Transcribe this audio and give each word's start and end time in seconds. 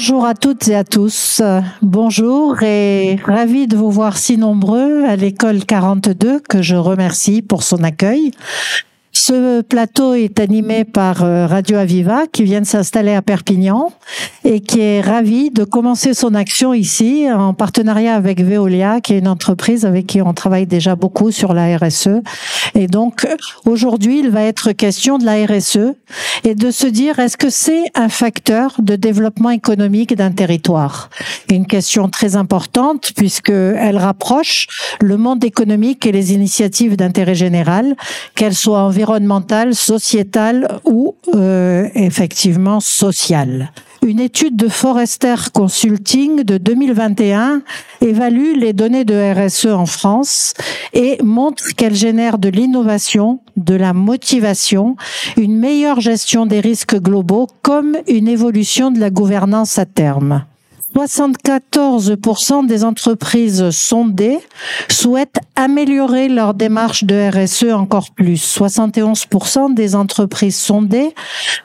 Bonjour 0.00 0.24
à 0.24 0.32
toutes 0.32 0.66
et 0.68 0.76
à 0.76 0.82
tous. 0.82 1.42
Bonjour 1.82 2.62
et 2.62 3.16
ravi 3.22 3.66
de 3.66 3.76
vous 3.76 3.90
voir 3.90 4.16
si 4.16 4.38
nombreux 4.38 5.04
à 5.04 5.14
l'école 5.14 5.62
42 5.66 6.40
que 6.40 6.62
je 6.62 6.74
remercie 6.74 7.42
pour 7.42 7.62
son 7.62 7.84
accueil. 7.84 8.30
Ce 9.30 9.60
plateau 9.60 10.14
est 10.14 10.40
animé 10.40 10.82
par 10.82 11.22
euh, 11.22 11.46
Radio 11.46 11.76
Aviva 11.76 12.26
qui 12.26 12.42
vient 12.42 12.62
de 12.62 12.66
s'installer 12.66 13.14
à 13.14 13.22
Perpignan 13.22 13.92
et 14.44 14.58
qui 14.58 14.80
est 14.80 15.00
ravi 15.00 15.50
de 15.50 15.62
commencer 15.62 16.14
son 16.14 16.34
action 16.34 16.74
ici 16.74 17.28
en 17.30 17.54
partenariat 17.54 18.16
avec 18.16 18.42
Veolia 18.42 19.00
qui 19.00 19.14
est 19.14 19.20
une 19.20 19.28
entreprise 19.28 19.86
avec 19.86 20.08
qui 20.08 20.20
on 20.20 20.34
travaille 20.34 20.66
déjà 20.66 20.96
beaucoup 20.96 21.30
sur 21.30 21.54
la 21.54 21.76
RSE. 21.76 22.22
Et 22.74 22.88
donc 22.88 23.24
aujourd'hui, 23.66 24.18
il 24.18 24.30
va 24.30 24.42
être 24.42 24.72
question 24.72 25.16
de 25.16 25.24
la 25.24 25.46
RSE 25.46 25.94
et 26.42 26.56
de 26.56 26.72
se 26.72 26.88
dire 26.88 27.20
est-ce 27.20 27.36
que 27.36 27.50
c'est 27.50 27.84
un 27.94 28.08
facteur 28.08 28.74
de 28.80 28.96
développement 28.96 29.50
économique 29.50 30.12
d'un 30.16 30.32
territoire? 30.32 31.08
Une 31.48 31.68
question 31.68 32.08
très 32.08 32.34
importante 32.34 33.12
puisque 33.14 33.50
elle 33.50 33.96
rapproche 33.96 34.66
le 35.00 35.16
monde 35.16 35.44
économique 35.44 36.04
et 36.04 36.10
les 36.10 36.32
initiatives 36.32 36.96
d'intérêt 36.96 37.36
général, 37.36 37.94
qu'elles 38.34 38.56
soient 38.56 38.82
environnementales 38.82 39.19
environnementale, 39.20 39.74
sociétale 39.74 40.80
ou 40.84 41.14
euh, 41.34 41.88
effectivement 41.94 42.80
sociale. 42.80 43.70
Une 44.02 44.18
étude 44.18 44.56
de 44.56 44.68
Forrester 44.68 45.34
Consulting 45.52 46.42
de 46.42 46.56
2021 46.56 47.62
évalue 48.00 48.54
les 48.56 48.72
données 48.72 49.04
de 49.04 49.14
RSE 49.14 49.66
en 49.66 49.84
France 49.84 50.54
et 50.94 51.18
montre 51.22 51.74
qu'elles 51.76 51.94
génèrent 51.94 52.38
de 52.38 52.48
l'innovation, 52.48 53.40
de 53.58 53.74
la 53.74 53.92
motivation, 53.92 54.96
une 55.36 55.58
meilleure 55.58 56.00
gestion 56.00 56.46
des 56.46 56.60
risques 56.60 56.98
globaux 56.98 57.46
comme 57.60 57.98
une 58.08 58.28
évolution 58.28 58.90
de 58.90 58.98
la 58.98 59.10
gouvernance 59.10 59.78
à 59.78 59.84
terme. 59.84 60.44
74% 60.94 62.66
des 62.66 62.84
entreprises 62.84 63.70
sondées 63.70 64.38
souhaitent 64.88 65.38
améliorer 65.56 66.28
leur 66.28 66.54
démarche 66.54 67.04
de 67.04 67.30
RSE 67.30 67.72
encore 67.72 68.10
plus. 68.10 68.58
71% 68.58 69.74
des 69.74 69.94
entreprises 69.94 70.56
sondées 70.56 71.14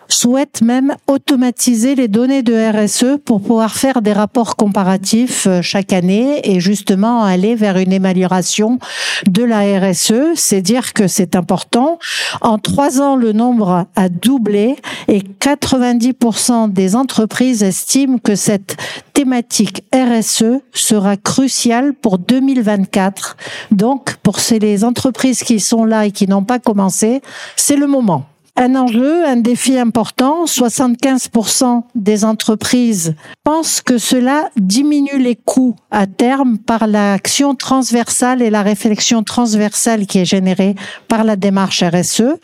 souhaitent 0.07 0.61
même 0.61 0.95
automatiser 1.07 1.95
les 1.95 2.07
données 2.07 2.43
de 2.43 2.53
RSE 2.53 3.17
pour 3.23 3.41
pouvoir 3.41 3.73
faire 3.75 4.01
des 4.01 4.13
rapports 4.13 4.55
comparatifs 4.55 5.47
euh, 5.47 5.61
chaque 5.61 5.93
année 5.93 6.41
et 6.43 6.59
justement 6.59 7.23
aller 7.23 7.55
vers 7.55 7.77
une 7.77 7.93
amélioration 7.93 8.79
de 9.27 9.43
la 9.43 9.61
RSE. 9.79 10.35
C'est 10.35 10.61
dire 10.61 10.93
que 10.93 11.07
c'est 11.07 11.35
important. 11.35 11.99
En 12.41 12.57
trois 12.57 13.01
ans, 13.01 13.15
le 13.15 13.33
nombre 13.33 13.87
a 13.95 14.09
doublé 14.09 14.75
et 15.07 15.19
90% 15.19 16.71
des 16.71 16.95
entreprises 16.95 17.63
estiment 17.63 18.17
que 18.17 18.35
cette 18.35 18.77
thématique 19.15 19.85
RSE 19.93 20.59
sera 20.73 21.15
cruciale 21.15 21.93
pour 21.93 22.19
2024. 22.19 23.37
Donc, 23.71 24.15
pour 24.17 24.37
les 24.51 24.83
entreprises 24.83 25.41
qui 25.41 25.59
sont 25.59 25.85
là 25.85 26.05
et 26.05 26.11
qui 26.11 26.27
n'ont 26.27 26.43
pas 26.43 26.59
commencé, 26.59 27.21
c'est 27.55 27.77
le 27.77 27.87
moment 27.87 28.25
un 28.57 28.75
enjeu, 28.75 29.25
un 29.25 29.35
défi 29.35 29.77
important. 29.77 30.45
75% 30.45 31.83
des 31.93 32.23
entreprises 32.23 33.15
pensent 33.43 33.81
que 33.81 33.97
cela 33.97 34.49
diminue 34.55 35.19
les 35.19 35.35
coûts 35.35 35.75
à 35.91 36.07
terme 36.07 36.57
par 36.57 36.87
l'action 36.87 37.55
transversale 37.55 38.41
et 38.41 38.49
la 38.49 38.61
réflexion 38.61 39.23
transversale 39.23 40.05
qui 40.05 40.19
est 40.19 40.25
générée 40.25 40.75
par 41.07 41.23
la 41.23 41.35
démarche 41.35 41.83
RSE. 41.83 42.37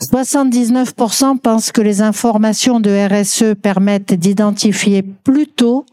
79% 0.00 1.38
pensent 1.38 1.70
que 1.70 1.80
les 1.80 2.02
informations 2.02 2.80
de 2.80 2.90
RSE 2.90 3.54
permettent 3.60 4.14
d'identifier 4.14 5.02
plus 5.02 5.46
tôt 5.46 5.86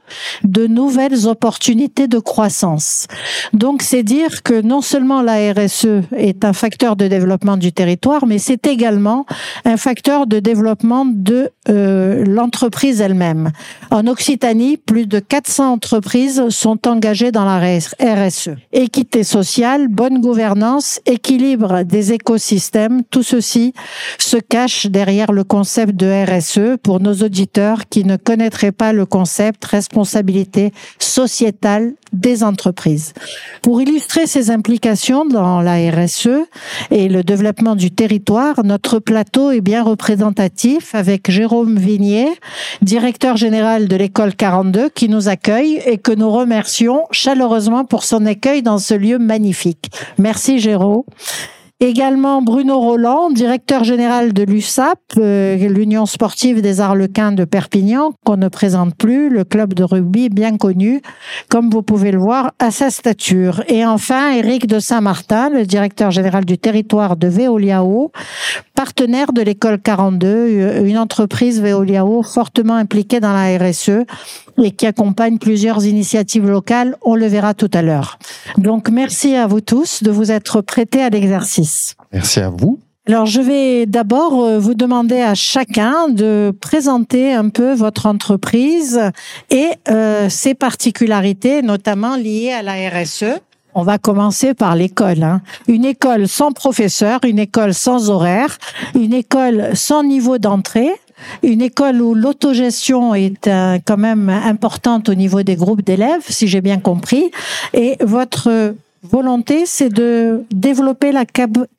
de 0.44 0.68
nouvelles 0.68 1.28
opportunités 1.28 2.08
de 2.08 2.20
croissance. 2.20 3.08
Donc 3.54 3.82
c'est 3.82 4.04
dire 4.04 4.44
que 4.44 4.62
non 4.62 4.82
seulement 4.82 5.22
la 5.22 5.54
RSE 5.54 6.04
est 6.16 6.46
un 6.46 6.54
facteur 6.54 6.96
de 6.96 7.08
développement 7.08 7.58
du 7.58 7.72
territoire, 7.72 8.26
mais 8.26 8.38
c'est 8.38 8.68
également 8.68 9.26
un 9.66 9.78
facteur 9.78 10.28
de 10.28 10.40
développement 10.40 11.06
de 11.06 11.52
euh, 11.70 12.24
l'entreprise 12.26 13.02
elle-même. 13.02 13.52
En 13.92 14.08
Occitanie, 14.08 14.78
plus 14.78 15.08
de 15.08 15.20
400 15.20 15.74
entreprises 15.74 16.50
sont 16.50 16.88
engagées 16.88 17.32
dans 17.32 17.46
la 17.46 17.60
RSE. 17.60 18.50
Équité 18.72 19.24
sociale, 19.24 19.88
bonne 19.88 20.20
gouvernance, 20.20 21.00
équilibre 21.06 21.84
des 21.84 22.14
écosystèmes, 22.14 23.04
tout 23.10 23.24
ceci 23.24 23.74
se 24.18 24.38
cache 24.38 24.88
derrière 24.88 25.32
le 25.32 25.44
concept 25.44 25.96
de 25.96 26.08
RSE 26.26 26.78
pour 26.82 27.00
nos 27.00 27.14
auditeurs 27.14 27.88
qui 27.90 28.04
ne 28.04 28.18
connaîtraient 28.18 28.72
pas 28.72 28.94
le 28.94 29.06
concept 29.06 29.66
responsabilité 30.00 30.72
sociétale 31.00 31.94
des 32.14 32.44
entreprises. 32.44 33.14
Pour 33.62 33.82
illustrer 33.82 34.28
ces 34.28 34.50
implications 34.50 35.26
dans 35.26 35.62
la 35.62 35.76
RSE 35.92 36.48
et 36.90 37.10
le 37.10 37.24
développement 37.24 37.76
du 37.76 37.92
territoire, 37.92 38.64
notre 38.64 39.00
plateau 39.00 39.52
est 39.52 39.62
bien 39.62 39.84
représentatif 39.84 40.96
avec 40.96 41.30
Jérôme 41.30 41.78
Vignier, 41.78 42.28
directeur 42.82 43.36
général 43.38 43.88
de 43.88 43.96
l'école 43.96 44.36
42, 44.36 44.90
qui 44.90 45.10
nous 45.10 45.28
accueille 45.28 45.82
et 45.86 45.98
que 45.98 46.14
nous 46.14 46.32
remercions 46.32 47.04
chaleureusement 47.12 47.84
pour 47.86 48.04
son 48.04 48.26
accueil 48.26 48.64
dans 48.64 48.80
ce 48.80 48.94
lieu 48.94 49.20
magnifique. 49.20 49.92
Merci 50.18 50.60
Jérôme. 50.60 51.04
Également 51.82 52.42
Bruno 52.42 52.78
Roland, 52.78 53.30
directeur 53.30 53.86
général 53.86 54.34
de 54.34 54.44
l'USAP, 54.44 55.00
euh, 55.18 55.56
l'Union 55.56 56.06
sportive 56.06 56.62
des 56.62 56.82
Arlequins 56.82 57.32
de 57.32 57.46
Perpignan, 57.46 58.12
qu'on 58.26 58.36
ne 58.36 58.50
présente 58.50 58.96
plus, 58.96 59.30
le 59.30 59.46
club 59.46 59.74
de 59.74 59.86
rugby 59.86 60.28
bien 60.28 60.58
connu, 60.58 61.02
comme 61.48 61.70
vous 61.70 61.82
pouvez 61.82 62.12
le 62.12 62.18
voir 62.18 62.52
à 62.60 62.72
sa 62.72 62.90
stature. 62.90 63.64
Et 63.70 63.86
enfin, 63.86 64.34
Éric 64.34 64.68
de 64.68 64.80
Saint-Martin, 64.80 65.52
le 65.52 65.66
directeur 65.66 66.12
général 66.12 66.44
du 66.44 66.58
territoire 66.58 67.16
de 67.16 67.30
Veoliao, 67.30 68.12
partenaire 68.76 69.32
de 69.32 69.42
l'école 69.42 69.80
42, 69.80 70.84
une 70.84 70.98
entreprise 70.98 71.62
Veoliao 71.62 72.24
fortement 72.24 72.76
impliquée 72.76 73.22
dans 73.22 73.32
la 73.32 73.58
RSE 73.58 74.04
et 74.64 74.72
qui 74.72 74.86
accompagne 74.86 75.38
plusieurs 75.38 75.86
initiatives 75.86 76.48
locales. 76.48 76.98
On 77.02 77.16
le 77.16 77.28
verra 77.28 77.54
tout 77.54 77.72
à 77.74 77.82
l'heure. 77.82 78.20
Donc, 78.58 78.90
merci 78.90 79.36
à 79.36 79.48
vous 79.48 79.62
tous 79.62 80.04
de 80.04 80.12
vous 80.12 80.32
être 80.32 80.62
prêtés 80.62 81.02
à 81.02 81.10
l'exercice. 81.10 81.96
Merci 82.12 82.40
à 82.40 82.50
vous. 82.50 82.80
Alors, 83.08 83.26
je 83.26 83.42
vais 83.42 83.86
d'abord 83.88 84.44
euh, 84.44 84.60
vous 84.60 84.76
demander 84.76 85.20
à 85.20 85.34
chacun 85.34 86.10
de 86.10 86.54
présenter 86.62 87.34
un 87.34 87.50
peu 87.50 87.74
votre 87.74 88.06
entreprise 88.06 89.02
et 89.50 89.70
euh, 89.90 90.30
ses 90.30 90.54
particularités, 90.54 91.64
notamment 91.64 92.16
liées 92.16 92.52
à 92.52 92.62
la 92.62 92.74
RSE. 92.74 93.42
On 93.74 93.84
va 93.84 93.98
commencer 93.98 94.54
par 94.54 94.76
l'école. 94.76 95.24
Hein. 95.24 95.42
Une 95.68 95.86
école 95.86 96.28
sans 96.28 96.52
professeur, 96.52 97.20
une 97.24 97.40
école 97.40 97.74
sans 97.74 98.10
horaire, 98.10 98.58
une 98.94 99.14
école 99.14 99.72
sans 99.74 100.04
niveau 100.04 100.38
d'entrée, 100.38 100.92
une 101.44 101.62
école 101.62 102.02
où 102.02 102.14
l'autogestion 102.14 103.16
est 103.16 103.48
euh, 103.48 103.78
quand 103.86 103.98
même 103.98 104.30
importante 104.30 105.10
au 105.10 105.16
niveau 105.16 105.44
des 105.44 105.56
groupes 105.56 105.82
d'élèves, 105.82 106.24
si 106.30 106.48
j'ai 106.48 106.62
bien 106.62 106.80
compris. 106.80 107.32
Et 107.74 107.98
votre 108.02 108.76
volonté, 109.04 109.64
c'est 109.66 109.90
de 109.90 110.44
développer 110.52 111.12
la 111.12 111.26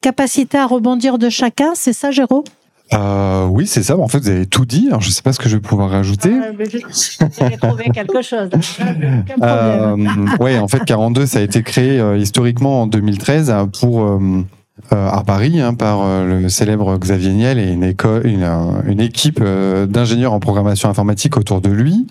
capacité 0.01 0.59
à 0.59 0.67
rebondir 0.67 1.19
de 1.19 1.28
chacun, 1.28 1.73
c'est 1.75 1.93
ça, 1.93 2.11
Jérôme 2.11 2.45
euh, 2.93 3.47
oui, 3.47 3.67
c'est 3.67 3.83
ça. 3.83 3.97
En 3.97 4.09
fait, 4.09 4.19
vous 4.19 4.28
avez 4.28 4.47
tout 4.47 4.65
dit. 4.65 4.89
Alors, 4.89 5.01
je 5.01 5.09
ne 5.09 5.12
sais 5.12 5.23
pas 5.23 5.33
ce 5.33 5.39
que 5.39 5.49
je 5.49 5.57
vais 5.57 5.62
pouvoir 5.62 5.91
rajouter. 5.91 6.33
J'ai 6.59 7.57
trouvé 7.57 7.84
quelque 7.91 8.22
chose. 8.22 8.51
euh, 9.43 9.97
oui, 10.41 10.59
en 10.59 10.66
fait, 10.66 10.84
42, 10.84 11.27
ça 11.27 11.39
a 11.39 11.42
été 11.42 11.63
créé 11.63 12.01
euh, 12.01 12.19
historiquement 12.19 12.83
en 12.83 12.87
2013 12.87 13.54
pour 13.81 14.03
euh, 14.03 14.45
à 14.91 15.22
Paris 15.24 15.60
hein, 15.60 15.74
par 15.74 16.03
euh, 16.03 16.41
le 16.41 16.48
célèbre 16.48 16.97
Xavier 16.98 17.32
Niel 17.32 17.59
et 17.59 17.71
une, 17.71 17.84
école, 17.84 18.27
une, 18.27 18.48
une 18.86 19.00
équipe 19.00 19.41
euh, 19.42 19.86
d'ingénieurs 19.86 20.32
en 20.32 20.41
programmation 20.41 20.88
informatique 20.88 21.36
autour 21.36 21.60
de 21.60 21.71
lui. 21.71 22.06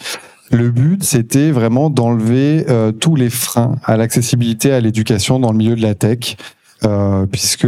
Le 0.52 0.70
but, 0.72 1.04
c'était 1.04 1.52
vraiment 1.52 1.90
d'enlever 1.92 2.66
tous 3.00 3.16
les 3.16 3.30
freins 3.30 3.76
à 3.84 3.98
l'accessibilité 3.98 4.74
à 4.74 4.80
l'éducation 4.80 5.40
dans 5.40 5.52
le 5.52 5.58
milieu 5.60 5.76
de 5.76 5.82
la 5.84 5.94
tech, 5.94 6.38
euh, 6.84 7.28
puisque 7.28 7.68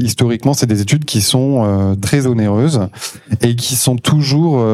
historiquement, 0.00 0.54
c'est 0.54 0.68
des 0.68 0.80
études 0.80 1.06
qui 1.06 1.20
sont 1.20 1.96
très 2.00 2.28
onéreuses 2.28 2.86
et 3.40 3.56
qui 3.56 3.74
sont 3.74 3.96
toujours 3.96 4.64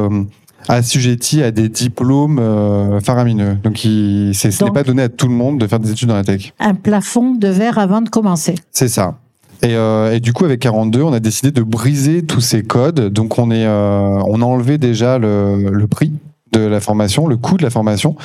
assujetties 0.68 1.42
à 1.42 1.50
des 1.50 1.70
diplômes 1.70 3.00
faramineux. 3.02 3.56
Donc, 3.64 3.86
il, 3.86 4.34
ce 4.34 4.48
n'est 4.62 4.70
pas 4.70 4.82
donné 4.82 5.04
à 5.04 5.08
tout 5.08 5.26
le 5.26 5.32
monde 5.32 5.58
de 5.58 5.66
faire 5.66 5.80
des 5.80 5.92
études 5.92 6.08
dans 6.08 6.16
la 6.16 6.24
tech. 6.24 6.52
Un 6.60 6.74
plafond 6.74 7.34
de 7.34 7.48
verre 7.48 7.78
avant 7.78 8.02
de 8.02 8.10
commencer. 8.10 8.54
C'est 8.70 8.88
ça. 8.88 9.19
Et, 9.62 9.74
euh, 9.74 10.14
et, 10.14 10.20
du 10.20 10.32
coup, 10.32 10.44
avec 10.44 10.60
42, 10.60 11.02
on 11.02 11.12
a 11.12 11.20
décidé 11.20 11.50
de 11.50 11.62
briser 11.62 12.24
tous 12.24 12.40
ces 12.40 12.62
codes. 12.62 13.12
Donc, 13.12 13.38
on, 13.38 13.50
est, 13.50 13.66
euh, 13.66 14.22
on 14.26 14.40
a 14.40 14.44
enlevé 14.44 14.78
déjà 14.78 15.18
le, 15.18 15.70
le, 15.70 15.86
prix 15.86 16.12
de 16.52 16.60
la 16.60 16.80
formation, 16.80 17.26
le 17.26 17.36
coût 17.36 17.56
de 17.56 17.62
la 17.62 17.70
formation, 17.70 18.16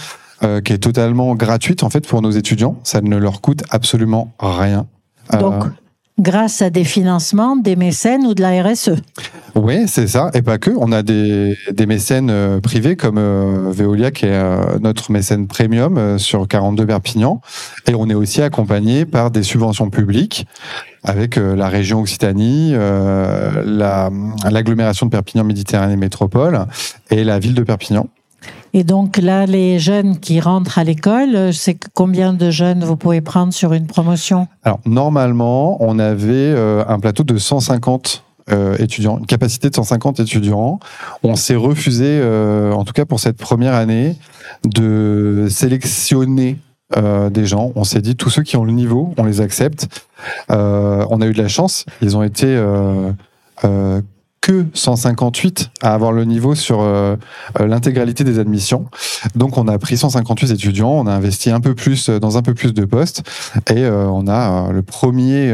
euh, 0.43 0.59
qui 0.59 0.73
est 0.73 0.79
totalement 0.79 1.33
gratuite 1.35 1.83
en 1.83 1.89
fait 1.89 2.05
pour 2.05 2.21
nos 2.21 2.31
étudiants. 2.31 2.77
Ça 2.83 2.99
ne 2.99 3.17
leur 3.17 3.39
coûte 3.39 3.63
absolument 3.69 4.33
rien. 4.39 4.85
Euh, 5.33 5.39
Donc, 5.39 5.65
grâce 6.19 6.61
à 6.61 6.69
des 6.69 6.83
financements, 6.83 7.55
des 7.55 7.75
mécènes 7.75 8.25
ou 8.25 8.33
de 8.33 8.41
la 8.41 8.63
RSE. 8.63 8.95
Oui, 9.55 9.87
c'est 9.87 10.07
ça. 10.07 10.31
Et 10.33 10.41
pas 10.41 10.57
que. 10.57 10.71
On 10.77 10.91
a 10.91 11.01
des, 11.01 11.55
mécènes 11.87 12.29
euh, 12.29 12.59
privés 12.59 12.95
comme 12.95 13.17
euh, 13.17 13.71
Veolia, 13.71 14.11
qui 14.11 14.25
est 14.25 14.31
euh, 14.31 14.79
notre 14.81 15.11
mécène 15.11 15.47
premium 15.47 16.19
sur 16.19 16.47
42 16.47 16.85
Perpignan. 16.85 17.41
Et 17.87 17.95
on 17.95 18.09
est 18.09 18.13
aussi 18.13 18.41
accompagné 18.41 19.05
par 19.05 19.31
des 19.31 19.43
subventions 19.43 19.89
publiques 19.89 20.45
avec 21.03 21.35
la 21.35 21.69
région 21.69 22.01
Occitanie, 22.01 22.73
l'agglomération 23.63 25.05
de 25.05 25.11
Perpignan 25.11 25.43
Méditerranée 25.43 25.97
Métropole 25.97 26.65
et 27.11 27.23
la 27.23 27.37
ville 27.37 27.53
de 27.53 27.61
Perpignan. 27.61 28.07
Et 28.77 28.83
donc 28.83 29.15
là, 29.15 29.45
les 29.45 29.79
jeunes 29.79 30.19
qui 30.19 30.41
rentrent 30.41 30.77
à 30.77 30.83
l'école, 30.83 31.53
c'est 31.53 31.77
combien 31.93 32.33
de 32.33 32.51
jeunes 32.51 32.83
vous 32.83 32.97
pouvez 32.97 33.21
prendre 33.21 33.53
sur 33.53 33.71
une 33.71 33.87
promotion? 33.87 34.49
Alors 34.63 34.81
normalement, 34.85 35.81
on 35.81 35.97
avait 35.97 36.33
euh, 36.33 36.83
un 36.85 36.99
plateau 36.99 37.23
de 37.23 37.37
150 37.37 38.25
euh, 38.51 38.75
étudiants, 38.77 39.17
une 39.17 39.27
capacité 39.27 39.69
de 39.69 39.75
150 39.75 40.19
étudiants. 40.19 40.81
On 41.23 41.37
s'est 41.37 41.55
refusé, 41.55 42.05
euh, 42.05 42.73
en 42.73 42.83
tout 42.83 42.91
cas 42.91 43.05
pour 43.05 43.21
cette 43.21 43.37
première 43.37 43.75
année, 43.75 44.17
de 44.65 45.47
sélectionner 45.49 46.57
des 47.31 47.45
gens. 47.45 47.71
On 47.75 47.83
s'est 47.83 48.01
dit 48.01 48.15
tous 48.15 48.29
ceux 48.29 48.43
qui 48.43 48.57
ont 48.57 48.63
le 48.63 48.71
niveau, 48.71 49.13
on 49.17 49.23
les 49.23 49.41
accepte. 49.41 49.87
on 50.49 51.21
a 51.21 51.25
eu 51.25 51.33
de 51.33 51.41
la 51.41 51.47
chance. 51.47 51.85
Ils 52.01 52.15
ont 52.15 52.23
été 52.23 52.61
que 54.45 54.67
158 54.75 55.71
à 55.81 55.95
avoir 55.95 56.11
le 56.11 56.23
niveau 56.23 56.53
sur 56.53 56.81
euh, 56.81 57.15
euh, 57.59 57.65
l'intégralité 57.65 58.23
des 58.23 58.37
admissions. 58.37 58.85
Donc 59.33 59.57
on 59.57 59.67
a 59.67 59.79
pris 59.79 59.97
158 59.97 60.51
étudiants, 60.51 60.91
on 60.91 61.07
a 61.07 61.13
investi 61.13 61.49
un 61.49 61.59
peu 61.59 61.73
plus 61.73 62.09
euh, 62.09 62.19
dans 62.19 62.37
un 62.37 62.43
peu 62.43 62.53
plus 62.53 62.71
de 62.71 62.85
postes 62.85 63.23
et 63.75 63.87
on 63.87 64.27
a 64.27 64.71
le 64.71 64.83
premier 64.83 65.51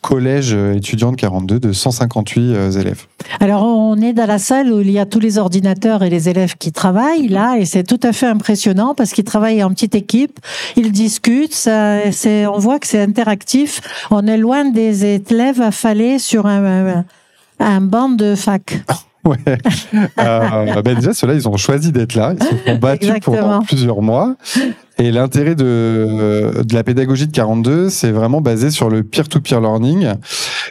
collège 0.00 0.52
étudiant 0.52 1.10
de 1.10 1.16
42 1.16 1.58
de 1.58 1.72
158 1.72 2.76
élèves. 2.78 3.06
Alors 3.40 3.64
on 3.64 3.96
est 3.96 4.12
dans 4.12 4.26
la 4.26 4.38
salle 4.38 4.72
où 4.72 4.80
il 4.80 4.90
y 4.90 5.00
a 5.00 5.06
tous 5.06 5.18
les 5.18 5.38
ordinateurs 5.38 6.04
et 6.04 6.10
les 6.10 6.28
élèves 6.28 6.56
qui 6.56 6.70
travaillent 6.70 7.28
là 7.28 7.56
et 7.58 7.64
c'est 7.64 7.84
tout 7.84 8.00
à 8.02 8.12
fait 8.12 8.26
impressionnant 8.26 8.94
parce 8.94 9.12
qu'ils 9.12 9.24
travaillent 9.24 9.64
en 9.64 9.70
petite 9.70 9.96
équipe, 9.96 10.38
ils 10.76 10.92
discutent, 10.92 11.68
on 11.68 12.58
voit 12.58 12.78
que 12.78 12.86
c'est 12.86 13.02
interactif. 13.02 13.80
On 14.10 14.26
est 14.26 14.38
loin 14.38 14.64
des 14.64 15.04
élèves 15.04 15.60
affalés 15.60 16.18
sur 16.18 16.46
un 16.46 17.04
banc 17.80 18.08
de 18.10 18.34
fac. 18.34 18.82
Ouais. 19.24 19.36
Euh, 20.18 20.82
ben 20.82 20.96
déjà, 20.96 21.14
ceux-là, 21.14 21.34
ils 21.34 21.48
ont 21.48 21.56
choisi 21.56 21.92
d'être 21.92 22.16
là. 22.16 22.34
Ils 22.36 22.42
se 22.42 22.64
sont 22.66 22.78
battus 22.78 23.12
pendant 23.24 23.62
plusieurs 23.62 24.02
mois. 24.02 24.34
Et 24.98 25.12
l'intérêt 25.12 25.54
de, 25.54 26.62
de 26.64 26.74
la 26.74 26.82
pédagogie 26.82 27.28
de 27.28 27.32
42, 27.32 27.88
c'est 27.88 28.10
vraiment 28.10 28.40
basé 28.40 28.70
sur 28.70 28.90
le 28.90 29.04
peer-to-peer 29.04 29.60
learning. 29.60 30.14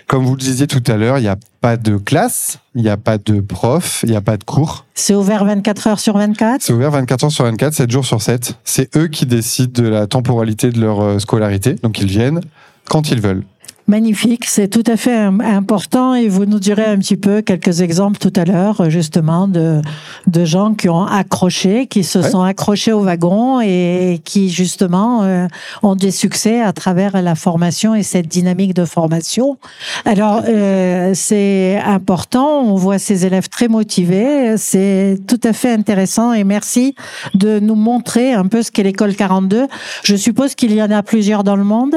Comme 0.07 0.25
vous 0.25 0.35
le 0.35 0.41
disiez 0.41 0.67
tout 0.67 0.83
à 0.87 0.97
l'heure, 0.97 1.17
il 1.17 1.21
n'y 1.21 1.27
a 1.29 1.37
pas 1.61 1.77
de 1.77 1.95
classe, 1.95 2.59
il 2.75 2.81
n'y 2.81 2.89
a 2.89 2.97
pas 2.97 3.17
de 3.17 3.39
prof, 3.39 4.01
il 4.03 4.11
n'y 4.11 4.17
a 4.17 4.21
pas 4.21 4.37
de 4.37 4.43
cours. 4.43 4.85
C'est 4.95 5.15
ouvert 5.15 5.45
24 5.45 5.87
heures 5.87 5.99
sur 5.99 6.17
24 6.17 6.61
C'est 6.61 6.73
ouvert 6.73 6.91
24 6.91 7.23
heures 7.23 7.31
sur 7.31 7.45
24, 7.45 7.73
7 7.73 7.89
jours 7.91 8.05
sur 8.05 8.21
7. 8.21 8.55
C'est 8.63 8.95
eux 8.97 9.07
qui 9.07 9.25
décident 9.25 9.81
de 9.81 9.87
la 9.87 10.07
temporalité 10.07 10.71
de 10.71 10.81
leur 10.81 11.01
euh, 11.01 11.19
scolarité. 11.19 11.75
Donc 11.75 11.99
ils 11.99 12.07
viennent 12.07 12.41
quand 12.89 13.11
ils 13.11 13.21
veulent. 13.21 13.43
Magnifique, 13.91 14.45
c'est 14.45 14.69
tout 14.69 14.85
à 14.87 14.95
fait 14.95 15.17
important 15.17 16.15
et 16.15 16.29
vous 16.29 16.45
nous 16.45 16.59
direz 16.59 16.85
un 16.85 16.97
petit 16.97 17.17
peu 17.17 17.41
quelques 17.41 17.81
exemples 17.81 18.19
tout 18.19 18.31
à 18.37 18.45
l'heure 18.45 18.89
justement 18.89 19.49
de, 19.49 19.81
de 20.27 20.45
gens 20.45 20.75
qui 20.75 20.87
ont 20.87 21.03
accroché, 21.03 21.87
qui 21.87 22.05
se 22.05 22.21
sont 22.21 22.41
accrochés 22.41 22.93
au 22.93 23.01
wagon 23.01 23.59
et 23.59 24.21
qui 24.23 24.49
justement 24.49 25.23
euh, 25.23 25.45
ont 25.83 25.95
des 25.95 26.11
succès 26.11 26.61
à 26.61 26.71
travers 26.71 27.21
la 27.21 27.35
formation 27.35 27.93
et 27.93 28.01
cette 28.01 28.29
dynamique 28.29 28.73
de 28.73 28.85
formation. 28.85 29.57
Alors 30.05 30.43
euh, 30.47 31.11
c'est 31.13 31.77
important, 31.85 32.61
on 32.61 32.75
voit 32.75 32.97
ces 32.97 33.25
élèves 33.25 33.49
très 33.49 33.67
motivés, 33.67 34.55
c'est 34.55 35.17
tout 35.27 35.41
à 35.43 35.51
fait 35.51 35.73
intéressant 35.73 36.31
et 36.31 36.45
merci 36.45 36.95
de 37.33 37.59
nous 37.59 37.75
montrer 37.75 38.31
un 38.31 38.45
peu 38.45 38.63
ce 38.63 38.71
qu'est 38.71 38.83
l'école 38.83 39.15
42. 39.15 39.67
Je 40.05 40.15
suppose 40.15 40.55
qu'il 40.55 40.73
y 40.73 40.81
en 40.81 40.91
a 40.91 41.03
plusieurs 41.03 41.43
dans 41.43 41.57
le 41.57 41.65
monde? 41.65 41.95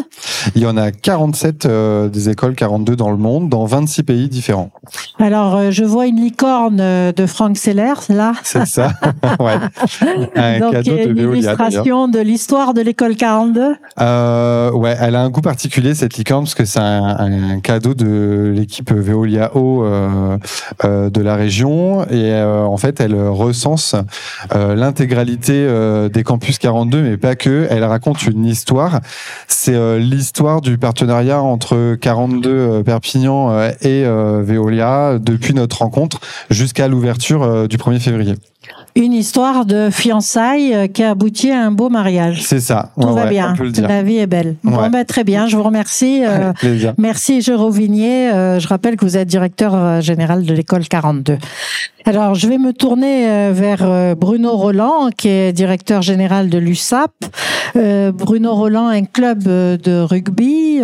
Il 0.56 0.62
y 0.62 0.66
en 0.66 0.76
a 0.76 0.90
47 0.90 1.66
euh, 1.66 1.83
des 2.08 2.28
écoles 2.28 2.54
42 2.54 2.96
dans 2.96 3.10
le 3.10 3.16
monde, 3.16 3.48
dans 3.48 3.64
26 3.64 4.02
pays 4.02 4.28
différents. 4.28 4.70
Alors, 5.18 5.56
euh, 5.56 5.70
je 5.70 5.84
vois 5.84 6.06
une 6.06 6.20
licorne 6.20 6.80
euh, 6.80 7.12
de 7.12 7.26
Frank 7.26 7.56
Sellers, 7.56 8.08
là. 8.08 8.32
C'est 8.42 8.66
ça, 8.66 8.92
ouais. 9.40 9.54
Un 10.34 10.60
Donc, 10.60 10.72
cadeau 10.72 10.96
de 10.96 11.10
une 11.10 11.18
illustration 11.18 12.08
de 12.08 12.18
l'histoire 12.18 12.74
de 12.74 12.80
l'école 12.80 13.16
42 13.16 13.74
euh, 14.00 14.70
Ouais, 14.72 14.96
elle 15.00 15.16
a 15.16 15.22
un 15.22 15.30
goût 15.30 15.40
particulier, 15.40 15.94
cette 15.94 16.16
licorne, 16.16 16.44
parce 16.44 16.54
que 16.54 16.64
c'est 16.64 16.80
un, 16.80 17.60
cadeau 17.62 17.94
de 17.94 18.52
l'équipe 18.54 18.92
Veolia 18.92 19.56
O 19.56 19.84
euh, 19.84 20.38
de 20.82 21.20
la 21.20 21.36
région. 21.36 22.06
Et 22.10 22.34
en 22.42 22.76
fait, 22.76 23.00
elle 23.00 23.14
recense 23.14 23.94
l'intégralité 24.52 25.66
des 26.12 26.22
campus 26.22 26.58
42, 26.58 27.02
mais 27.02 27.16
pas 27.16 27.36
que. 27.36 27.66
Elle 27.70 27.84
raconte 27.84 28.26
une 28.26 28.44
histoire. 28.44 29.00
C'est 29.48 29.98
l'histoire 29.98 30.60
du 30.60 30.78
partenariat 30.78 31.40
entre 31.40 31.63
42 32.00 32.50
euh, 32.50 32.82
Perpignan 32.82 33.50
euh, 33.50 33.70
et 33.80 34.04
euh, 34.04 34.42
Veolia 34.42 35.18
depuis 35.18 35.54
notre 35.54 35.78
rencontre 35.78 36.20
jusqu'à 36.50 36.88
l'ouverture 36.88 37.68
du 37.68 37.76
1er 37.76 38.00
février. 38.00 38.34
Une 38.96 39.12
histoire 39.12 39.66
de 39.66 39.90
fiançailles 39.90 40.88
qui 40.92 41.02
a 41.02 41.10
abouti 41.10 41.50
à 41.50 41.64
un 41.64 41.72
beau 41.72 41.88
mariage. 41.88 42.42
C'est 42.42 42.60
ça. 42.60 42.90
Tout 43.00 43.12
va 43.12 43.26
bien. 43.26 43.54
La 43.76 44.02
vie 44.02 44.18
est 44.18 44.26
belle. 44.26 44.54
Bon, 44.62 44.88
ben, 44.88 45.04
très 45.04 45.24
bien. 45.24 45.48
Je 45.48 45.56
vous 45.56 45.64
remercie. 45.64 46.22
merci, 46.98 47.40
Jérôme 47.42 47.72
Vignier. 47.72 48.30
je 48.30 48.68
rappelle 48.68 48.96
que 48.96 49.04
vous 49.04 49.16
êtes 49.16 49.28
directeur 49.28 50.00
général 50.00 50.44
de 50.44 50.54
l'école 50.54 50.86
42. 50.86 51.38
Alors, 52.06 52.34
je 52.34 52.46
vais 52.48 52.58
me 52.58 52.74
tourner 52.74 53.30
euh, 53.30 53.52
vers 53.54 53.82
euh, 53.82 54.14
Bruno 54.14 54.54
Roland, 54.56 55.08
qui 55.16 55.28
est 55.28 55.54
directeur 55.54 56.02
général 56.02 56.50
de 56.50 56.58
l'USAP. 56.58 57.12
Euh, 57.76 58.12
Bruno 58.12 58.54
Roland, 58.54 58.88
un 58.88 59.04
club 59.04 59.42
de 59.42 60.00
rugby. 60.00 60.82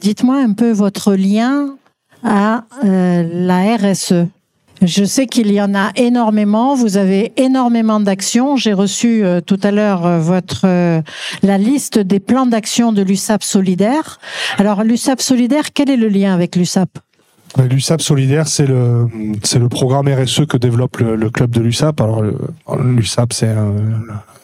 Dites-moi 0.00 0.36
un 0.36 0.52
peu 0.54 0.72
votre 0.72 1.14
lien 1.14 1.76
à 2.22 2.64
la 2.82 3.76
RSE. 3.76 4.26
Je 4.84 5.04
sais 5.04 5.26
qu'il 5.26 5.50
y 5.50 5.60
en 5.60 5.74
a 5.74 5.90
énormément. 5.96 6.74
Vous 6.74 6.96
avez 6.96 7.32
énormément 7.36 8.00
d'actions. 8.00 8.56
J'ai 8.56 8.74
reçu 8.74 9.24
tout 9.46 9.58
à 9.62 9.70
l'heure 9.70 10.20
votre 10.20 10.66
la 11.42 11.58
liste 11.58 11.98
des 11.98 12.20
plans 12.20 12.46
d'action 12.46 12.92
de 12.92 13.02
l'USAP 13.02 13.42
solidaire. 13.42 14.18
Alors 14.58 14.84
l'USAP 14.84 15.20
solidaire, 15.20 15.72
quel 15.72 15.90
est 15.90 15.96
le 15.96 16.08
lien 16.08 16.34
avec 16.34 16.56
l'USAP? 16.56 16.90
L'USAP 17.70 18.02
solidaire, 18.02 18.48
c'est 18.48 18.66
le 18.66 19.06
c'est 19.42 19.58
le 19.58 19.68
programme 19.68 20.08
RSE 20.08 20.46
que 20.46 20.56
développe 20.56 20.98
le, 20.98 21.30
club 21.30 21.50
de 21.50 21.60
l'USAP. 21.60 22.00
Alors 22.00 22.22
l'USAP, 22.78 23.32
c'est 23.32 23.54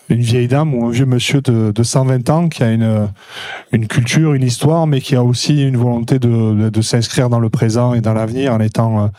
une 0.08 0.20
vieille 0.20 0.48
dame 0.48 0.74
ou 0.74 0.86
un 0.86 0.90
vieux 0.90 1.06
monsieur 1.06 1.40
de, 1.40 1.72
de 1.72 1.82
120 1.82 2.30
ans 2.30 2.48
qui 2.48 2.62
a 2.62 2.70
une 2.70 3.08
une 3.72 3.88
culture, 3.88 4.34
une 4.34 4.44
histoire, 4.44 4.86
mais 4.86 5.00
qui 5.00 5.16
a 5.16 5.24
aussi 5.24 5.62
une 5.62 5.76
volonté 5.76 6.18
de, 6.18 6.70
de, 6.70 6.82
s'inscrire 6.82 7.28
dans 7.28 7.40
le 7.40 7.50
présent 7.50 7.94
et 7.94 8.00
dans 8.00 8.14
l'avenir 8.14 8.54
en 8.54 8.60
étant 8.60 9.10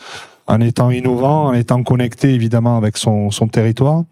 en 0.48 0.62
étant 0.62 0.91
innovant, 0.91 1.48
en 1.48 1.53
étant 1.53 1.83
connecté 1.83 2.33
évidemment 2.33 2.77
avec 2.77 2.98
son 2.98 3.29
territoire. 3.51 4.03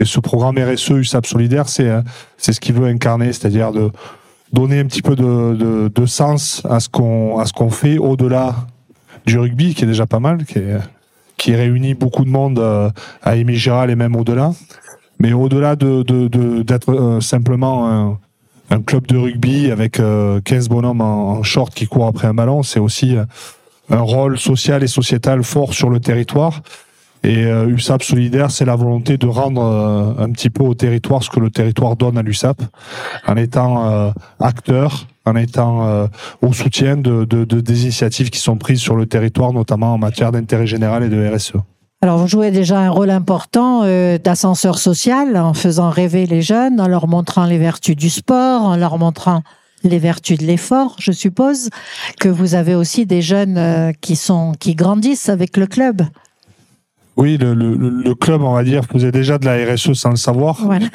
Et 0.00 0.04
ce 0.04 0.20
programme 0.20 0.58
RSE 0.58 0.90
USAP 0.90 1.26
solidaire, 1.26 1.68
c'est 1.68 1.90
c'est 2.36 2.52
ce 2.52 2.60
qu'il 2.60 2.74
veut 2.74 2.86
incarner, 2.86 3.32
c'est-à-dire 3.32 3.72
de 3.72 3.90
donner 4.52 4.78
un 4.78 4.86
petit 4.86 5.02
peu 5.02 5.16
de, 5.16 5.88
de, 5.88 6.06
sens 6.06 6.62
à 6.68 6.80
ce 6.80 6.88
qu'on 6.88 7.38
à 7.38 7.46
ce 7.46 7.52
qu'on 7.52 7.70
fait 7.70 7.98
au-delà 7.98 8.54
du 9.26 9.38
rugby, 9.38 9.74
qui 9.74 9.84
est 9.84 9.88
déjà 9.88 10.06
pas 10.06 10.20
mal, 10.20 10.44
qui, 10.44 10.60
qui 11.36 11.54
réunit 11.54 11.94
beaucoup 11.94 12.24
de 12.24 12.30
monde 12.30 12.58
euh, 12.58 12.90
à 13.22 13.34
Gérald 13.52 13.90
et 13.90 13.96
même 13.96 14.16
au-delà. 14.16 14.52
Mais 15.18 15.32
au-delà 15.32 15.76
de, 15.76 16.02
d'être 16.62 16.92
euh, 16.92 17.20
simplement 17.20 18.18
un, 18.70 18.82
club 18.82 19.06
de 19.06 19.16
rugby 19.16 19.70
avec 19.70 19.92
15 19.92 20.02
euh, 20.04 20.40
bonhommes 20.68 21.00
en, 21.00 21.42
short 21.42 21.72
qui 21.74 21.86
courent 21.86 22.06
après 22.06 22.28
un 22.28 22.34
ballon, 22.34 22.62
c'est 22.62 22.80
aussi 22.80 23.16
un 23.90 24.00
rôle 24.00 24.38
social 24.38 24.82
et 24.82 24.88
sociétal 24.88 25.42
fort 25.42 25.74
sur 25.74 25.90
le 25.90 26.00
territoire. 26.00 26.62
Et 27.24 27.42
USAP 27.42 28.04
Solidaire, 28.04 28.52
c'est 28.52 28.64
la 28.64 28.76
volonté 28.76 29.16
de 29.16 29.26
rendre 29.26 30.14
un 30.16 30.30
petit 30.30 30.50
peu 30.50 30.62
au 30.62 30.74
territoire 30.74 31.24
ce 31.24 31.30
que 31.30 31.40
le 31.40 31.50
territoire 31.50 31.96
donne 31.96 32.18
à 32.18 32.22
l'USAP, 32.22 32.62
en 33.26 33.36
étant 33.36 34.12
acteur, 34.38 35.06
en 35.26 35.36
étant 35.36 35.86
euh, 35.86 36.06
au 36.40 36.52
soutien 36.52 36.96
de, 36.96 37.24
de, 37.24 37.44
de, 37.44 37.60
des 37.60 37.82
initiatives 37.82 38.30
qui 38.30 38.38
sont 38.38 38.56
prises 38.56 38.80
sur 38.80 38.96
le 38.96 39.06
territoire, 39.06 39.52
notamment 39.52 39.92
en 39.92 39.98
matière 39.98 40.32
d'intérêt 40.32 40.66
général 40.66 41.02
et 41.02 41.08
de 41.08 41.28
RSE. 41.28 41.54
Alors, 42.02 42.18
vous 42.18 42.28
jouez 42.28 42.50
déjà 42.50 42.78
un 42.78 42.90
rôle 42.90 43.10
important 43.10 43.82
euh, 43.82 44.18
d'ascenseur 44.18 44.78
social 44.78 45.36
en 45.36 45.54
faisant 45.54 45.90
rêver 45.90 46.26
les 46.26 46.42
jeunes, 46.42 46.80
en 46.80 46.86
leur 46.86 47.08
montrant 47.08 47.46
les 47.46 47.58
vertus 47.58 47.96
du 47.96 48.10
sport, 48.10 48.62
en 48.62 48.76
leur 48.76 48.98
montrant 48.98 49.42
les 49.88 49.98
vertus 49.98 50.38
de 50.38 50.44
l'effort, 50.44 50.96
je 50.98 51.12
suppose, 51.12 51.70
que 52.20 52.28
vous 52.28 52.54
avez 52.54 52.74
aussi 52.74 53.06
des 53.06 53.22
jeunes 53.22 53.58
euh, 53.58 53.92
qui 54.00 54.16
sont 54.16 54.52
qui 54.58 54.74
grandissent 54.74 55.28
avec 55.28 55.56
le 55.56 55.66
club. 55.66 56.02
Oui, 57.16 57.38
le, 57.38 57.54
le, 57.54 57.74
le, 57.74 58.14
club, 58.14 58.42
on 58.42 58.52
va 58.52 58.62
dire, 58.62 58.84
faisait 58.84 59.12
déjà 59.12 59.38
de 59.38 59.46
la 59.46 59.72
RSE 59.72 59.94
sans 59.94 60.10
le 60.10 60.16
savoir. 60.16 60.58
Voilà. 60.62 60.86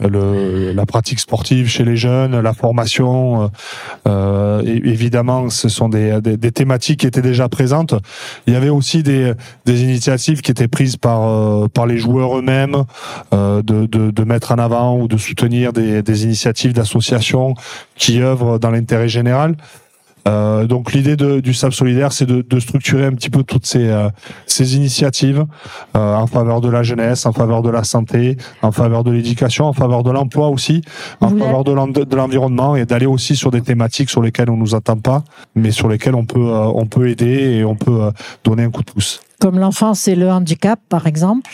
Le, 0.00 0.72
la 0.72 0.86
pratique 0.86 1.20
sportive 1.20 1.68
chez 1.68 1.84
les 1.84 1.96
jeunes, 1.96 2.40
la 2.40 2.52
formation. 2.52 3.50
Euh, 4.06 4.62
évidemment, 4.64 5.50
ce 5.50 5.68
sont 5.68 5.88
des, 5.88 6.20
des, 6.20 6.36
des, 6.36 6.52
thématiques 6.52 7.00
qui 7.00 7.06
étaient 7.06 7.22
déjà 7.22 7.48
présentes. 7.48 7.94
Il 8.46 8.54
y 8.54 8.56
avait 8.56 8.68
aussi 8.68 9.02
des, 9.02 9.32
des 9.66 9.82
initiatives 9.82 10.40
qui 10.40 10.50
étaient 10.50 10.68
prises 10.68 10.96
par, 10.96 11.28
euh, 11.28 11.68
par 11.68 11.86
les 11.86 11.98
joueurs 11.98 12.38
eux-mêmes, 12.38 12.84
euh, 13.34 13.62
de, 13.62 13.86
de, 13.86 14.10
de, 14.10 14.24
mettre 14.24 14.52
en 14.52 14.58
avant 14.58 14.96
ou 14.96 15.08
de 15.08 15.16
soutenir 15.16 15.72
des, 15.72 16.02
des 16.02 16.24
initiatives 16.24 16.72
d'associations 16.72 17.54
qui 17.96 18.20
œuvrent 18.20 18.58
dans 18.58 18.70
l'intérêt 18.70 19.08
général. 19.08 19.56
Euh, 20.28 20.66
donc 20.66 20.92
l'idée 20.92 21.16
du 21.16 21.54
SAP 21.54 21.72
solidaire, 21.72 22.12
c'est 22.12 22.26
de, 22.26 22.42
de, 22.42 22.60
structurer 22.60 23.06
un 23.06 23.12
petit 23.12 23.30
peu 23.30 23.42
toutes 23.42 23.66
ces, 23.66 23.88
euh, 23.88 24.08
ces 24.46 24.76
initiatives 24.76 25.44
euh, 25.96 26.14
en 26.14 26.26
faveur 26.26 26.60
de 26.60 26.68
la 26.68 26.82
jeunesse, 26.82 27.26
en 27.26 27.32
faveur 27.32 27.62
de 27.62 27.70
la 27.70 27.84
santé, 27.84 28.36
en 28.62 28.72
faveur 28.72 29.04
de 29.04 29.10
l'éducation, 29.10 29.66
en 29.66 29.72
faveur 29.72 30.02
de 30.02 30.10
l'emploi 30.10 30.48
aussi, 30.48 30.82
en 31.20 31.30
faveur 31.30 31.64
de 31.64 32.16
l'environnement 32.16 32.76
et 32.76 32.84
d'aller 32.84 33.06
aussi 33.06 33.36
sur 33.36 33.50
des 33.50 33.62
thématiques 33.62 34.10
sur 34.10 34.22
lesquelles 34.22 34.50
on 34.50 34.56
nous 34.56 34.74
attend 34.74 34.98
pas, 34.98 35.24
mais 35.54 35.70
sur 35.70 35.88
lesquelles 35.88 36.14
on 36.14 36.24
peut 36.24 36.40
on 36.40 36.86
peut 36.86 37.08
aider 37.08 37.58
et 37.58 37.64
on 37.64 37.76
peut 37.76 38.10
donner 38.44 38.64
un 38.64 38.70
coup 38.70 38.82
de 38.82 38.90
pouce 38.90 39.20
comme 39.40 39.58
l'enfance 39.58 40.06
et 40.06 40.14
le 40.14 40.30
handicap, 40.30 40.78
par 40.88 41.06
exemple. 41.06 41.50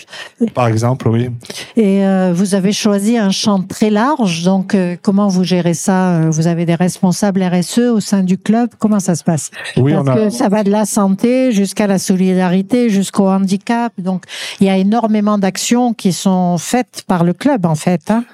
Par 0.54 0.66
exemple, 0.66 1.08
oui. 1.08 1.30
Et 1.76 2.04
euh, 2.04 2.32
vous 2.34 2.54
avez 2.54 2.72
choisi 2.72 3.16
un 3.16 3.30
champ 3.30 3.62
très 3.62 3.90
large. 3.90 4.42
Donc, 4.42 4.74
euh, 4.74 4.96
comment 5.00 5.28
vous 5.28 5.44
gérez 5.44 5.74
ça? 5.74 6.16
Euh, 6.16 6.30
Vous 6.30 6.48
avez 6.48 6.66
des 6.66 6.74
responsables 6.74 7.42
RSE 7.42 7.78
au 7.78 8.00
sein 8.00 8.22
du 8.22 8.36
club? 8.36 8.70
Comment 8.78 9.00
ça 9.00 9.14
se 9.14 9.24
passe? 9.24 9.50
Oui, 9.76 9.92
Parce 9.92 10.06
on 10.06 10.10
a... 10.10 10.14
que 10.16 10.30
ça 10.30 10.48
va 10.48 10.64
de 10.64 10.70
la 10.70 10.84
santé 10.84 11.52
jusqu'à 11.52 11.86
la 11.86 11.98
solidarité, 11.98 12.90
jusqu'au 12.90 13.28
handicap. 13.28 13.92
Donc, 13.98 14.24
il 14.60 14.66
y 14.66 14.70
a 14.70 14.76
énormément 14.76 15.38
d'actions 15.38 15.94
qui 15.94 16.12
sont 16.12 16.58
faites 16.58 17.04
par 17.06 17.24
le 17.24 17.32
club, 17.32 17.64
en 17.64 17.76
fait. 17.76 18.10
Hein 18.10 18.24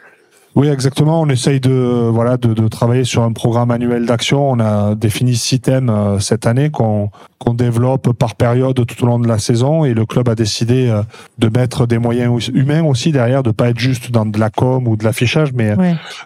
oui, 0.55 0.69
exactement. 0.69 1.23
On 1.23 1.29
essaye 1.29 1.61
de 1.61 2.09
voilà 2.13 2.37
de, 2.37 2.53
de 2.53 2.69
travailler 2.69 3.05
sur 3.05 3.23
un 3.23 3.33
programme 3.33 3.71
annuel 3.71 4.05
d'action. 4.05 4.51
On 4.51 4.61
a 4.61 4.95
défini 4.95 5.35
six 5.35 5.61
thèmes 5.61 5.89
euh, 5.89 6.19
cette 6.19 6.47
année 6.47 6.71
qu'on 6.71 7.11
qu'on 7.43 7.55
développe 7.55 8.13
par 8.13 8.37
période 8.37 8.87
tout 8.87 9.05
au 9.05 9.07
long 9.07 9.19
de 9.19 9.27
la 9.27 9.39
saison 9.39 9.85
et 9.85 9.95
le 9.95 10.07
club 10.07 10.29
a 10.29 10.35
décidé 10.35 10.89
euh, 10.89 11.03
de 11.39 11.49
mettre 11.49 11.87
des 11.87 11.99
moyens 11.99 12.49
humains 12.49 12.85
aussi 12.85 13.11
derrière, 13.11 13.43
de 13.43 13.51
pas 13.51 13.71
être 13.71 13.79
juste 13.79 14.13
dans 14.13 14.25
de 14.25 14.39
la 14.39 14.51
com 14.51 14.87
ou 14.87 14.97
de 14.97 15.05
l'affichage, 15.05 15.53
mais 15.53 15.75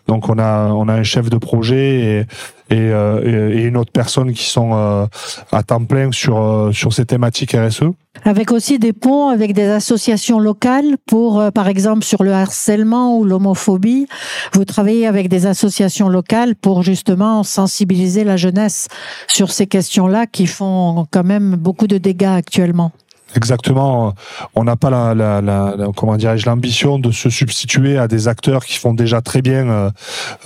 donc 0.06 0.28
on 0.28 0.38
a 0.38 0.68
on 0.68 0.88
a 0.88 0.92
un 0.92 1.02
chef 1.02 1.30
de 1.30 1.38
projet 1.38 2.00
et 2.04 2.26
euh, 2.72 3.52
et, 3.52 3.60
et, 3.60 3.62
une 3.64 3.76
autre 3.76 3.92
personne 3.92 4.32
qui 4.32 4.44
sont 4.44 4.70
euh, 4.74 5.06
à 5.52 5.62
temps 5.62 5.84
plein 5.84 6.10
sur 6.10 6.42
euh, 6.42 6.72
sur 6.72 6.92
ces 6.92 7.04
thématiques 7.04 7.52
RSE. 7.52 7.84
Avec 8.24 8.50
aussi 8.50 8.80
des 8.80 8.92
ponts 8.92 9.28
avec 9.28 9.52
des 9.52 9.68
associations 9.68 10.40
locales 10.40 10.96
pour, 11.06 11.52
par 11.52 11.68
exemple, 11.68 12.02
sur 12.02 12.22
le 12.24 12.32
harcèlement 12.32 13.16
ou 13.16 13.24
l'homophobie. 13.24 14.08
Vous 14.54 14.64
travaillez 14.64 15.06
avec 15.06 15.28
des 15.28 15.46
associations 15.46 16.08
locales 16.08 16.56
pour 16.56 16.82
justement 16.82 17.42
sensibiliser 17.42 18.24
la 18.24 18.36
jeunesse 18.36 18.88
sur 19.28 19.52
ces 19.52 19.66
questions-là 19.66 20.26
qui 20.26 20.46
font 20.46 21.05
quand 21.10 21.24
même 21.24 21.56
beaucoup 21.56 21.86
de 21.86 21.98
dégâts 21.98 22.24
actuellement. 22.24 22.92
Exactement. 23.34 24.14
On 24.54 24.64
n'a 24.64 24.76
pas 24.76 24.88
la, 24.88 25.14
la, 25.14 25.40
la, 25.40 25.74
comment 25.96 26.16
dirais-je 26.16 26.46
l'ambition 26.46 26.98
de 26.98 27.10
se 27.10 27.28
substituer 27.28 27.98
à 27.98 28.06
des 28.06 28.28
acteurs 28.28 28.64
qui 28.64 28.78
font 28.78 28.94
déjà 28.94 29.20
très 29.20 29.42
bien 29.42 29.68
euh, 29.68 29.90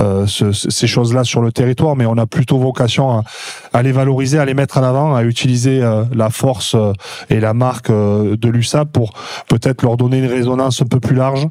euh 0.00 0.26
ce, 0.26 0.52
ces 0.52 0.86
choses-là 0.86 1.24
sur 1.24 1.42
le 1.42 1.52
territoire, 1.52 1.94
mais 1.94 2.06
on 2.06 2.16
a 2.16 2.26
plutôt 2.26 2.58
vocation 2.58 3.10
à, 3.10 3.24
à, 3.72 3.82
les 3.82 3.92
valoriser, 3.92 4.38
à 4.38 4.44
les 4.44 4.54
mettre 4.54 4.78
en 4.78 4.82
avant, 4.82 5.14
à 5.14 5.24
utiliser 5.24 5.82
euh, 5.82 6.04
la 6.14 6.30
force 6.30 6.74
euh, 6.74 6.92
et 7.28 7.38
la 7.38 7.52
marque 7.52 7.90
de 7.90 8.48
l'USAP 8.48 8.90
pour 8.90 9.12
peut-être 9.48 9.82
leur 9.82 9.96
donner 9.96 10.18
une 10.18 10.26
résonance 10.26 10.80
un 10.82 10.86
peu 10.86 11.00
plus 11.00 11.14
large 11.14 11.48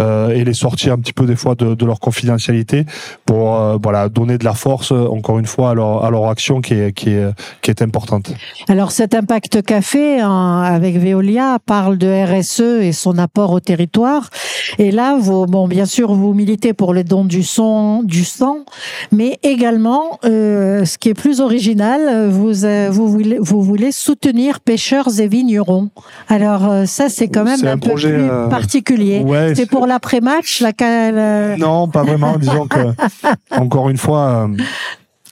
euh, 0.00 0.30
et 0.30 0.44
les 0.44 0.54
sortir 0.54 0.92
un 0.92 0.98
petit 0.98 1.12
peu 1.12 1.26
des 1.26 1.36
fois 1.36 1.54
de, 1.54 1.74
de 1.74 1.86
leur 1.86 2.00
confidentialité 2.00 2.84
pour 3.24 3.54
euh, 3.54 3.76
voilà 3.82 4.08
donner 4.08 4.38
de 4.38 4.44
la 4.44 4.54
force 4.54 4.92
encore 4.92 5.38
une 5.38 5.46
fois 5.46 5.70
à 5.70 5.74
leur, 5.74 6.04
à 6.04 6.10
leur 6.10 6.28
action 6.28 6.60
qui 6.60 6.74
est, 6.74 6.92
qui 6.92 7.10
est, 7.10 7.28
qui 7.62 7.70
est 7.70 7.82
importante. 7.82 8.32
Alors 8.68 8.90
cet 8.90 9.14
impact 9.14 9.62
café 9.62 10.20
hein, 10.20 10.62
avec 10.62 10.96
Veolia 10.96 11.58
parle 11.64 11.98
de 11.98 12.08
RSE 12.08 12.82
et 12.82 12.92
son 12.92 13.18
apport 13.18 13.52
au 13.52 13.60
territoire 13.60 14.30
et 14.78 14.90
là 14.90 15.16
vous 15.18 15.46
bon 15.46 15.68
bien 15.68 15.86
sûr 15.86 16.12
vous 16.12 16.34
militez 16.34 16.72
pour 16.72 16.94
les 16.94 17.04
dons 17.04 17.24
du 17.24 17.42
son 17.42 18.02
du 18.02 18.24
sang 18.24 18.64
mais 19.12 19.38
également 19.42 20.18
euh, 20.24 20.84
ce 20.84 20.98
qui 20.98 21.08
est 21.10 21.14
plus 21.14 21.40
original 21.40 22.28
vous 22.28 22.64
euh, 22.64 22.88
vous 22.90 23.08
voulez 23.08 23.38
vous 23.40 23.62
voulez 23.62 23.92
soutenir 23.92 24.60
pêcheurs 24.60 25.20
et 25.20 25.28
vignerons. 25.28 25.90
Alors 26.28 26.68
euh, 26.68 26.84
ça 26.86 27.08
c'est 27.08 27.28
quand 27.28 27.44
même 27.44 27.64
un, 27.64 27.72
un, 27.72 27.78
peu 27.78 27.88
projet, 27.88 28.12
plus 28.12 28.28
particulier. 28.50 29.20
Ouais, 29.20 29.54
c'est 29.54 29.66
pour 29.66 29.83
l'après-match 29.86 30.60
la... 30.60 31.56
Non, 31.56 31.88
pas 31.88 32.02
vraiment. 32.02 32.36
Disons 32.36 32.66
que, 32.66 32.94
encore 33.50 33.90
une 33.90 33.98
fois, 33.98 34.46
euh, 34.48 34.56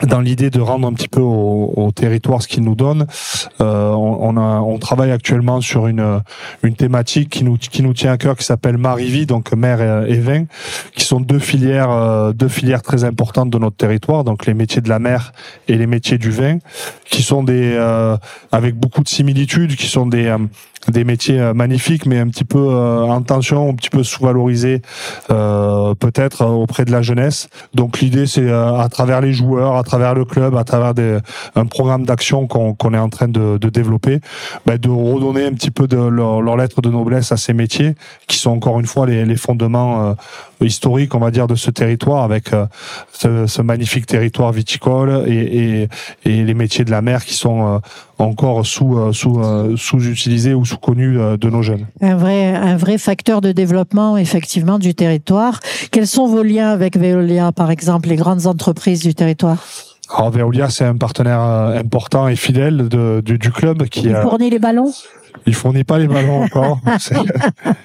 dans 0.06 0.20
l'idée 0.20 0.50
de 0.50 0.60
rendre 0.60 0.86
un 0.88 0.92
petit 0.92 1.08
peu 1.08 1.20
au, 1.20 1.72
au 1.76 1.92
territoire 1.92 2.42
ce 2.42 2.48
qu'il 2.48 2.62
nous 2.62 2.74
donne, 2.74 3.06
euh, 3.60 3.90
on, 3.90 4.36
a, 4.36 4.60
on 4.60 4.78
travaille 4.78 5.10
actuellement 5.10 5.60
sur 5.60 5.86
une, 5.86 6.20
une 6.62 6.74
thématique 6.74 7.30
qui 7.30 7.44
nous, 7.44 7.56
qui 7.56 7.82
nous 7.82 7.94
tient 7.94 8.12
à 8.12 8.18
cœur, 8.18 8.36
qui 8.36 8.44
s'appelle 8.44 8.78
Marivie, 8.78 9.26
donc 9.26 9.52
mer 9.52 10.06
et 10.06 10.18
vin, 10.18 10.44
qui 10.94 11.04
sont 11.04 11.20
deux 11.20 11.38
filières, 11.38 11.90
euh, 11.90 12.32
deux 12.32 12.48
filières 12.48 12.82
très 12.82 13.04
importantes 13.04 13.50
de 13.50 13.58
notre 13.58 13.76
territoire, 13.76 14.24
donc 14.24 14.46
les 14.46 14.54
métiers 14.54 14.82
de 14.82 14.88
la 14.88 14.98
mer 14.98 15.32
et 15.68 15.76
les 15.76 15.86
métiers 15.86 16.18
du 16.18 16.30
vin, 16.30 16.58
qui 17.04 17.22
sont 17.22 17.42
des, 17.42 17.72
euh, 17.74 18.16
avec 18.50 18.74
beaucoup 18.74 19.02
de 19.02 19.08
similitudes, 19.08 19.76
qui 19.76 19.86
sont 19.86 20.06
des 20.06 20.34
des 20.88 21.04
métiers 21.04 21.38
euh, 21.38 21.54
magnifiques, 21.54 22.06
mais 22.06 22.18
un 22.18 22.28
petit 22.28 22.44
peu 22.44 22.58
euh, 22.58 23.02
en 23.02 23.22
tension, 23.22 23.70
un 23.70 23.74
petit 23.74 23.90
peu 23.90 24.02
sous-valorisés 24.02 24.82
euh, 25.30 25.94
peut-être 25.94 26.44
auprès 26.44 26.84
de 26.84 26.90
la 26.90 27.02
jeunesse. 27.02 27.48
Donc 27.74 28.00
l'idée, 28.00 28.26
c'est 28.26 28.50
à 28.50 28.88
travers 28.90 29.20
les 29.20 29.32
joueurs, 29.32 29.76
le 29.98 30.24
club, 30.24 30.56
à 30.56 30.64
travers 30.64 30.92
un 31.54 31.66
programme 31.66 32.04
d'action 32.04 32.46
qu'on 32.46 32.94
est 32.94 32.98
en 32.98 33.08
train 33.08 33.28
de, 33.28 33.58
développer, 33.58 34.20
bah, 34.66 34.78
de 34.78 34.88
redonner 34.88 35.46
un 35.46 35.52
petit 35.52 35.70
peu 35.70 35.86
de 35.86 35.96
leur, 35.96 36.56
lettre 36.56 36.82
de 36.82 36.90
noblesse 36.90 37.32
à 37.32 37.36
ces 37.36 37.52
métiers, 37.52 37.94
qui 38.26 38.36
sont 38.36 38.50
encore 38.50 38.80
une 38.80 38.86
fois 38.86 39.06
les, 39.06 39.24
les 39.24 39.36
fondements 39.36 40.14
historiques, 40.64 41.14
on 41.14 41.18
va 41.18 41.30
dire, 41.30 41.46
de 41.46 41.54
ce 41.54 41.70
territoire, 41.70 42.22
avec 42.22 42.50
ce, 43.12 43.46
ce, 43.46 43.62
magnifique 43.62 44.06
territoire 44.06 44.52
viticole 44.52 45.24
et, 45.26 45.88
et, 46.24 46.44
les 46.44 46.54
métiers 46.54 46.84
de 46.84 46.90
la 46.90 47.02
mer 47.02 47.24
qui 47.24 47.34
sont 47.34 47.80
encore 48.18 48.64
sous, 48.66 49.12
sous, 49.12 49.40
sous-utilisés 49.76 50.54
ou 50.54 50.64
sous-connu 50.64 51.18
euh, 51.18 51.36
de 51.36 51.50
nos 51.50 51.62
jeunes. 51.62 51.86
Un 52.00 52.16
vrai, 52.16 52.54
un 52.54 52.76
vrai 52.76 52.98
facteur 52.98 53.40
de 53.40 53.52
développement, 53.52 54.16
effectivement, 54.16 54.78
du 54.78 54.94
territoire. 54.94 55.60
Quels 55.90 56.06
sont 56.06 56.26
vos 56.26 56.42
liens 56.42 56.70
avec 56.70 56.96
Veolia, 56.96 57.52
par 57.52 57.70
exemple, 57.70 58.08
les 58.08 58.16
grandes 58.16 58.46
entreprises 58.46 59.02
du 59.02 59.14
territoire? 59.14 59.58
Alors, 60.14 60.30
Veolia, 60.30 60.68
c'est 60.68 60.84
un 60.84 60.96
partenaire 60.96 61.40
euh, 61.40 61.78
important 61.78 62.28
et 62.28 62.36
fidèle 62.36 62.88
de, 62.88 63.22
du, 63.24 63.38
du, 63.38 63.50
club 63.50 63.84
qui 63.84 64.06
il 64.06 64.14
fournit 64.16 64.50
les 64.50 64.58
ballons. 64.58 64.92
Il 65.46 65.54
fournit 65.54 65.84
pas 65.84 65.98
les 65.98 66.06
ballons 66.06 66.42
encore. 66.44 66.80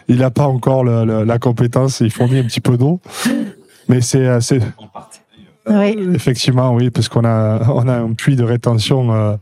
il 0.07 0.17
n'a 0.17 0.29
pas 0.29 0.47
encore 0.47 0.83
le, 0.83 1.05
le, 1.05 1.23
la 1.23 1.39
compétence. 1.39 2.01
Il 2.01 2.11
fournit 2.11 2.39
un 2.39 2.43
petit 2.43 2.61
peu 2.61 2.77
d'eau, 2.77 2.99
mais 3.87 4.01
c'est 4.01 4.27
assez. 4.27 4.59
Oui. 5.69 5.97
Effectivement, 6.13 6.73
oui, 6.73 6.89
parce 6.89 7.09
qu'on 7.09 7.25
a 7.25 7.69
on 7.69 7.87
a 7.87 7.93
un 7.93 8.13
puits 8.13 8.35
de 8.35 8.43
rétention 8.43 9.13
euh, 9.13 9.35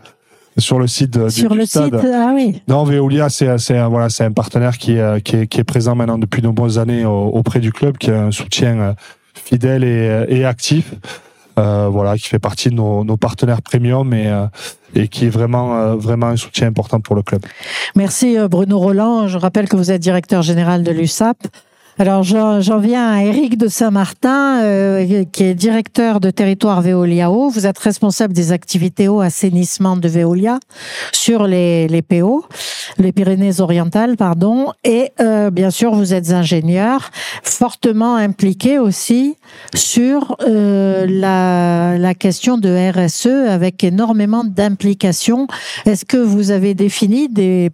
sur 0.58 0.80
le 0.80 0.88
site 0.88 1.18
du, 1.18 1.30
sur 1.30 1.54
le 1.54 1.66
stade. 1.66 2.00
site 2.00 2.10
ah 2.14 2.32
oui 2.34 2.62
non 2.68 2.86
Veolia 2.86 3.28
c'est 3.30 3.58
c'est 3.58 3.84
voilà 3.84 4.10
c'est 4.10 4.24
un 4.24 4.32
partenaire 4.32 4.78
qui 4.78 4.94
est, 4.94 5.22
qui 5.22 5.36
est 5.36 5.48
qui 5.48 5.60
est 5.60 5.66
présent 5.66 5.96
maintenant 5.96 6.18
depuis 6.18 6.42
de 6.42 6.48
nombreuses 6.48 6.80
années 6.80 7.06
auprès 7.06 7.60
du 7.60 7.74
club 7.74 7.98
qui 7.98 8.10
a 8.10 8.24
un 8.24 8.32
soutien 8.32 8.80
euh, 8.80 8.94
fidèle 9.34 9.84
et, 9.84 10.26
et 10.30 10.46
actif 10.46 10.94
euh, 11.58 11.88
voilà 11.90 12.18
qui 12.18 12.28
fait 12.28 12.40
partie 12.40 12.70
de 12.70 12.76
nos, 12.76 13.04
nos 13.04 13.18
partenaires 13.18 13.62
premium 13.62 14.14
et 14.14 14.28
euh, 14.28 14.48
et 14.94 15.08
qui 15.08 15.26
est 15.26 15.30
vraiment 15.30 15.78
euh, 15.78 15.96
vraiment 15.96 16.28
un 16.28 16.36
soutien 16.36 16.68
important 16.68 17.00
pour 17.00 17.16
le 17.16 17.22
club. 17.22 17.42
Merci 17.96 18.38
Bruno 18.50 18.80
Roland, 18.80 19.28
je 19.28 19.38
rappelle 19.38 19.68
que 19.70 19.76
vous 19.76 19.92
êtes 19.92 20.02
directeur 20.02 20.42
général 20.42 20.84
de 20.84 20.92
l'USAP. 20.92 21.38
Alors 21.98 22.24
j'en 22.24 22.78
viens 22.80 23.10
à 23.10 23.24
Éric 23.24 23.58
de 23.58 23.70
Saint-Martin, 23.70 24.62
euh, 24.62 25.24
qui 25.32 25.46
est 25.46 25.54
directeur 25.54 26.20
de 26.20 26.30
territoire 26.30 26.82
Veolia 26.82 27.32
Eau. 27.32 27.48
Vous 27.50 27.68
êtes 27.68 27.78
responsable 27.78 28.34
des 28.34 28.52
activités 28.52 29.08
eau 29.08 29.22
assainissement 29.22 29.96
de 29.96 30.10
Veolia 30.10 30.60
sur 31.14 31.48
les, 31.48 31.88
les 31.88 32.02
PO, 32.02 32.44
les 32.98 33.14
Pyrénées-Orientales, 33.14 34.18
pardon. 34.18 34.74
Et 34.84 35.14
euh, 35.22 35.50
bien 35.52 35.70
sûr, 35.70 35.96
vous 35.96 36.14
êtes 36.14 36.32
ingénieur, 36.32 37.12
fortement 37.44 38.18
impliqué 38.18 38.78
aussi 38.78 39.38
sur 39.74 40.36
euh, 40.42 41.06
la, 41.08 41.98
la 41.98 42.14
question 42.14 42.58
de 42.58 42.92
RSE, 42.92 43.28
avec 43.28 43.86
énormément 43.86 44.44
d'implications. 44.44 45.48
Est-ce 45.86 46.04
que 46.04 46.18
vous 46.18 46.52
avez 46.52 46.74
défini 46.74 47.30
des 47.30 47.72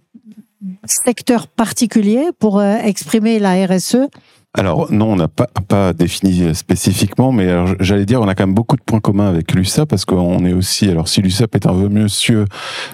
secteur 0.84 1.46
particulier 1.46 2.28
pour 2.38 2.58
euh, 2.58 2.76
exprimer 2.76 3.38
la 3.38 3.66
RSE 3.66 4.08
alors 4.54 4.92
non, 4.92 5.12
on 5.12 5.16
n'a 5.16 5.28
pas, 5.28 5.94
défini 5.94 6.54
spécifiquement, 6.54 7.32
mais 7.32 7.48
j'allais 7.80 8.04
dire 8.04 8.20
on 8.20 8.28
a 8.28 8.34
quand 8.34 8.46
même 8.46 8.54
beaucoup 8.54 8.76
de 8.76 8.82
points 8.82 9.00
communs 9.00 9.26
avec 9.26 9.54
l'USAP 9.54 9.88
parce 9.88 10.04
qu'on 10.04 10.44
est 10.44 10.52
aussi, 10.52 10.90
alors 10.90 11.08
si 11.08 11.22
l'USAP 11.22 11.54
est 11.54 11.66
un 11.66 11.72
vieux 11.72 11.88
monsieur, 11.88 12.44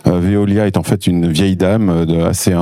euh, 0.07 0.21
Veolia 0.21 0.69
est 0.69 0.77
en 0.77 0.85
fait 0.85 1.09
une 1.09 1.33
vieille 1.33 1.57
dame 1.57 2.07
de 2.07 2.21
assez 2.21 2.55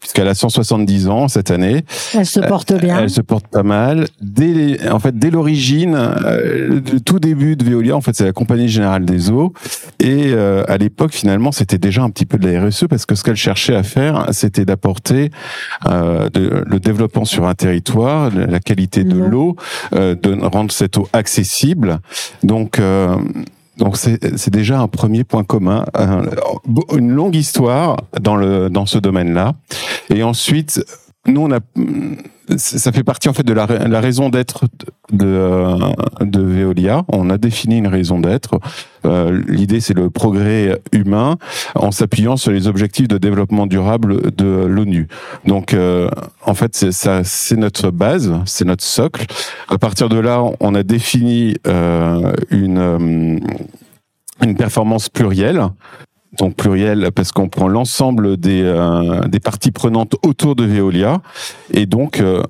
puisqu'elle 0.00 0.28
a 0.28 0.34
170 0.34 1.08
ans 1.08 1.28
cette 1.28 1.50
année. 1.50 1.84
Elle 2.14 2.26
se 2.26 2.40
porte 2.40 2.72
bien. 2.72 3.00
Elle 3.00 3.10
se 3.10 3.20
porte 3.20 3.46
pas 3.48 3.62
mal. 3.62 4.06
Dès 4.20 4.88
en 4.90 4.98
fait, 4.98 5.18
dès 5.18 5.30
l'origine, 5.30 5.94
euh, 5.96 6.80
le 6.90 7.00
tout 7.00 7.18
début 7.18 7.56
de 7.56 7.64
Veolia, 7.64 7.96
en 7.96 8.00
fait, 8.00 8.14
c'est 8.14 8.24
la 8.24 8.32
Compagnie 8.32 8.68
Générale 8.68 9.04
des 9.04 9.30
Eaux. 9.30 9.52
Et 10.00 10.32
euh, 10.32 10.64
à 10.68 10.76
l'époque, 10.76 11.12
finalement, 11.12 11.52
c'était 11.52 11.78
déjà 11.78 12.02
un 12.02 12.10
petit 12.10 12.26
peu 12.26 12.38
de 12.38 12.48
la 12.48 12.66
RSE 12.66 12.86
parce 12.88 13.06
que 13.06 13.14
ce 13.14 13.24
qu'elle 13.24 13.36
cherchait 13.36 13.74
à 13.74 13.82
faire, 13.82 14.26
c'était 14.32 14.64
d'apporter 14.64 15.30
euh, 15.86 16.28
le 16.34 16.78
développement 16.78 17.24
sur 17.24 17.46
un 17.46 17.54
territoire, 17.54 18.30
la 18.34 18.60
qualité 18.60 19.04
de 19.04 19.18
l'eau, 19.18 19.56
de 19.92 20.46
rendre 20.46 20.72
cette 20.72 20.96
eau 20.98 21.08
accessible. 21.12 22.00
Donc 22.42 22.80
donc 23.78 23.96
c'est 23.96 24.50
déjà 24.50 24.80
un 24.80 24.88
premier 24.88 25.24
point 25.24 25.44
commun, 25.44 25.84
une 26.96 27.10
longue 27.10 27.36
histoire 27.36 27.96
dans 28.20 28.36
le 28.36 28.68
dans 28.68 28.86
ce 28.86 28.98
domaine-là. 28.98 29.54
Et 30.10 30.22
ensuite, 30.22 30.84
nous 31.26 31.42
on 31.42 31.52
a 31.52 31.60
ça 32.56 32.92
fait 32.92 33.04
partie 33.04 33.28
en 33.28 33.32
fait 33.32 33.42
de 33.42 33.52
la, 33.52 33.66
raison 34.00 34.28
d'être 34.28 34.64
de, 35.12 35.26
euh, 35.26 35.76
de 36.20 36.40
Veolia. 36.40 37.04
On 37.08 37.30
a 37.30 37.38
défini 37.38 37.78
une 37.78 37.86
raison 37.86 38.18
d'être. 38.18 38.58
Euh, 39.04 39.42
L'idée, 39.46 39.80
c'est 39.80 39.94
le 39.94 40.10
progrès 40.10 40.80
humain 40.92 41.36
en 41.74 41.90
s'appuyant 41.90 42.36
sur 42.36 42.52
les 42.52 42.66
objectifs 42.66 43.08
de 43.08 43.18
développement 43.18 43.66
durable 43.66 44.34
de 44.34 44.64
l'ONU. 44.64 45.08
Donc, 45.44 45.74
euh, 45.74 46.08
en 46.44 46.54
fait, 46.54 46.74
c'est 46.74 47.56
notre 47.56 47.90
base, 47.90 48.32
c'est 48.44 48.64
notre 48.64 48.84
socle. 48.84 49.26
À 49.68 49.78
partir 49.78 50.08
de 50.08 50.18
là, 50.18 50.42
on 50.60 50.74
a 50.74 50.82
défini 50.82 51.56
une 52.50 53.40
une 54.40 54.54
performance 54.56 55.08
plurielle 55.08 55.62
donc 56.38 56.54
pluriel 56.56 57.10
parce 57.14 57.32
qu'on 57.32 57.48
prend 57.48 57.68
l'ensemble 57.68 58.36
des, 58.36 58.62
euh, 58.62 59.26
des 59.28 59.40
parties 59.40 59.70
prenantes 59.70 60.14
autour 60.22 60.56
de 60.56 60.64
Veolia 60.64 61.20
et 61.72 61.86
donc 61.86 62.20
euh, 62.20 62.42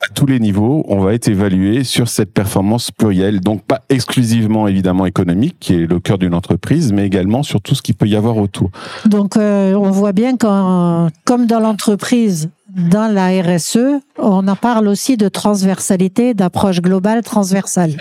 à 0.00 0.12
tous 0.12 0.26
les 0.26 0.38
niveaux, 0.38 0.84
on 0.88 1.00
va 1.00 1.14
être 1.14 1.28
évalué 1.28 1.82
sur 1.82 2.08
cette 2.08 2.32
performance 2.32 2.90
plurielle, 2.90 3.40
donc 3.40 3.62
pas 3.62 3.80
exclusivement 3.88 4.68
évidemment 4.68 5.06
économique, 5.06 5.56
qui 5.58 5.74
est 5.74 5.86
le 5.86 6.00
cœur 6.00 6.18
d'une 6.18 6.34
entreprise, 6.34 6.92
mais 6.92 7.06
également 7.06 7.42
sur 7.42 7.62
tout 7.62 7.74
ce 7.74 7.80
qu'il 7.80 7.94
peut 7.94 8.06
y 8.06 8.14
avoir 8.14 8.36
autour. 8.36 8.70
Donc 9.06 9.36
euh, 9.36 9.72
on 9.74 9.90
voit 9.90 10.12
bien 10.12 10.36
qu'en 10.36 11.08
comme 11.24 11.46
dans 11.46 11.60
l'entreprise, 11.60 12.50
dans 12.76 13.10
la 13.10 13.28
RSE, 13.42 14.00
on 14.18 14.46
en 14.46 14.56
parle 14.56 14.86
aussi 14.88 15.16
de 15.16 15.28
transversalité, 15.28 16.34
d'approche 16.34 16.82
globale 16.82 17.22
transversale. 17.22 17.96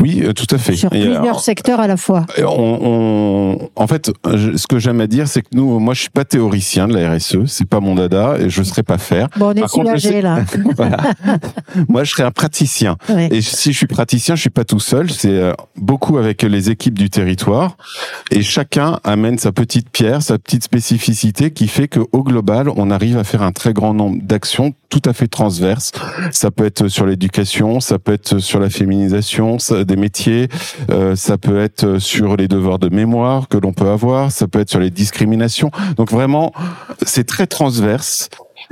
Oui, 0.00 0.22
euh, 0.24 0.32
tout 0.32 0.46
à 0.54 0.58
fait. 0.58 0.74
Sur 0.74 0.90
plusieurs 0.90 1.36
euh, 1.36 1.40
secteurs 1.40 1.80
à 1.80 1.86
la 1.86 1.96
fois. 1.96 2.26
On, 2.38 3.58
en 3.76 3.86
fait, 3.86 4.10
ce 4.24 4.66
que 4.66 4.78
j'aime 4.78 5.00
à 5.00 5.06
dire, 5.06 5.28
c'est 5.28 5.42
que 5.42 5.48
nous, 5.52 5.78
moi, 5.78 5.94
je 5.94 6.00
suis 6.00 6.10
pas 6.10 6.24
théoricien 6.24 6.88
de 6.88 6.94
la 6.94 7.14
RSE, 7.14 7.44
c'est 7.46 7.68
pas 7.68 7.80
mon 7.80 7.94
dada, 7.94 8.36
et 8.38 8.50
je 8.50 8.60
ne 8.60 8.64
serais 8.64 8.82
pas 8.82 8.98
faire. 8.98 9.28
Bon, 9.36 9.48
on 9.48 9.54
est 9.54 9.68
soulagé 9.68 10.22
là. 10.22 10.38
Moi, 11.88 12.04
je 12.04 12.10
serais 12.10 12.22
un 12.22 12.30
praticien. 12.30 12.96
Et 13.30 13.42
si 13.42 13.72
je 13.72 13.76
suis 13.76 13.86
praticien, 13.86 14.34
je 14.34 14.40
suis 14.40 14.50
pas 14.50 14.64
tout 14.64 14.80
seul. 14.80 15.10
C'est 15.10 15.28
euh, 15.28 15.52
beaucoup 15.76 16.18
avec 16.18 16.42
les 16.42 16.70
équipes 16.70 16.98
du 16.98 17.10
territoire, 17.10 17.76
et 18.30 18.42
chacun 18.42 18.98
amène 19.04 19.38
sa 19.38 19.52
petite 19.52 19.90
pierre, 19.90 20.22
sa 20.22 20.38
petite 20.38 20.64
spécificité, 20.64 21.50
qui 21.50 21.68
fait 21.68 21.88
que 21.88 22.00
au 22.12 22.22
global, 22.22 22.68
on 22.76 22.90
arrive 22.90 23.18
à 23.18 23.24
faire 23.24 23.42
un 23.42 23.52
très 23.52 23.72
grand 23.72 23.94
nombre 23.94 24.18
d'actions 24.22 24.74
tout 24.88 25.02
à 25.04 25.12
fait 25.12 25.28
transverses. 25.28 25.92
Ça 26.32 26.50
peut 26.50 26.64
être 26.64 26.88
sur 26.88 27.06
l'éducation, 27.06 27.80
ça 27.80 27.98
peut 27.98 28.12
être 28.12 28.38
sur 28.38 28.58
la 28.58 28.70
féminisation. 28.70 29.58
Ça, 29.58 29.84
des 29.90 29.96
métiers, 29.96 30.48
euh, 30.90 31.16
ça 31.16 31.36
peut 31.36 31.60
être 31.60 31.98
sur 31.98 32.36
les 32.36 32.48
devoirs 32.48 32.78
de 32.78 32.88
mémoire 32.88 33.48
que 33.48 33.58
l'on 33.58 33.72
peut 33.72 33.88
avoir, 33.88 34.30
ça 34.30 34.46
peut 34.46 34.60
être 34.60 34.70
sur 34.70 34.80
les 34.80 34.90
discriminations. 34.90 35.70
Donc 35.96 36.10
vraiment, 36.10 36.52
c'est 37.04 37.26
très 37.26 37.46
transverse. 37.46 38.28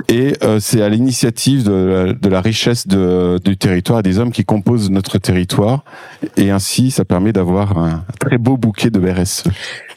Et 0.07 0.33
euh, 0.43 0.59
c'est 0.59 0.81
à 0.81 0.89
l'initiative 0.89 1.63
de, 1.63 2.17
de, 2.19 2.29
la 2.29 2.41
richesse 2.41 2.87
de, 2.87 3.39
du 3.43 3.57
territoire 3.57 3.99
et 3.99 4.03
des 4.03 4.17
hommes 4.17 4.31
qui 4.31 4.45
composent 4.45 4.89
notre 4.89 5.17
territoire. 5.17 5.83
Et 6.37 6.51
ainsi, 6.51 6.91
ça 6.91 7.05
permet 7.05 7.33
d'avoir 7.33 7.77
un 7.77 8.03
très 8.19 8.37
beau 8.37 8.57
bouquet 8.57 8.89
de 8.89 8.99
RSE. 8.99 9.43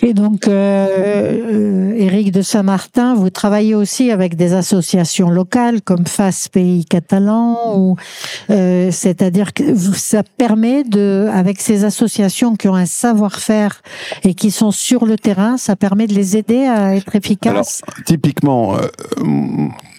Et 0.04 0.14
donc, 0.14 0.48
euh, 0.48 1.92
euh, 1.92 1.94
Éric 1.96 2.32
de 2.32 2.42
Saint-Martin, 2.42 3.14
vous 3.14 3.30
travaillez 3.30 3.76
aussi 3.76 4.10
avec 4.10 4.34
des 4.34 4.52
associations 4.52 5.30
locales 5.30 5.80
comme 5.80 6.06
FAS 6.06 6.48
Pays 6.50 6.84
Catalan, 6.84 7.76
ou 7.76 7.96
euh, 8.50 8.90
c'est-à-dire 8.90 9.54
que 9.54 9.76
ça 9.76 10.24
permet 10.24 10.82
de, 10.82 11.28
avec 11.32 11.60
ces 11.60 11.84
associations 11.84 12.56
qui 12.56 12.66
ont 12.66 12.74
un 12.74 12.86
savoir-faire 12.86 13.80
et 14.24 14.34
qui 14.34 14.50
sont 14.50 14.72
sur 14.72 15.06
le 15.06 15.16
terrain, 15.16 15.56
ça 15.56 15.76
permet 15.76 16.08
de 16.08 16.14
les 16.14 16.36
aider 16.36 16.64
à 16.64 16.96
être 16.96 17.14
efficaces. 17.14 17.82
Alors, 17.86 18.04
typiquement. 18.04 18.76
Euh, 18.76 18.88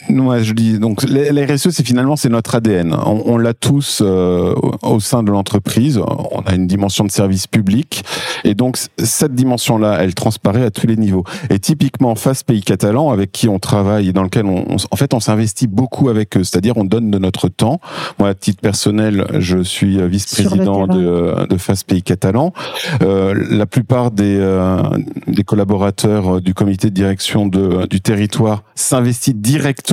moi, 0.09 0.41
je 0.41 0.53
dis 0.53 0.79
donc 0.79 1.03
la 1.03 1.45
RSE, 1.45 1.69
c'est 1.69 1.85
finalement 1.85 2.15
c'est 2.15 2.29
notre 2.29 2.55
ADN. 2.55 2.93
On, 2.93 3.23
on 3.25 3.37
l'a 3.37 3.53
tous 3.53 4.01
euh, 4.01 4.53
au 4.81 4.99
sein 4.99 5.23
de 5.23 5.31
l'entreprise. 5.31 5.99
On 5.99 6.41
a 6.45 6.55
une 6.55 6.67
dimension 6.67 7.05
de 7.05 7.11
service 7.11 7.47
public 7.47 8.03
et 8.43 8.55
donc 8.55 8.77
cette 8.97 9.33
dimension-là, 9.33 9.97
elle 10.01 10.13
transparaît 10.13 10.63
à 10.63 10.71
tous 10.71 10.87
les 10.87 10.97
niveaux. 10.97 11.23
Et 11.49 11.59
typiquement, 11.59 12.15
face 12.15 12.43
Pays 12.43 12.61
Catalan, 12.61 13.11
avec 13.11 13.31
qui 13.31 13.47
on 13.47 13.59
travaille 13.59 14.09
et 14.09 14.13
dans 14.13 14.23
lequel 14.23 14.45
on, 14.45 14.65
en 14.91 14.95
fait, 14.95 15.13
on 15.13 15.19
s'investit 15.19 15.67
beaucoup 15.67 16.09
avec 16.09 16.37
eux. 16.37 16.43
C'est-à-dire, 16.43 16.77
on 16.77 16.83
donne 16.83 17.09
de 17.11 17.17
notre 17.17 17.47
temps. 17.47 17.79
Moi, 18.19 18.29
à 18.29 18.33
titre 18.33 18.61
personnel, 18.61 19.25
je 19.39 19.59
suis 19.59 20.05
vice-président 20.07 20.87
de, 20.87 21.47
de 21.47 21.57
Face 21.57 21.83
Pays 21.83 22.03
Catalan. 22.03 22.53
Euh, 23.01 23.33
la 23.49 23.65
plupart 23.65 24.11
des, 24.11 24.37
euh, 24.39 24.81
des 25.27 25.43
collaborateurs 25.43 26.41
du 26.41 26.53
comité 26.53 26.89
de 26.89 26.93
direction 26.93 27.47
de, 27.47 27.85
du 27.87 28.01
territoire 28.01 28.63
s'investissent 28.75 29.35
directement 29.35 29.92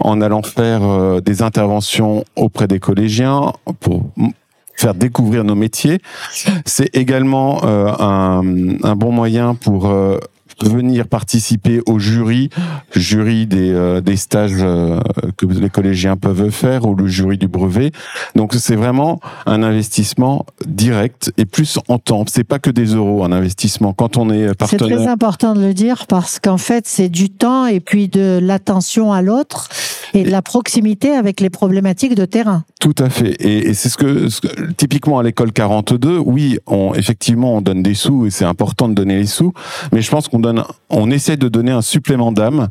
en 0.00 0.20
allant 0.20 0.42
faire 0.42 0.82
euh, 0.82 1.20
des 1.20 1.42
interventions 1.42 2.24
auprès 2.36 2.66
des 2.66 2.80
collégiens 2.80 3.52
pour 3.80 4.02
faire 4.76 4.94
découvrir 4.94 5.44
nos 5.44 5.54
métiers. 5.54 6.00
C'est 6.64 6.94
également 6.96 7.64
euh, 7.64 7.92
un, 7.98 8.96
bon 8.96 9.12
moyen 9.12 9.54
pour 9.54 9.86
euh, 9.86 10.18
venir 10.62 11.06
participer 11.08 11.80
au 11.86 11.98
jury, 11.98 12.50
jury 12.94 13.46
des, 13.46 13.70
euh, 13.72 14.00
des 14.00 14.16
stages 14.16 14.52
euh, 14.58 15.00
que 15.36 15.46
les 15.46 15.70
collégiens 15.70 16.16
peuvent 16.16 16.50
faire 16.50 16.86
ou 16.86 16.94
le 16.94 17.06
jury 17.06 17.38
du 17.38 17.48
brevet. 17.48 17.90
Donc 18.34 18.54
c'est 18.54 18.76
vraiment 18.76 19.20
un 19.46 19.62
investissement 19.62 20.46
direct 20.66 21.32
et 21.36 21.44
plus 21.44 21.78
en 21.88 21.98
temps. 21.98 22.24
C'est 22.28 22.44
pas 22.44 22.58
que 22.58 22.70
des 22.70 22.86
euros 22.94 23.24
un 23.24 23.32
investissement. 23.32 23.92
Quand 23.92 24.16
on 24.16 24.30
est 24.30 24.54
partenaire. 24.54 24.88
C'est 24.88 24.94
très 24.96 25.06
important 25.06 25.54
de 25.54 25.60
le 25.60 25.74
dire 25.74 26.06
parce 26.06 26.38
qu'en 26.38 26.58
fait 26.58 26.86
c'est 26.86 27.08
du 27.08 27.30
temps 27.30 27.66
et 27.66 27.80
puis 27.80 28.08
de 28.08 28.38
l'attention 28.42 29.12
à 29.12 29.22
l'autre 29.22 29.68
et 30.12 30.24
de 30.24 30.30
la 30.30 30.42
proximité 30.42 31.12
avec 31.12 31.40
les 31.40 31.50
problématiques 31.50 32.14
de 32.14 32.24
terrain. 32.24 32.64
Tout 32.80 32.94
à 32.98 33.10
fait. 33.10 33.32
Et, 33.40 33.70
et 33.70 33.74
c'est 33.74 33.88
ce 33.88 33.96
que, 33.96 34.28
ce 34.28 34.40
que, 34.40 34.72
typiquement 34.72 35.18
à 35.18 35.22
l'école 35.22 35.52
42, 35.52 36.18
oui, 36.18 36.58
on, 36.66 36.94
effectivement 36.94 37.56
on 37.56 37.60
donne 37.60 37.82
des 37.82 37.94
sous 37.94 38.26
et 38.26 38.30
c'est 38.30 38.44
important 38.44 38.88
de 38.88 38.94
donner 38.94 39.16
les 39.16 39.26
sous, 39.26 39.52
mais 39.92 40.02
je 40.02 40.10
pense 40.10 40.28
qu'on 40.28 40.38
on 40.90 41.10
essaie 41.10 41.36
de 41.36 41.48
donner 41.48 41.72
un 41.72 41.82
supplément 41.82 42.32
d'âme 42.32 42.68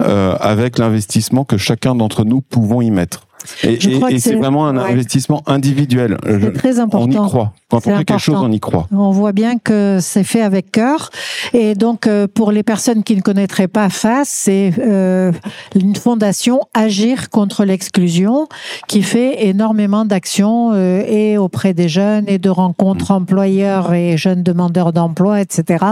euh, 0.00 0.36
avec 0.40 0.78
l'investissement 0.78 1.44
que 1.44 1.56
chacun 1.56 1.94
d'entre 1.94 2.24
nous 2.24 2.40
pouvons 2.40 2.80
y 2.80 2.90
mettre. 2.90 3.25
Et, 3.62 4.18
c'est 4.18 4.34
vraiment 4.34 4.66
un 4.66 4.76
investissement 4.76 5.42
individuel. 5.46 6.18
C'est 6.24 6.52
très 6.52 6.78
important. 6.78 7.06
On 7.06 7.26
y 7.26 7.28
croit. 7.28 7.52
Quand 7.68 7.78
on 7.78 7.80
fait 7.80 8.04
quelque 8.04 8.18
chose, 8.18 8.38
on 8.40 8.52
y 8.52 8.60
croit. 8.60 8.86
On 8.92 9.10
voit 9.10 9.32
bien 9.32 9.58
que 9.58 9.98
c'est 10.00 10.24
fait 10.24 10.40
avec 10.40 10.70
cœur. 10.70 11.10
Et 11.52 11.74
donc, 11.74 12.06
euh, 12.06 12.26
pour 12.32 12.52
les 12.52 12.62
personnes 12.62 13.02
qui 13.02 13.16
ne 13.16 13.20
connaîtraient 13.20 13.68
pas 13.68 13.88
FAS, 13.88 14.24
c'est 14.24 14.72
euh, 14.78 15.32
une 15.74 15.96
fondation 15.96 16.60
Agir 16.74 17.30
contre 17.30 17.64
l'exclusion 17.64 18.46
qui 18.88 19.02
fait 19.02 19.46
énormément 19.46 20.04
d'actions 20.04 20.72
euh, 20.72 21.02
et 21.06 21.38
auprès 21.38 21.74
des 21.74 21.88
jeunes 21.88 22.24
et 22.28 22.38
de 22.38 22.50
rencontres 22.50 23.12
mm. 23.12 23.16
employeurs 23.16 23.94
et 23.94 24.16
jeunes 24.16 24.42
demandeurs 24.42 24.92
d'emploi, 24.92 25.40
etc. 25.40 25.84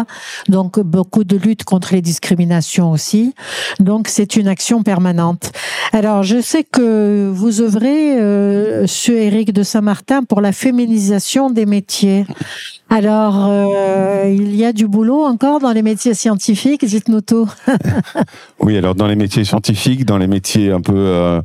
Donc, 0.48 0.78
beaucoup 0.78 1.24
de 1.24 1.36
lutte 1.36 1.64
contre 1.64 1.94
les 1.94 2.02
discriminations 2.02 2.92
aussi. 2.92 3.34
Donc, 3.80 4.08
c'est 4.08 4.36
une 4.36 4.48
action 4.48 4.82
permanente. 4.82 5.52
Alors, 5.92 6.22
je 6.22 6.40
sais 6.40 6.64
que 6.64 7.30
vous 7.34 7.43
œuvrez, 7.60 8.18
euh, 8.18 8.86
sur 8.86 9.14
Éric 9.14 9.52
de 9.52 9.62
Saint-Martin, 9.62 10.24
pour 10.24 10.40
la 10.40 10.52
féminisation 10.52 11.50
des 11.50 11.66
métiers. 11.66 12.26
Alors, 12.90 13.46
euh, 13.48 14.32
il 14.32 14.54
y 14.54 14.64
a 14.64 14.72
du 14.72 14.86
boulot 14.86 15.24
encore 15.24 15.60
dans 15.60 15.72
les 15.72 15.82
métiers 15.82 16.14
scientifiques, 16.14 16.84
dites-nous 16.84 17.22
tout. 17.22 17.50
oui, 18.60 18.76
alors 18.76 18.94
dans 18.94 19.06
les 19.06 19.16
métiers 19.16 19.44
scientifiques, 19.44 20.04
dans 20.04 20.18
les 20.18 20.26
métiers 20.26 20.70
un 20.70 20.80
peu 20.80 20.94
euh 20.94 21.40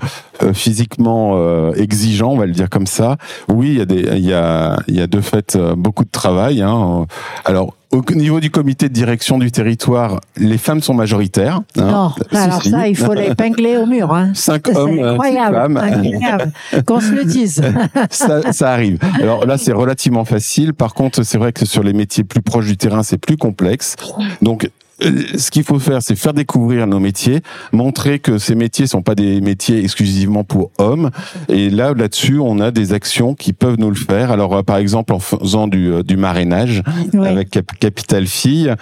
physiquement 0.54 1.34
euh, 1.36 1.74
exigeants, 1.74 2.32
on 2.32 2.38
va 2.38 2.46
le 2.46 2.52
dire 2.52 2.70
comme 2.70 2.88
ça, 2.88 3.18
oui, 3.48 3.70
il 3.70 3.78
y 3.78 3.82
a, 3.82 3.86
des, 3.86 4.02
il 4.18 4.26
y 4.26 4.34
a, 4.34 4.80
il 4.88 4.96
y 4.96 5.02
a 5.02 5.08
de 5.08 5.22
fait 5.22 5.56
euh, 5.56 5.76
beaucoup 5.76 6.04
de 6.04 6.10
travail. 6.10 6.62
Hein. 6.62 7.06
Alors, 7.46 7.74
au 7.92 8.04
niveau 8.14 8.40
du 8.40 8.52
comité 8.52 8.88
de 8.88 8.94
direction 8.94 9.40
du 9.40 9.52
territoire, 9.52 10.22
les 10.38 10.60
femmes 10.60 10.82
sont 10.82 10.94
majoritaires. 10.94 11.62
Hein. 11.78 12.14
Non, 12.32 12.38
alors 12.38 12.62
ça, 12.62 12.88
il 12.88 12.96
faut 12.96 13.14
l'épingler 13.14 13.78
au 13.78 13.86
mur. 13.86 14.14
Hein. 14.14 14.32
Cinq 14.36 14.68
hommes, 14.76 15.00
incroyable, 15.00 15.56
femmes. 15.56 15.78
Incroyable. 15.78 16.52
Qu'on 16.86 17.00
se 17.00 17.12
le 17.12 17.26
dise. 17.26 17.62
ça, 18.12 18.52
ça 18.52 18.72
arrive. 18.72 19.00
Alors 19.16 19.46
là, 19.46 19.58
c'est 19.58 19.74
relativement 19.74 20.26
facile. 20.26 20.74
Par 20.74 20.94
contre, 20.94 21.24
c'est 21.24 21.38
vrai 21.38 21.52
que 21.52 21.66
sur 21.66 21.82
les 21.82 21.94
métiers 21.94 22.24
plus 22.24 22.42
proches 22.42 22.68
du 22.68 22.78
terrain, 22.78 23.02
c'est 23.02 23.18
plus 23.18 23.38
complexe. 23.38 23.96
Donc, 24.42 24.70
ce 25.02 25.52
qu'il 25.52 25.64
faut 25.64 25.80
faire, 25.80 26.02
c'est 26.02 26.16
faire 26.16 26.34
découvrir 26.34 26.88
nos 26.88 27.00
métiers, 27.00 27.42
montrer 27.72 28.20
que 28.20 28.38
ces 28.38 28.56
métiers 28.56 28.88
sont 28.88 29.02
pas 29.02 29.16
des 29.16 29.42
métiers 29.42 29.80
exclusivement 29.84 30.44
pour 30.44 30.72
hommes. 30.78 31.10
Et 31.48 31.70
là, 31.70 31.94
là-dessus, 31.94 32.40
on 32.40 32.60
a 32.60 32.72
des 32.72 32.94
actions 32.94 33.36
qui 33.36 33.54
peuvent 33.54 33.78
nous 33.78 33.90
le 33.90 33.96
faire. 33.96 34.32
Alors, 34.32 34.56
euh, 34.56 34.64
par 34.64 34.78
exemple, 34.78 35.14
en 35.14 35.20
faisant 35.20 35.68
du, 35.68 35.92
euh, 35.92 36.04
du 36.04 36.18
marrainage 36.18 36.84
avec 37.14 37.60
Capital 37.80 38.28
Fille, 38.28 38.74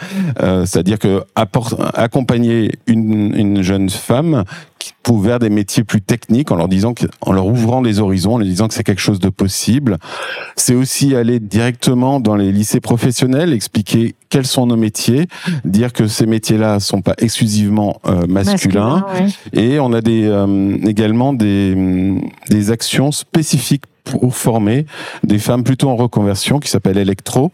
euh, 0.42 0.66
c'est-à-dire 0.66 1.00
que 1.00 1.24
accompagner 1.36 2.72
une, 2.88 3.36
une 3.36 3.62
jeune 3.62 3.90
femme 3.90 4.44
pour 5.08 5.22
vers 5.22 5.40
des 5.40 5.50
métiers 5.50 5.86
plus 5.86 6.02
techniques 6.02 6.52
en 6.52 6.58
leur 6.58 6.68
disant 6.68 6.94
que, 6.94 7.06
en 7.22 7.32
leur 7.32 7.46
ouvrant 7.46 7.80
les 7.80 8.02
horizons, 8.02 8.34
en 8.34 8.38
leur 8.40 8.48
disant 8.48 8.68
que 8.68 8.74
c'est 8.74 8.84
quelque 8.84 9.00
chose 9.00 9.22
de 9.22 9.30
possible. 9.30 10.00
C'est 10.58 10.76
aussi 10.76 11.16
aller 11.16 11.40
directement 11.40 12.20
dans 12.20 12.36
les 12.36 12.52
lycées 12.52 12.82
professionnels, 12.82 13.54
expliquer 13.54 14.16
quels 14.28 14.46
sont 14.46 14.68
nos 14.68 14.76
métiers, 14.76 15.30
dire 15.64 15.94
que 15.94 16.08
ces 16.08 16.26
métiers-là 16.26 16.82
sont 16.82 17.02
pas 17.02 17.14
exclusivement 17.20 18.02
euh, 18.06 18.28
masculins. 18.28 19.06
Et 19.54 19.80
on 19.80 19.94
a 19.94 20.02
des, 20.02 20.26
euh, 20.26 20.78
également 20.86 21.32
des, 21.32 22.20
des 22.50 22.72
actions 22.72 23.14
spécifiques 23.14 23.86
pour 24.04 24.36
former 24.36 24.86
des 25.24 25.40
femmes 25.40 25.64
plutôt 25.64 25.88
en 25.88 25.96
reconversion 25.96 26.60
qui 26.60 26.70
s'appellent 26.70 26.98
électro 26.98 27.54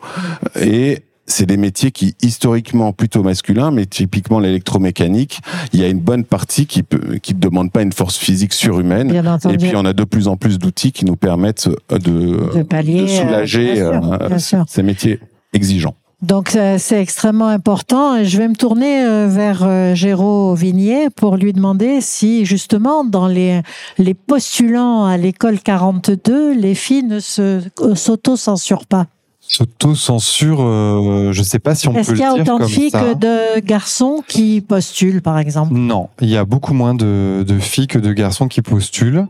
et 0.59 1.03
c'est 1.25 1.45
des 1.45 1.57
métiers 1.57 1.91
qui 1.91 2.15
historiquement 2.21 2.91
plutôt 2.91 3.23
masculins, 3.23 3.71
mais 3.71 3.85
typiquement 3.85 4.39
l'électromécanique, 4.39 5.39
il 5.71 5.79
y 5.79 5.83
a 5.83 5.87
une 5.87 5.99
bonne 5.99 6.25
partie 6.25 6.65
qui 6.65 6.83
peut, 6.83 7.17
qui 7.21 7.33
ne 7.33 7.39
demande 7.39 7.71
pas 7.71 7.81
une 7.81 7.93
force 7.93 8.17
physique 8.17 8.53
surhumaine. 8.53 9.13
Et 9.49 9.57
puis 9.57 9.75
on 9.75 9.85
a 9.85 9.93
de 9.93 10.03
plus 10.03 10.27
en 10.27 10.35
plus 10.35 10.59
d'outils 10.59 10.91
qui 10.91 11.05
nous 11.05 11.15
permettent 11.15 11.69
de, 11.89 11.97
de, 11.97 13.07
soulager 13.07 13.81
euh, 13.81 14.37
ces 14.67 14.83
métiers 14.83 15.19
exigeants. 15.53 15.95
Donc 16.23 16.57
c'est 16.77 17.01
extrêmement 17.01 17.47
important. 17.47 18.23
Je 18.23 18.37
vais 18.37 18.47
me 18.47 18.55
tourner 18.55 19.03
euh, 19.03 19.27
vers 19.27 19.63
euh, 19.63 19.93
Géraud 19.93 20.55
Vignier 20.55 21.09
pour 21.09 21.35
lui 21.35 21.51
demander 21.51 21.99
si 21.99 22.45
justement 22.45 23.03
dans 23.03 23.27
les, 23.27 23.61
les 23.97 24.13
postulants 24.13 25.05
à 25.05 25.17
l'école 25.17 25.59
42, 25.59 26.53
les 26.53 26.75
filles 26.75 27.03
ne 27.03 27.19
s'auto-censurent 27.19 28.85
pas. 28.85 29.07
S'auto-censure, 29.45 30.61
euh, 30.61 31.31
je 31.33 31.39
ne 31.39 31.43
sais 31.43 31.59
pas 31.59 31.75
si 31.75 31.87
on 31.87 31.93
peut 31.93 31.99
le 31.99 32.03
dire 32.03 32.11
Est-ce 32.13 32.15
qu'il 32.15 32.23
y 32.23 32.25
a 32.25 32.33
autant 32.33 32.59
de 32.59 32.65
filles 32.65 32.91
que 32.91 33.13
de 33.13 33.59
garçons 33.59 34.23
qui 34.27 34.61
postulent, 34.61 35.21
par 35.21 35.37
exemple? 35.37 35.73
Non, 35.73 36.09
il 36.21 36.29
y 36.29 36.37
a 36.37 36.45
beaucoup 36.45 36.73
moins 36.73 36.95
de, 36.95 37.45
filles 37.59 37.87
que 37.87 37.99
de 37.99 38.13
garçons 38.13 38.47
qui 38.47 38.61
postulent. 38.61 39.27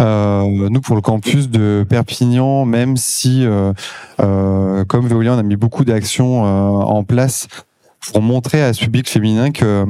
Euh, 0.00 0.68
nous, 0.70 0.80
pour 0.80 0.94
le 0.94 1.02
campus 1.02 1.50
de 1.50 1.84
Perpignan, 1.88 2.64
même 2.64 2.96
si, 2.96 3.44
euh, 3.44 4.84
comme 4.84 5.08
Veolia, 5.08 5.34
on 5.34 5.38
a 5.38 5.42
mis 5.42 5.56
beaucoup 5.56 5.84
d'actions 5.84 6.42
en 6.44 7.02
place 7.02 7.48
pour 8.12 8.22
montrer 8.22 8.62
à 8.62 8.72
ce 8.72 8.80
public 8.80 9.08
féminin 9.08 9.50
que 9.50 9.86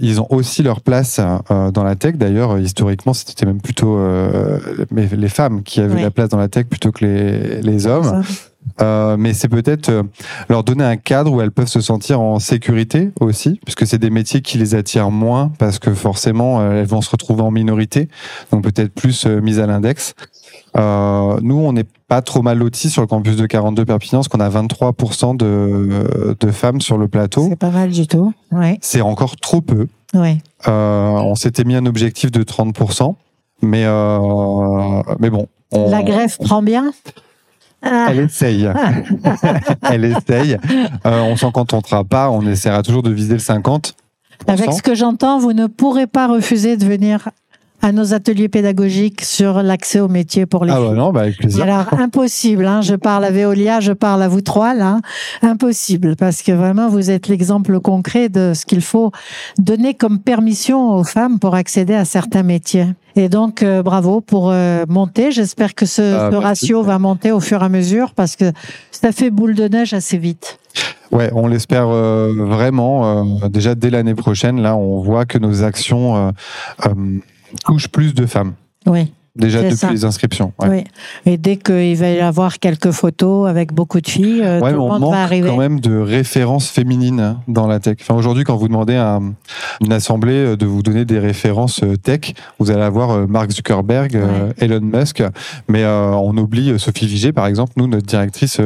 ils 0.00 0.20
ont 0.20 0.26
aussi 0.30 0.62
leur 0.62 0.80
place 0.80 1.20
dans 1.48 1.84
la 1.84 1.96
tech. 1.96 2.16
D'ailleurs, 2.16 2.58
historiquement, 2.58 3.14
c'était 3.14 3.46
même 3.46 3.60
plutôt 3.60 3.98
les 4.90 5.28
femmes 5.28 5.62
qui 5.62 5.80
avaient 5.80 6.02
la 6.02 6.10
place 6.10 6.28
dans 6.28 6.38
la 6.38 6.48
tech 6.48 6.66
plutôt 6.66 6.92
que 6.92 7.04
les, 7.04 7.60
les 7.62 7.86
hommes. 7.86 8.22
Euh, 8.80 9.16
mais 9.18 9.34
c'est 9.34 9.48
peut-être 9.48 9.88
euh, 9.90 10.02
leur 10.48 10.64
donner 10.64 10.84
un 10.84 10.96
cadre 10.96 11.32
où 11.32 11.40
elles 11.40 11.50
peuvent 11.50 11.68
se 11.68 11.80
sentir 11.80 12.20
en 12.20 12.38
sécurité 12.38 13.10
aussi, 13.20 13.60
puisque 13.64 13.86
c'est 13.86 13.98
des 13.98 14.10
métiers 14.10 14.40
qui 14.40 14.56
les 14.56 14.74
attirent 14.74 15.10
moins, 15.10 15.52
parce 15.58 15.78
que 15.78 15.92
forcément 15.92 16.60
euh, 16.60 16.80
elles 16.80 16.86
vont 16.86 17.02
se 17.02 17.10
retrouver 17.10 17.42
en 17.42 17.50
minorité, 17.50 18.08
donc 18.50 18.62
peut-être 18.62 18.94
plus 18.94 19.26
mises 19.26 19.58
à 19.58 19.66
l'index. 19.66 20.14
Nous, 20.76 21.56
on 21.56 21.72
n'est 21.72 21.86
pas 22.08 22.22
trop 22.22 22.42
mal 22.42 22.58
lotis 22.58 22.90
sur 22.90 23.02
le 23.02 23.06
campus 23.06 23.36
de 23.36 23.46
42 23.46 23.84
Perpignan, 23.84 24.18
parce 24.18 24.28
qu'on 24.28 24.40
a 24.40 24.48
23% 24.48 25.36
de, 25.36 26.36
de 26.38 26.50
femmes 26.50 26.80
sur 26.80 26.98
le 26.98 27.08
plateau. 27.08 27.46
C'est 27.48 27.56
pas 27.56 27.70
mal 27.70 27.90
du 27.90 28.06
tout. 28.06 28.32
Ouais. 28.50 28.78
C'est 28.80 29.00
encore 29.00 29.36
trop 29.36 29.60
peu. 29.60 29.88
Ouais. 30.14 30.38
on 30.66 31.34
s'était 31.34 31.64
mis 31.64 31.74
un 31.74 31.86
objectif 31.86 32.30
de 32.30 32.42
30%, 32.42 33.14
mais 33.62 33.84
mais 35.18 35.30
bon. 35.30 35.46
La 35.72 36.02
grève 36.02 36.36
prend 36.38 36.62
bien. 36.62 36.92
Ah. 37.82 38.08
Elle 38.10 38.20
essaye. 38.20 38.68
Elle 39.82 40.04
essaye. 40.04 40.56
Euh, 41.04 41.22
on 41.22 41.36
s'en 41.36 41.50
contentera 41.50 42.04
pas. 42.04 42.30
On 42.30 42.46
essaiera 42.46 42.82
toujours 42.82 43.02
de 43.02 43.10
viser 43.10 43.34
le 43.34 43.40
50. 43.40 43.94
Avec 44.46 44.72
ce 44.72 44.82
que 44.82 44.94
j'entends, 44.94 45.38
vous 45.38 45.52
ne 45.52 45.66
pourrez 45.66 46.06
pas 46.06 46.26
refuser 46.26 46.76
de 46.76 46.84
venir 46.84 47.28
à 47.82 47.90
nos 47.90 48.14
ateliers 48.14 48.48
pédagogiques 48.48 49.22
sur 49.22 49.60
l'accès 49.62 49.98
au 49.98 50.08
métier 50.08 50.46
pour 50.46 50.64
les 50.64 50.72
ah 50.72 50.80
bah 50.80 50.94
non, 50.94 51.12
bah 51.12 51.22
avec 51.22 51.36
plaisir. 51.36 51.64
Alors 51.64 51.92
impossible, 51.94 52.64
hein, 52.64 52.80
je 52.80 52.94
parle 52.94 53.24
à 53.24 53.32
Veolia, 53.32 53.80
je 53.80 53.92
parle 53.92 54.22
à 54.22 54.28
vous 54.28 54.40
trois 54.40 54.72
là, 54.72 55.00
impossible 55.42 56.14
parce 56.14 56.42
que 56.42 56.52
vraiment 56.52 56.88
vous 56.88 57.10
êtes 57.10 57.26
l'exemple 57.26 57.80
concret 57.80 58.28
de 58.28 58.52
ce 58.54 58.66
qu'il 58.66 58.82
faut 58.82 59.10
donner 59.58 59.94
comme 59.94 60.20
permission 60.20 60.94
aux 60.94 61.02
femmes 61.02 61.40
pour 61.40 61.56
accéder 61.56 61.94
à 61.94 62.04
certains 62.04 62.44
métiers. 62.44 62.86
Et 63.16 63.28
donc 63.28 63.64
euh, 63.64 63.82
bravo 63.82 64.20
pour 64.20 64.50
euh, 64.50 64.84
monter. 64.88 65.32
J'espère 65.32 65.74
que 65.74 65.84
ce, 65.84 66.14
ah, 66.14 66.30
ratio 66.38 66.82
va 66.82 67.00
monter 67.00 67.32
au 67.32 67.40
fur 67.40 67.62
et 67.62 67.64
à 67.64 67.68
mesure 67.68 68.14
parce 68.14 68.36
que 68.36 68.52
ça 68.92 69.10
fait 69.10 69.30
boule 69.30 69.56
de 69.56 69.66
neige 69.66 69.92
assez 69.92 70.18
vite. 70.18 70.58
Ouais, 71.10 71.30
on 71.34 71.48
l'espère 71.48 71.88
euh, 71.88 72.32
vraiment. 72.38 73.24
déjà 73.50 73.74
dès 73.74 73.90
l'année 73.90 74.14
prochaine, 74.14 74.62
là, 74.62 74.76
on 74.76 75.02
voit 75.02 75.26
que 75.26 75.36
nos 75.36 75.62
actions 75.62 76.32
touche 77.64 77.88
plus 77.88 78.14
de 78.14 78.26
femmes. 78.26 78.54
Oui. 78.86 79.12
Déjà 79.34 79.62
depuis 79.62 79.88
les 79.90 80.04
inscriptions. 80.04 80.52
Oui. 80.60 80.84
Et 81.24 81.38
dès 81.38 81.56
qu'il 81.56 81.96
va 81.96 82.10
y 82.10 82.20
avoir 82.20 82.58
quelques 82.58 82.90
photos 82.90 83.48
avec 83.48 83.72
beaucoup 83.72 84.02
de 84.02 84.08
filles, 84.08 84.42
euh, 84.42 84.60
tout 84.60 84.66
le 84.66 84.76
monde 84.76 85.10
va 85.10 85.22
arriver. 85.22 85.48
quand 85.48 85.56
même 85.56 85.80
de 85.80 85.96
références 85.96 86.68
féminines 86.68 87.38
dans 87.48 87.66
la 87.66 87.80
tech. 87.80 87.96
Enfin, 88.02 88.14
aujourd'hui, 88.14 88.44
quand 88.44 88.56
vous 88.56 88.68
demandez 88.68 88.96
à 88.96 89.20
une 89.80 89.92
assemblée 89.92 90.34
euh, 90.34 90.56
de 90.56 90.66
vous 90.66 90.82
donner 90.82 91.06
des 91.06 91.18
références 91.18 91.82
euh, 91.82 91.96
tech, 91.96 92.34
vous 92.58 92.70
allez 92.70 92.82
avoir 92.82 93.26
Mark 93.26 93.50
Zuckerberg, 93.52 94.20
Elon 94.58 94.80
Musk, 94.82 95.22
mais 95.66 95.86
on 95.86 96.36
oublie 96.36 96.78
Sophie 96.78 97.06
Vigé, 97.06 97.32
par 97.32 97.46
exemple, 97.46 97.72
nous, 97.76 97.86
notre 97.86 98.06
directrice 98.06 98.60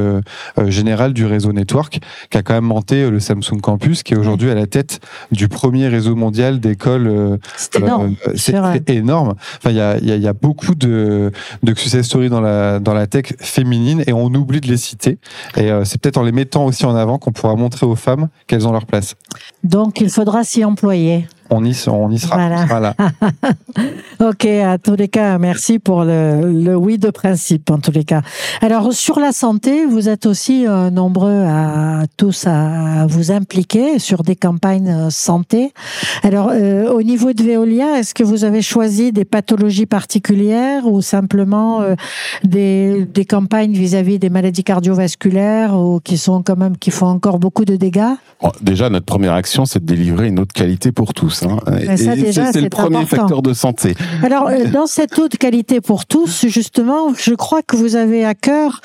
générale 0.67 1.13
du 1.13 1.27
réseau 1.27 1.53
Network, 1.53 2.01
qui 2.31 2.39
a 2.39 2.43
quand 2.43 2.55
même 2.55 2.65
monté 2.65 3.09
le 3.09 3.21
Samsung 3.21 3.61
Campus, 3.63 4.03
qui 4.03 4.15
est 4.15 4.17
aujourd'hui 4.17 4.51
à 4.51 4.55
la 4.55 4.67
tête 4.67 5.01
du 5.31 5.49
premier 5.49 5.89
réseau 5.89 6.17
mondial 6.17 6.61
d'écoles. 6.61 7.39
C'est 7.57 7.77
énorme. 7.77 8.17
C'est 8.35 8.91
énorme. 8.91 9.35
Enfin, 9.59 9.71
il 9.71 9.77
y 9.77 9.81
a, 9.81 9.99
y 9.99 10.29
a 10.29 10.33
beaucoup 10.33 10.56
beaucoup 10.57 10.75
de, 10.75 11.31
de 11.63 11.75
success 11.75 12.07
stories 12.07 12.29
dans 12.31 12.41
la, 12.41 12.79
dans 12.79 12.95
la 12.95 13.07
tech 13.07 13.35
féminine 13.39 14.03
et 14.07 14.13
on 14.13 14.27
oublie 14.27 14.61
de 14.61 14.69
les 14.69 14.77
citer. 14.77 15.19
Et 15.57 15.71
euh, 15.71 15.85
c'est 15.85 16.01
peut-être 16.01 16.17
en 16.17 16.23
les 16.23 16.33
mettant 16.33 16.65
aussi 16.65 16.85
en 16.87 16.95
avant 16.95 17.19
qu'on 17.19 17.33
pourra 17.33 17.55
montrer 17.57 17.87
aux 17.87 17.97
femmes 17.97 18.29
qu'elles 18.47 18.67
ont 18.67 18.73
leur 18.73 18.87
place. 18.87 19.15
Donc 19.65 20.01
il 20.01 20.11
faudra 20.11 20.45
s'y 20.45 20.65
employer 20.65 21.27
on 21.51 21.65
y, 21.65 21.77
on 21.89 22.11
y 22.11 22.19
sera. 22.19 22.67
Voilà. 22.67 22.95
ok, 24.21 24.45
à 24.47 24.79
tous 24.79 24.97
les 24.97 25.09
cas, 25.09 25.39
merci 25.39 25.79
pour 25.79 26.05
le, 26.05 26.53
le, 26.53 26.77
oui 26.77 26.99
de 26.99 27.11
principe, 27.11 27.71
en 27.71 27.79
tous 27.79 27.93
les 27.93 28.05
cas. 28.05 28.23
Alors, 28.61 28.93
sur 28.93 29.21
la 29.21 29.33
santé, 29.33 29.87
vous 29.87 30.09
êtes 30.09 30.27
aussi 30.27 30.67
euh, 30.67 30.91
nombreux 30.91 31.45
à 31.45 32.05
tous 32.17 32.47
à 32.47 33.07
vous 33.07 33.31
impliquer 33.31 33.99
sur 33.99 34.23
des 34.23 34.37
campagnes 34.37 34.89
euh, 34.89 35.11
santé. 35.11 35.73
Alors, 36.23 36.51
euh, 36.53 36.91
au 36.91 37.03
niveau 37.03 37.33
de 37.33 37.43
Veolia, 37.43 37.99
est-ce 37.99 38.15
que 38.15 38.25
vous 38.25 38.45
avez 38.45 38.63
choisi 38.63 39.13
des 39.13 39.25
pathologies 39.25 39.87
particulières 39.87 40.87
ou 40.87 41.03
simplement 41.03 41.83
des, 42.45 43.05
des 43.05 43.25
campagnes 43.25 43.73
vis-à-vis 43.73 44.19
des 44.19 44.31
maladies 44.31 44.65
cardiovasculaires 44.65 45.77
ou 45.77 46.01
qui 46.01 46.19
sont 46.19 46.43
quand 46.43 46.57
même, 46.57 46.77
qui 46.77 46.91
font 46.91 47.07
encore 47.07 47.39
beaucoup 47.39 47.65
de 47.65 47.77
dégâts? 47.77 48.15
Déjà, 48.61 48.91
notre 48.91 49.07
première 49.07 49.33
action, 49.33 49.65
c'est 49.65 49.81
de 49.81 49.87
délivrer 49.87 50.29
une 50.29 50.41
haute 50.41 50.53
qualité 50.53 50.93
pour 50.93 51.15
tous. 51.15 51.36
Hein. 51.45 51.59
c'est 51.97 52.61
le 52.61 52.69
premier 52.69 53.05
facteur 53.07 53.43
de 53.43 53.53
santé. 53.53 53.95
Alors, 54.23 54.49
euh, 54.49 54.67
dans 54.67 54.87
cette 54.87 55.19
haute 55.19 55.37
qualité 55.37 55.81
pour 55.81 56.07
tous, 56.07 56.47
justement, 56.47 57.13
je 57.15 57.35
crois 57.35 57.63
que 57.63 57.77
vous 57.77 57.97
avez 57.97 58.25
à 58.25 58.35
cœur 58.35 58.81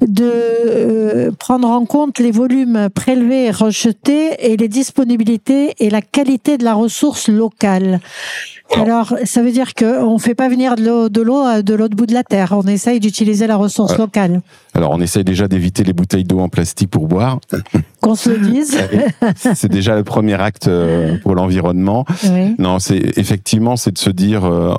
de 0.00 0.30
euh, 0.32 1.30
prendre 1.38 1.68
en 1.68 1.84
compte 1.84 2.18
les 2.18 2.30
volumes 2.30 2.88
prélevés 2.94 3.46
et 3.46 3.50
rejetés 3.50 4.50
et 4.50 4.56
les 4.56 4.68
disponibilités 4.68 5.74
et 5.78 5.90
la 5.90 6.00
qualité 6.00 6.56
de 6.56 6.64
la 6.64 6.74
ressource 6.74 7.28
locale. 7.28 8.00
Alors, 8.76 9.14
ça 9.24 9.42
veut 9.42 9.50
dire 9.50 9.74
qu'on 9.74 10.14
ne 10.14 10.18
fait 10.18 10.34
pas 10.34 10.48
venir 10.48 10.76
de 10.76 11.08
de 11.08 11.20
l'eau 11.20 11.62
de 11.62 11.74
l'autre 11.74 11.96
bout 11.96 12.06
de 12.06 12.14
la 12.14 12.22
terre. 12.22 12.54
On 12.56 12.66
essaye 12.66 13.00
d'utiliser 13.00 13.46
la 13.46 13.56
ressource 13.56 13.98
locale. 13.98 14.42
Alors, 14.74 14.92
on 14.92 15.00
essaye 15.00 15.24
déjà 15.24 15.48
d'éviter 15.48 15.82
les 15.82 15.92
bouteilles 15.92 16.24
d'eau 16.24 16.38
en 16.38 16.48
plastique 16.48 16.90
pour 16.90 17.08
boire. 17.08 17.40
Qu'on 18.00 18.14
se 18.14 18.30
le 18.30 18.38
dise. 18.50 18.78
c'est 19.54 19.70
déjà 19.70 19.94
le 19.96 20.04
premier 20.04 20.40
acte 20.40 20.68
euh, 20.68 21.18
pour 21.18 21.34
l'environnement. 21.34 22.04
Non, 22.58 22.78
c'est 22.78 23.18
effectivement, 23.18 23.76
c'est 23.76 23.92
de 23.92 23.98
se 23.98 24.10
dire 24.10 24.44
euh, 24.44 24.74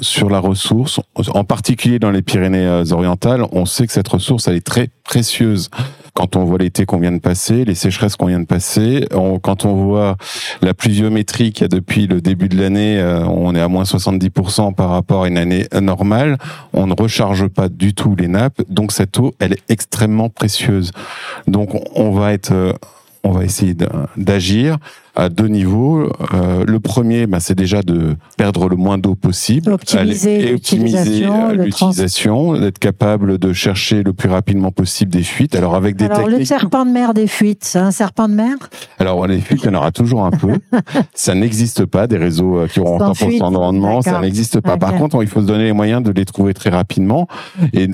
sur 0.00 0.30
la 0.30 0.38
ressource, 0.38 1.00
en 1.16 1.44
particulier 1.44 1.98
dans 1.98 2.10
les 2.10 2.22
Pyrénées-Orientales, 2.22 3.44
on 3.52 3.66
sait 3.66 3.86
que 3.86 3.92
cette 3.92 4.08
ressource, 4.08 4.48
elle 4.48 4.56
est 4.56 4.66
très 4.66 4.88
précieuse 5.04 5.70
quand 6.14 6.36
on 6.36 6.44
voit 6.44 6.58
l'été 6.58 6.86
qu'on 6.86 6.98
vient 6.98 7.12
de 7.12 7.18
passer, 7.18 7.64
les 7.64 7.74
sécheresses 7.74 8.16
qu'on 8.16 8.26
vient 8.26 8.40
de 8.40 8.46
passer, 8.46 9.06
quand 9.42 9.64
on 9.64 9.74
voit 9.74 10.16
la 10.62 10.72
pluviométrie 10.72 11.52
qu'il 11.52 11.62
y 11.62 11.64
a 11.64 11.68
depuis 11.68 12.06
le 12.06 12.20
début 12.20 12.48
de 12.48 12.56
l'année, 12.56 12.98
euh, 13.00 13.24
on 13.26 13.54
est 13.54 13.60
à 13.60 13.68
moins 13.68 13.82
70% 13.82 14.74
par 14.74 14.90
rapport 14.90 15.24
à 15.24 15.28
une 15.28 15.38
année 15.38 15.66
normale, 15.80 16.38
on 16.72 16.86
ne 16.86 16.94
recharge 16.94 17.48
pas 17.48 17.68
du 17.68 17.94
tout 17.94 18.14
les 18.16 18.28
nappes, 18.28 18.62
donc 18.68 18.92
cette 18.92 19.18
eau, 19.18 19.34
elle 19.40 19.54
est 19.54 19.62
extrêmement 19.68 20.28
précieuse. 20.28 20.92
Donc 21.48 21.70
on 21.94 22.12
va 22.12 22.32
être 22.32 22.52
euh, 22.52 22.72
on 23.24 23.32
va 23.32 23.44
essayer 23.44 23.74
d'agir 24.16 24.78
à 25.14 25.28
deux 25.28 25.48
niveaux. 25.48 26.10
Euh, 26.34 26.64
le 26.66 26.80
premier, 26.80 27.26
bah, 27.26 27.38
c'est 27.40 27.54
déjà 27.54 27.82
de 27.82 28.16
perdre 28.36 28.68
le 28.68 28.76
moins 28.76 28.98
d'eau 28.98 29.14
possible. 29.14 29.72
Optimiser 29.72 30.48
et 30.48 30.54
optimiser 30.54 31.26
l'utilisation, 31.54 32.54
d'être 32.58 32.78
capable 32.78 33.38
de 33.38 33.52
chercher 33.52 34.02
le 34.02 34.12
plus 34.12 34.28
rapidement 34.28 34.70
possible 34.70 35.10
des 35.10 35.22
fuites. 35.22 35.54
Alors 35.54 35.74
avec 35.74 35.96
des 35.96 36.06
Alors 36.06 36.28
le 36.28 36.44
serpent 36.44 36.84
de 36.84 36.90
mer 36.90 37.14
des 37.14 37.26
fuites, 37.26 37.64
c'est 37.64 37.78
un 37.78 37.90
serpent 37.90 38.28
de 38.28 38.34
mer? 38.34 38.56
Alors 38.98 39.26
les 39.26 39.40
fuites, 39.40 39.62
il 39.62 39.66
y 39.66 39.68
en 39.70 39.74
aura 39.74 39.92
toujours 39.92 40.24
un 40.24 40.30
peu. 40.30 40.58
ça 41.14 41.34
n'existe 41.34 41.86
pas, 41.86 42.06
des 42.06 42.18
réseaux 42.18 42.58
euh, 42.58 42.66
qui 42.66 42.80
auront 42.80 42.98
100% 42.98 43.52
de 43.52 43.56
rendement, 43.56 44.02
ça 44.02 44.20
n'existe 44.20 44.60
pas. 44.60 44.76
Par 44.76 44.94
contre, 44.94 45.22
il 45.22 45.28
faut 45.28 45.40
se 45.40 45.46
donner 45.46 45.64
les 45.64 45.72
moyens 45.72 46.02
de 46.02 46.10
les 46.10 46.24
trouver 46.24 46.54
très 46.54 46.70
rapidement. 46.70 47.28
Et 47.72 47.88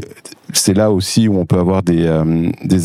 c'est 0.52 0.74
là 0.74 0.90
aussi 0.90 1.28
où 1.28 1.38
on 1.38 1.46
peut 1.46 1.58
avoir 1.58 1.82
des, 1.82 2.06
euh, 2.06 2.50
des, 2.64 2.84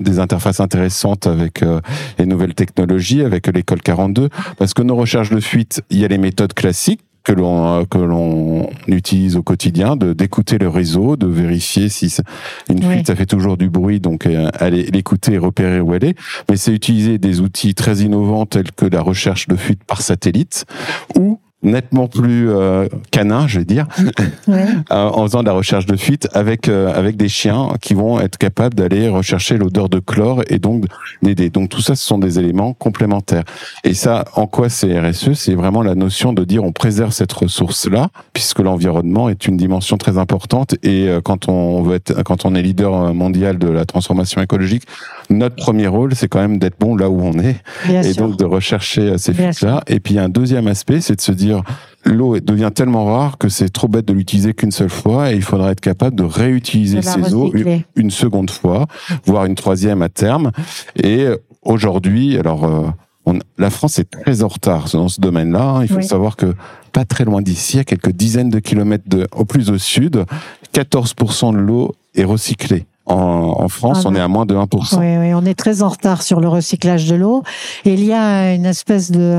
des, 0.00 0.18
interfaces 0.18 0.60
intéressantes 0.60 1.26
avec 1.26 1.62
euh, 1.62 1.80
les 2.18 2.26
nouvelles 2.26 2.54
technologies, 2.54 3.22
avec 3.22 3.48
l'école 3.66 3.82
42, 3.82 4.28
parce 4.58 4.74
que 4.74 4.82
nos 4.82 4.94
recherches 4.94 5.30
de 5.30 5.40
fuite, 5.40 5.82
il 5.90 5.98
y 5.98 6.04
a 6.04 6.08
les 6.08 6.18
méthodes 6.18 6.54
classiques 6.54 7.00
que 7.24 7.32
l'on 7.32 7.84
que 7.86 7.98
l'on 7.98 8.70
utilise 8.86 9.36
au 9.36 9.42
quotidien, 9.42 9.96
de 9.96 10.12
d'écouter 10.12 10.58
le 10.58 10.68
réseau, 10.68 11.16
de 11.16 11.26
vérifier 11.26 11.88
si 11.88 12.14
une 12.70 12.80
fuite 12.80 13.08
ça 13.08 13.16
fait 13.16 13.26
toujours 13.26 13.56
du 13.56 13.68
bruit, 13.68 13.98
donc 13.98 14.26
euh, 14.26 14.48
aller 14.60 14.84
l'écouter 14.84 15.32
et 15.32 15.38
repérer 15.38 15.80
où 15.80 15.92
elle 15.92 16.04
est. 16.04 16.16
Mais 16.48 16.56
c'est 16.56 16.72
utiliser 16.72 17.18
des 17.18 17.40
outils 17.40 17.74
très 17.74 17.96
innovants 17.96 18.46
tels 18.46 18.70
que 18.70 18.86
la 18.86 19.00
recherche 19.00 19.48
de 19.48 19.56
fuite 19.56 19.82
par 19.82 20.02
satellite 20.02 20.66
ou 21.18 21.40
nettement 21.62 22.06
plus 22.06 22.50
euh, 22.50 22.86
canin, 23.10 23.46
je 23.46 23.58
vais 23.58 23.64
dire, 23.64 23.86
euh, 24.48 24.66
en 24.90 25.22
faisant 25.24 25.40
de 25.40 25.46
la 25.46 25.52
recherche 25.52 25.86
de 25.86 25.96
fuite 25.96 26.28
avec 26.34 26.68
euh, 26.68 26.92
avec 26.94 27.16
des 27.16 27.28
chiens 27.28 27.70
qui 27.80 27.94
vont 27.94 28.20
être 28.20 28.36
capables 28.36 28.74
d'aller 28.74 29.08
rechercher 29.08 29.56
l'odeur 29.56 29.88
de 29.88 29.98
chlore 29.98 30.42
et 30.48 30.58
donc 30.58 30.84
d'aider. 31.22 31.48
Donc 31.48 31.70
tout 31.70 31.80
ça, 31.80 31.96
ce 31.96 32.04
sont 32.04 32.18
des 32.18 32.38
éléments 32.38 32.74
complémentaires. 32.74 33.44
Et 33.84 33.94
ça, 33.94 34.26
en 34.34 34.46
quoi 34.46 34.68
c'est 34.68 34.98
RSE 34.98 35.32
C'est 35.32 35.54
vraiment 35.54 35.82
la 35.82 35.94
notion 35.94 36.32
de 36.32 36.44
dire 36.44 36.62
on 36.62 36.72
préserve 36.72 37.10
cette 37.10 37.32
ressource-là, 37.32 38.10
puisque 38.34 38.60
l'environnement 38.60 39.28
est 39.30 39.46
une 39.46 39.56
dimension 39.56 39.96
très 39.96 40.18
importante. 40.18 40.74
Et 40.82 41.08
quand 41.24 41.48
on 41.48 41.82
veut 41.82 41.96
être, 41.96 42.22
quand 42.22 42.44
on 42.44 42.54
est 42.54 42.62
leader 42.62 43.14
mondial 43.14 43.58
de 43.58 43.68
la 43.68 43.86
transformation 43.86 44.42
écologique, 44.42 44.84
notre 45.30 45.56
premier 45.56 45.86
rôle, 45.86 46.14
c'est 46.14 46.28
quand 46.28 46.40
même 46.40 46.58
d'être 46.58 46.78
bon 46.78 46.96
là 46.96 47.08
où 47.08 47.20
on 47.20 47.38
est, 47.38 47.56
et 47.88 48.14
donc 48.14 48.36
de 48.36 48.44
rechercher 48.44 49.18
ces 49.18 49.32
fuites-là. 49.32 49.82
Et 49.86 50.00
puis 50.00 50.18
un 50.18 50.28
deuxième 50.28 50.68
aspect, 50.68 51.00
c'est 51.00 51.16
de 51.16 51.20
se 51.20 51.32
dire 51.32 51.45
l'eau 52.04 52.38
devient 52.40 52.70
tellement 52.74 53.04
rare 53.06 53.38
que 53.38 53.48
c'est 53.48 53.68
trop 53.68 53.88
bête 53.88 54.06
de 54.06 54.12
l'utiliser 54.12 54.54
qu'une 54.54 54.70
seule 54.70 54.90
fois 54.90 55.32
et 55.32 55.36
il 55.36 55.42
faudra 55.42 55.72
être 55.72 55.80
capable 55.80 56.16
de 56.16 56.22
réutiliser 56.24 57.02
ces 57.02 57.34
eaux 57.34 57.52
une, 57.96 58.10
seconde 58.10 58.50
fois, 58.50 58.86
voire 59.24 59.46
une 59.46 59.54
troisième 59.54 60.02
à 60.02 60.08
terme. 60.08 60.52
Et 61.02 61.26
aujourd'hui, 61.62 62.38
alors 62.38 62.64
euh, 62.64 63.32
la 63.58 63.70
France 63.70 63.98
est 63.98 64.10
très 64.10 64.42
en 64.42 64.48
retard 64.48 64.88
dans 64.92 65.08
ce 65.08 65.20
domaine-là. 65.20 65.80
Il 65.82 65.88
faut 65.88 66.02
savoir 66.02 66.36
que 66.36 66.54
pas 66.92 67.04
très 67.04 67.24
loin 67.24 67.42
d'ici, 67.42 67.78
à 67.78 67.84
quelques 67.84 68.12
dizaines 68.12 68.50
de 68.50 68.58
kilomètres 68.58 69.08
de, 69.08 69.26
au 69.34 69.44
plus 69.44 69.70
au 69.70 69.78
sud, 69.78 70.24
14% 70.72 71.52
de 71.52 71.58
l'eau 71.58 71.94
est 72.14 72.24
recyclée. 72.24 72.86
En, 73.06 73.68
France, 73.68 74.02
ah 74.04 74.08
on 74.08 74.14
est 74.14 74.20
à 74.20 74.26
moins 74.26 74.46
de 74.46 74.54
1%. 74.54 74.98
Oui, 74.98 75.16
oui, 75.18 75.34
on 75.34 75.44
est 75.44 75.54
très 75.54 75.82
en 75.82 75.88
retard 75.88 76.22
sur 76.22 76.40
le 76.40 76.48
recyclage 76.48 77.08
de 77.08 77.14
l'eau. 77.14 77.42
Et 77.84 77.94
il 77.94 78.04
y 78.04 78.12
a 78.12 78.52
une 78.52 78.66
espèce 78.66 79.10
de 79.12 79.36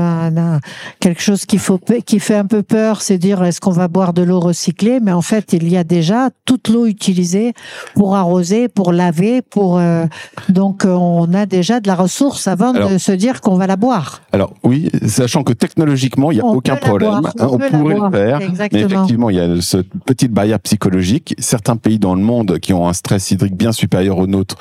quelque 1.00 1.20
chose 1.20 1.44
qui, 1.44 1.58
faut, 1.58 1.78
qui 2.06 2.18
fait 2.18 2.36
un 2.36 2.46
peu 2.46 2.62
peur, 2.62 3.02
c'est 3.02 3.18
dire 3.18 3.42
est-ce 3.42 3.60
qu'on 3.60 3.72
va 3.72 3.88
boire 3.88 4.12
de 4.14 4.22
l'eau 4.22 4.40
recyclée? 4.40 5.00
Mais 5.00 5.12
en 5.12 5.22
fait, 5.22 5.52
il 5.52 5.68
y 5.68 5.76
a 5.76 5.84
déjà 5.84 6.30
toute 6.46 6.68
l'eau 6.68 6.86
utilisée 6.86 7.52
pour 7.94 8.16
arroser, 8.16 8.68
pour 8.68 8.92
laver, 8.92 9.42
pour 9.42 9.78
euh, 9.78 10.06
donc 10.48 10.84
on 10.86 11.32
a 11.34 11.44
déjà 11.44 11.80
de 11.80 11.88
la 11.88 11.94
ressource 11.94 12.48
avant 12.48 12.72
de 12.72 12.96
se 12.96 13.12
dire 13.12 13.40
qu'on 13.42 13.56
va 13.56 13.66
la 13.66 13.76
boire. 13.76 14.22
Alors 14.32 14.54
oui, 14.62 14.90
sachant 15.06 15.42
que 15.42 15.52
technologiquement, 15.52 16.30
il 16.30 16.36
n'y 16.36 16.40
a 16.40 16.46
aucun 16.46 16.76
problème, 16.76 17.20
on, 17.38 17.44
on 17.44 17.58
pourrait 17.58 17.94
le 17.94 18.10
faire. 18.10 18.40
Mais 18.72 18.80
effectivement, 18.80 19.28
il 19.28 19.36
y 19.36 19.40
a 19.40 19.60
cette 19.60 19.88
petite 20.06 20.32
barrière 20.32 20.60
psychologique. 20.60 21.34
Certains 21.38 21.76
pays 21.76 21.98
dans 21.98 22.14
le 22.14 22.22
monde 22.22 22.58
qui 22.60 22.72
ont 22.72 22.88
un 22.88 22.92
stress 22.92 23.30
hydrique 23.30 23.57
bien 23.58 23.72
supérieur 23.72 24.18
au 24.18 24.26
nôtre 24.26 24.56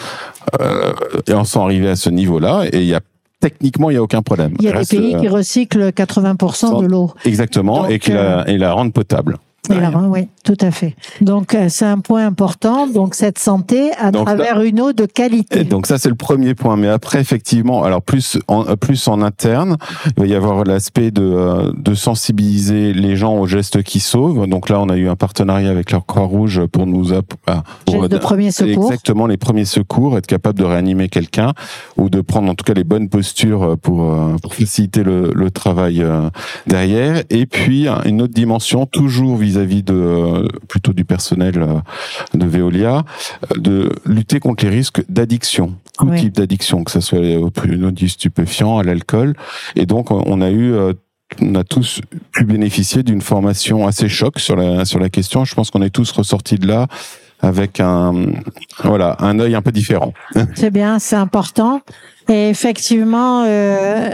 euh, 0.60 0.94
et 1.28 1.34
en 1.34 1.46
sont 1.46 1.62
arrivés 1.62 1.90
à 1.90 1.96
ce 1.96 2.10
niveau-là. 2.10 2.66
Et 2.72 2.82
il 2.82 2.88
y 2.88 2.96
a 2.96 3.02
techniquement, 3.40 3.90
il 3.90 3.94
n'y 3.94 4.00
a 4.00 4.04
aucun 4.04 4.22
problème. 4.22 4.56
Il 4.60 4.66
y 4.66 4.70
a 4.70 4.82
des 4.82 4.86
pays 4.86 5.16
qui 5.20 5.28
recyclent 5.28 5.90
80% 5.90 6.82
de 6.82 6.88
l'eau. 6.88 7.14
Exactement, 7.24 7.88
et 7.88 8.00
qui 8.00 8.12
la, 8.12 8.48
et 8.50 8.58
la 8.58 8.74
rendent 8.74 8.94
potable 8.94 9.38
oui, 10.10 10.28
tout 10.44 10.58
à 10.62 10.72
fait. 10.72 10.96
Donc 11.22 11.54
euh, 11.54 11.68
c'est 11.70 11.86
un 11.86 12.00
point 12.00 12.26
important. 12.26 12.88
Donc 12.88 13.16
cette 13.16 13.40
santé 13.40 13.92
à 14.00 14.12
travers 14.12 14.62
une 14.62 14.82
eau 14.82 14.94
de 14.94 15.06
qualité. 15.06 15.64
donc 15.64 15.88
ça 15.88 15.98
c'est 15.98 16.10
le 16.10 16.16
premier 16.16 16.56
point. 16.56 16.78
Mais 16.78 16.88
après 16.88 17.20
effectivement, 17.20 17.84
alors 17.84 18.02
plus 18.02 18.38
en 18.48 18.76
plus 18.76 19.08
en 19.08 19.22
interne, 19.22 19.78
il 20.06 20.22
va 20.22 20.28
y 20.28 20.36
avoir 20.36 20.64
l'aspect 20.64 21.12
de 21.12 21.24
euh, 21.24 21.72
de 21.76 21.94
sensibiliser 21.94 22.94
les 22.94 23.16
gens 23.16 23.36
aux 23.38 23.48
gestes 23.48 23.84
qui 23.84 24.00
sauvent. 24.00 24.48
Donc 24.48 24.70
là 24.70 24.80
on 24.80 24.90
a 24.90 24.96
eu 24.96 25.10
un 25.10 25.16
partenariat 25.16 25.70
avec 25.70 25.92
la 25.92 26.00
Croix-Rouge 26.00 26.66
pour 26.68 26.88
nous 26.88 27.14
ah, 27.14 27.64
pour 27.86 28.08
de 28.08 28.18
premiers 28.18 28.52
secours. 28.52 28.86
Exactement 28.86 29.28
les 29.28 29.38
premiers 29.38 29.66
secours, 29.66 30.18
être 30.18 30.28
capable 30.28 30.60
de 30.60 30.66
réanimer 30.66 31.10
quelqu'un 31.10 31.54
ou 31.98 32.10
de 32.10 32.22
prendre 32.22 32.50
en 32.50 32.56
tout 32.56 32.64
cas 32.64 32.74
les 32.74 32.84
bonnes 32.84 33.10
postures 33.10 33.78
pour 33.82 34.04
euh, 34.04 34.36
pour 34.42 34.54
faciliter 34.54 35.04
le, 35.04 35.32
le 35.34 35.52
travail 35.52 36.04
derrière. 36.68 37.24
Et 37.30 37.46
puis 37.46 37.88
une 38.06 38.22
autre 38.22 38.34
dimension 38.34 38.86
toujours 38.86 39.38
vis 39.38 39.57
vis-à-vis 39.58 39.84
de 39.84 39.94
euh, 39.94 40.48
plutôt 40.68 40.94
du 40.94 41.06
personnel 41.06 41.62
euh, 41.62 41.80
de 42.34 42.46
Veolia, 42.46 43.04
euh, 43.52 43.60
de 43.60 43.90
lutter 44.06 44.40
contre 44.40 44.66
les 44.66 44.72
risques 44.72 45.04
d'addiction, 45.10 45.76
tout 45.98 46.10
type 46.16 46.34
d'addiction, 46.34 46.84
que 46.84 46.92
ce 46.92 47.00
soit 47.00 47.38
au 47.38 47.50
produits 47.50 48.10
stupéfiants, 48.10 48.78
à 48.78 48.84
l'alcool. 48.84 49.36
Et 49.76 49.86
donc 49.86 50.12
on 50.12 50.42
a 50.42 50.52
eu 50.52 50.74
on 51.42 51.56
a 51.56 51.64
tous 51.64 52.02
pu 52.32 52.46
bénéficier 52.46 53.04
d'une 53.04 53.22
formation 53.22 53.88
assez 53.88 54.08
choc 54.08 54.40
sur 54.40 54.56
la 54.56 54.86
sur 54.86 55.00
la 55.00 55.10
question. 55.10 55.44
Je 55.46 55.56
pense 55.56 55.72
qu'on 55.72 55.82
est 55.82 55.90
tous 55.90 56.12
ressortis 56.12 56.58
de 56.58 56.68
là 56.68 56.88
avec 57.42 57.80
un 57.80 58.14
voilà 58.84 59.18
un 59.20 59.40
œil 59.40 59.56
un 59.56 59.62
peu 59.62 59.72
différent. 59.72 60.14
C'est 60.56 60.72
bien, 60.72 61.00
c'est 61.00 61.16
important. 61.16 61.82
Et 62.30 62.50
effectivement, 62.50 63.44
euh, 63.46 64.10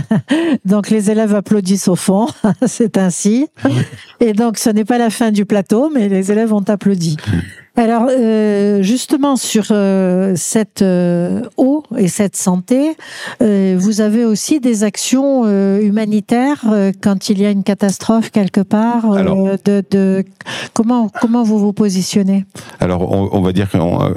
donc 0.64 0.90
les 0.90 1.10
élèves 1.10 1.34
applaudissent 1.34 1.88
au 1.88 1.96
fond, 1.96 2.28
c'est 2.66 2.96
ainsi. 2.96 3.48
Et 4.20 4.32
donc 4.32 4.58
ce 4.58 4.70
n'est 4.70 4.84
pas 4.84 4.98
la 4.98 5.10
fin 5.10 5.30
du 5.30 5.44
plateau, 5.44 5.90
mais 5.92 6.08
les 6.08 6.30
élèves 6.30 6.52
ont 6.52 6.64
applaudi. 6.68 7.16
Alors 7.76 8.08
euh, 8.10 8.82
justement 8.82 9.36
sur 9.36 9.68
euh, 9.70 10.34
cette 10.36 10.82
euh, 10.82 11.42
eau 11.56 11.82
et 11.96 12.08
cette 12.08 12.36
santé, 12.36 12.96
euh, 13.42 13.76
vous 13.78 14.00
avez 14.00 14.24
aussi 14.24 14.60
des 14.60 14.84
actions 14.84 15.46
humanitaires 15.80 16.64
quand 17.02 17.30
il 17.30 17.40
y 17.40 17.46
a 17.46 17.50
une 17.50 17.62
catastrophe 17.64 18.30
quelque 18.30 18.60
part. 18.60 19.02
de, 19.10 19.82
de, 19.90 20.24
comment 20.74 21.08
comment 21.20 21.42
vous 21.42 21.58
vous 21.58 21.72
positionnez? 21.72 22.44
Alors 22.80 23.10
on, 23.10 23.30
on 23.32 23.40
va 23.40 23.52
dire 23.52 23.70
qu'on 23.70 24.12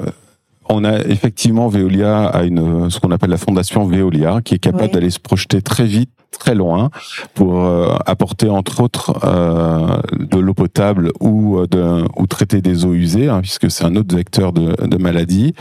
on 0.68 0.84
a 0.84 0.98
effectivement 1.00 1.68
Veolia 1.68 2.26
a 2.26 2.44
une 2.44 2.90
ce 2.90 2.98
qu'on 3.00 3.10
appelle 3.10 3.30
la 3.30 3.36
fondation 3.36 3.84
Veolia 3.86 4.40
qui 4.42 4.54
est 4.54 4.58
capable 4.58 4.92
d'aller 4.92 5.10
se 5.10 5.20
projeter 5.20 5.62
très 5.62 5.84
vite 5.84 6.10
très 6.38 6.54
loin 6.54 6.90
pour 7.34 7.64
euh, 7.64 7.94
apporter 8.06 8.48
entre 8.48 8.80
autres 8.80 9.14
euh, 9.24 9.96
de 10.18 10.38
l'eau 10.38 10.54
potable 10.54 11.12
ou 11.20 11.58
euh, 11.58 11.66
de 11.66 12.04
ou 12.16 12.26
traiter 12.26 12.60
des 12.60 12.84
eaux 12.84 12.94
usées 12.94 13.28
hein, 13.28 13.40
puisque 13.40 13.70
c'est 13.70 13.84
un 13.84 13.96
autre 13.96 14.14
vecteur 14.14 14.52
de, 14.52 14.74
de 14.86 14.96
maladie. 14.96 15.54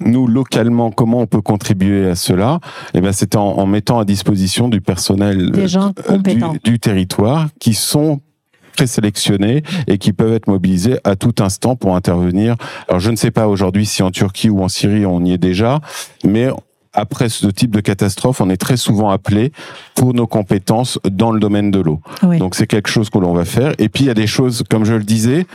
Nous 0.00 0.26
localement 0.26 0.90
comment 0.90 1.20
on 1.20 1.26
peut 1.26 1.42
contribuer 1.42 2.08
à 2.08 2.14
cela? 2.14 2.58
Eh 2.94 3.00
bien 3.00 3.12
c'est 3.12 3.36
en, 3.36 3.66
mettant 3.66 4.00
à 4.00 4.04
disposition 4.04 4.68
du 4.68 4.80
personnel 4.80 5.52
du, 5.52 6.42
du, 6.64 6.78
territoire 6.80 7.48
qui 7.60 7.74
sont 7.74 8.20
sélectionnés 8.86 9.62
et 9.86 9.98
qui 9.98 10.12
peuvent 10.12 10.32
être 10.32 10.48
mobilisés 10.48 10.98
à 11.04 11.16
tout 11.16 11.34
instant 11.40 11.76
pour 11.76 11.96
intervenir. 11.96 12.56
Alors 12.88 13.00
je 13.00 13.10
ne 13.10 13.16
sais 13.16 13.30
pas 13.30 13.48
aujourd'hui 13.48 13.86
si 13.86 14.02
en 14.02 14.10
Turquie 14.10 14.50
ou 14.50 14.62
en 14.62 14.68
Syrie 14.68 15.06
on 15.06 15.24
y 15.24 15.32
est 15.32 15.38
déjà, 15.38 15.80
mais 16.24 16.48
après 16.94 17.28
ce 17.28 17.46
type 17.46 17.70
de 17.70 17.80
catastrophe, 17.80 18.40
on 18.40 18.50
est 18.50 18.56
très 18.56 18.76
souvent 18.76 19.10
appelé 19.10 19.52
pour 19.94 20.14
nos 20.14 20.26
compétences 20.26 20.98
dans 21.08 21.30
le 21.30 21.38
domaine 21.38 21.70
de 21.70 21.78
l'eau. 21.78 22.00
Donc 22.38 22.54
c'est 22.54 22.66
quelque 22.66 22.88
chose 22.88 23.10
que 23.10 23.18
l'on 23.18 23.34
va 23.34 23.44
faire. 23.44 23.72
Et 23.78 23.88
puis 23.88 24.04
il 24.04 24.06
y 24.08 24.10
a 24.10 24.14
des 24.14 24.26
choses, 24.26 24.64
comme 24.68 24.84
je 24.84 24.94
le 24.94 25.04
disais, 25.04 25.46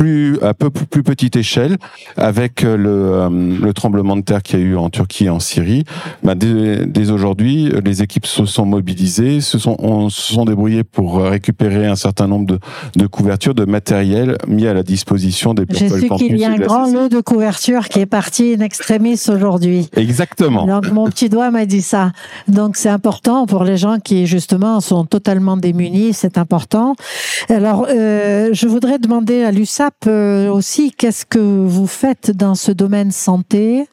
plus 0.00 0.38
à 0.42 0.54
peu 0.54 0.70
plus 0.70 1.02
petite 1.02 1.36
échelle, 1.36 1.76
avec 2.16 2.62
le, 2.62 2.88
euh, 2.88 3.28
le 3.28 3.72
tremblement 3.74 4.16
de 4.16 4.22
terre 4.22 4.42
qu'il 4.42 4.58
y 4.58 4.62
a 4.62 4.64
eu 4.64 4.76
en 4.76 4.88
Turquie 4.88 5.26
et 5.26 5.30
en 5.30 5.40
Syrie. 5.40 5.84
Bah, 6.22 6.34
dès, 6.34 6.86
dès 6.86 7.10
aujourd'hui, 7.10 7.70
les 7.84 8.00
équipes 8.00 8.24
se 8.24 8.46
sont 8.46 8.64
mobilisées, 8.64 9.42
se 9.42 9.58
sont, 9.58 9.76
on, 9.78 10.08
se 10.08 10.32
sont 10.32 10.46
débrouillées 10.46 10.84
pour 10.84 11.20
récupérer 11.20 11.86
un 11.86 11.96
certain 11.96 12.28
nombre 12.28 12.46
de, 12.46 12.58
de 12.96 13.06
couvertures, 13.06 13.54
de 13.54 13.66
matériel 13.66 14.38
mis 14.48 14.66
à 14.66 14.72
la 14.72 14.82
disposition 14.82 15.52
des 15.52 15.66
Je 15.68 15.76
sais 15.76 16.08
qu'il 16.16 16.38
y 16.38 16.44
a 16.46 16.52
un 16.52 16.56
grand 16.56 16.90
lot 16.90 17.10
de 17.10 17.20
couvertures 17.20 17.88
qui 17.88 17.98
est 18.00 18.06
parti 18.06 18.54
in 18.58 18.64
extremis 18.64 19.20
aujourd'hui. 19.28 19.88
Exactement. 19.96 20.20
Exactement. 20.30 20.66
Donc 20.66 20.90
mon 20.92 21.06
petit 21.06 21.28
doigt 21.28 21.50
m'a 21.50 21.66
dit 21.66 21.82
ça. 21.82 22.12
Donc 22.48 22.76
c'est 22.76 22.88
important 22.88 23.46
pour 23.46 23.64
les 23.64 23.76
gens 23.76 23.98
qui 23.98 24.26
justement 24.26 24.80
sont 24.80 25.04
totalement 25.04 25.56
démunis, 25.56 26.12
c'est 26.12 26.38
important. 26.38 26.94
Alors 27.48 27.86
euh, 27.88 28.50
je 28.52 28.66
voudrais 28.66 28.98
demander 28.98 29.42
à 29.42 29.50
l'USAP 29.50 29.89
euh, 30.06 30.50
aussi 30.50 30.92
qu'est-ce 30.92 31.26
que 31.26 31.38
vous 31.38 31.86
faites 31.86 32.30
dans 32.30 32.54
ce 32.54 32.72
domaine 32.72 33.10
santé 33.10 33.86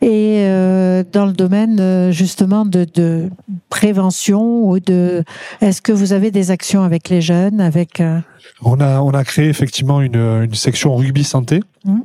et 0.00 0.40
euh, 0.40 1.04
dans 1.12 1.26
le 1.26 1.32
domaine 1.32 1.78
euh, 1.80 2.12
justement 2.12 2.64
de, 2.64 2.86
de 2.94 3.30
prévention 3.68 4.68
ou 4.68 4.80
de 4.80 5.24
est-ce 5.60 5.82
que 5.82 5.92
vous 5.92 6.12
avez 6.12 6.30
des 6.30 6.50
actions 6.50 6.82
avec 6.82 7.08
les 7.08 7.20
jeunes 7.20 7.60
avec 7.60 8.02
On 8.62 8.80
a, 8.80 9.00
on 9.00 9.10
a 9.10 9.24
créé 9.24 9.48
effectivement 9.48 10.00
une, 10.00 10.16
une 10.16 10.54
section 10.54 10.94
rugby 10.96 11.24
santé. 11.24 11.60
Mhm. 11.84 12.02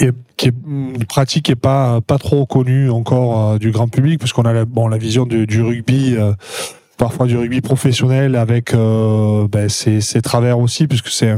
Et 0.00 0.10
qui 0.36 0.48
est 0.48 0.54
une 0.66 1.04
pratique 1.04 1.44
qui 1.46 1.52
est 1.52 1.56
pas 1.56 2.00
pas 2.00 2.16
trop 2.16 2.46
connue 2.46 2.90
encore 2.90 3.50
euh, 3.50 3.58
du 3.58 3.70
grand 3.70 3.88
public 3.88 4.18
parce 4.18 4.32
qu'on 4.32 4.44
a 4.44 4.52
la, 4.52 4.64
bon 4.64 4.88
la 4.88 4.96
vision 4.96 5.26
du, 5.26 5.46
du 5.46 5.60
rugby 5.60 6.14
euh, 6.16 6.32
parfois 7.00 7.26
du 7.26 7.36
rugby 7.36 7.62
professionnel 7.62 8.36
avec 8.36 8.74
euh, 8.74 9.48
ben, 9.48 9.68
ses, 9.70 10.00
ses 10.02 10.20
travers 10.20 10.58
aussi 10.58 10.86
puisque 10.86 11.08
c'est 11.08 11.34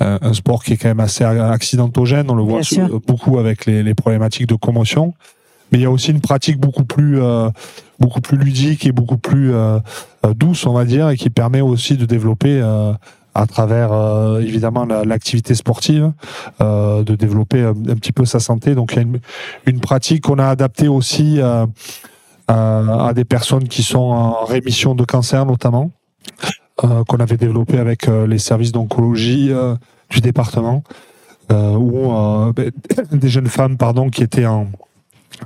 un, 0.00 0.32
sport 0.34 0.64
qui 0.64 0.72
est 0.72 0.76
quand 0.76 0.88
même 0.88 0.98
assez 1.00 1.22
accidentogène. 1.24 2.26
On 2.30 2.34
le 2.34 2.42
voit 2.42 2.62
sur- 2.74 3.00
beaucoup 3.00 3.38
avec 3.38 3.64
les, 3.64 3.82
les 3.84 3.94
problématiques 3.94 4.48
de 4.48 4.56
commotion. 4.56 5.14
Mais 5.70 5.78
il 5.78 5.82
y 5.82 5.86
a 5.86 5.90
aussi 5.90 6.10
une 6.10 6.20
pratique 6.20 6.58
beaucoup 6.58 6.84
plus 6.84 7.22
euh, 7.22 7.48
beaucoup 8.00 8.20
plus 8.20 8.36
ludique 8.36 8.86
et 8.86 8.92
beaucoup 8.92 9.16
plus 9.16 9.54
euh, 9.54 9.78
euh, 10.26 10.34
douce 10.34 10.66
on 10.66 10.72
va 10.72 10.84
dire 10.84 11.08
et 11.08 11.16
qui 11.16 11.30
permet 11.30 11.60
aussi 11.60 11.96
de 11.96 12.06
développer 12.06 12.60
à 13.36 13.46
travers 13.46 13.92
euh, 13.92 14.40
évidemment 14.40 14.84
la- 14.84 15.04
l'activité 15.04 15.54
sportive, 15.54 16.12
euh, 16.60 17.02
de 17.04 17.14
développer 17.16 17.62
un, 17.62 17.70
un 17.70 17.96
petit 17.96 18.12
peu 18.12 18.24
sa 18.24 18.40
santé. 18.40 18.74
Donc 18.74 18.92
il 18.92 18.96
y 18.96 18.98
a 18.98 19.02
une, 19.02 19.20
une 19.66 19.80
pratique 19.80 20.22
qu'on 20.24 20.38
a 20.38 20.46
adaptée 20.46 20.88
aussi 20.88 21.40
euh, 21.40 21.66
à, 22.48 23.06
à 23.08 23.14
des 23.14 23.24
personnes 23.24 23.68
qui 23.68 23.82
sont 23.82 23.98
en 23.98 24.44
rémission 24.44 24.94
de 24.94 25.04
cancer 25.04 25.46
notamment, 25.46 25.90
euh, 26.84 27.04
qu'on 27.04 27.18
avait 27.18 27.36
développé 27.36 27.78
avec 27.78 28.08
euh, 28.08 28.26
les 28.26 28.38
services 28.38 28.72
d'oncologie 28.72 29.48
euh, 29.52 29.74
du 30.10 30.20
département, 30.20 30.82
euh, 31.52 31.74
où 31.74 32.12
euh, 32.12 32.52
ben, 32.52 32.70
des 33.12 33.28
jeunes 33.28 33.46
femmes 33.48 33.76
pardon 33.76 34.10
qui 34.10 34.22
étaient 34.22 34.46
en, 34.46 34.66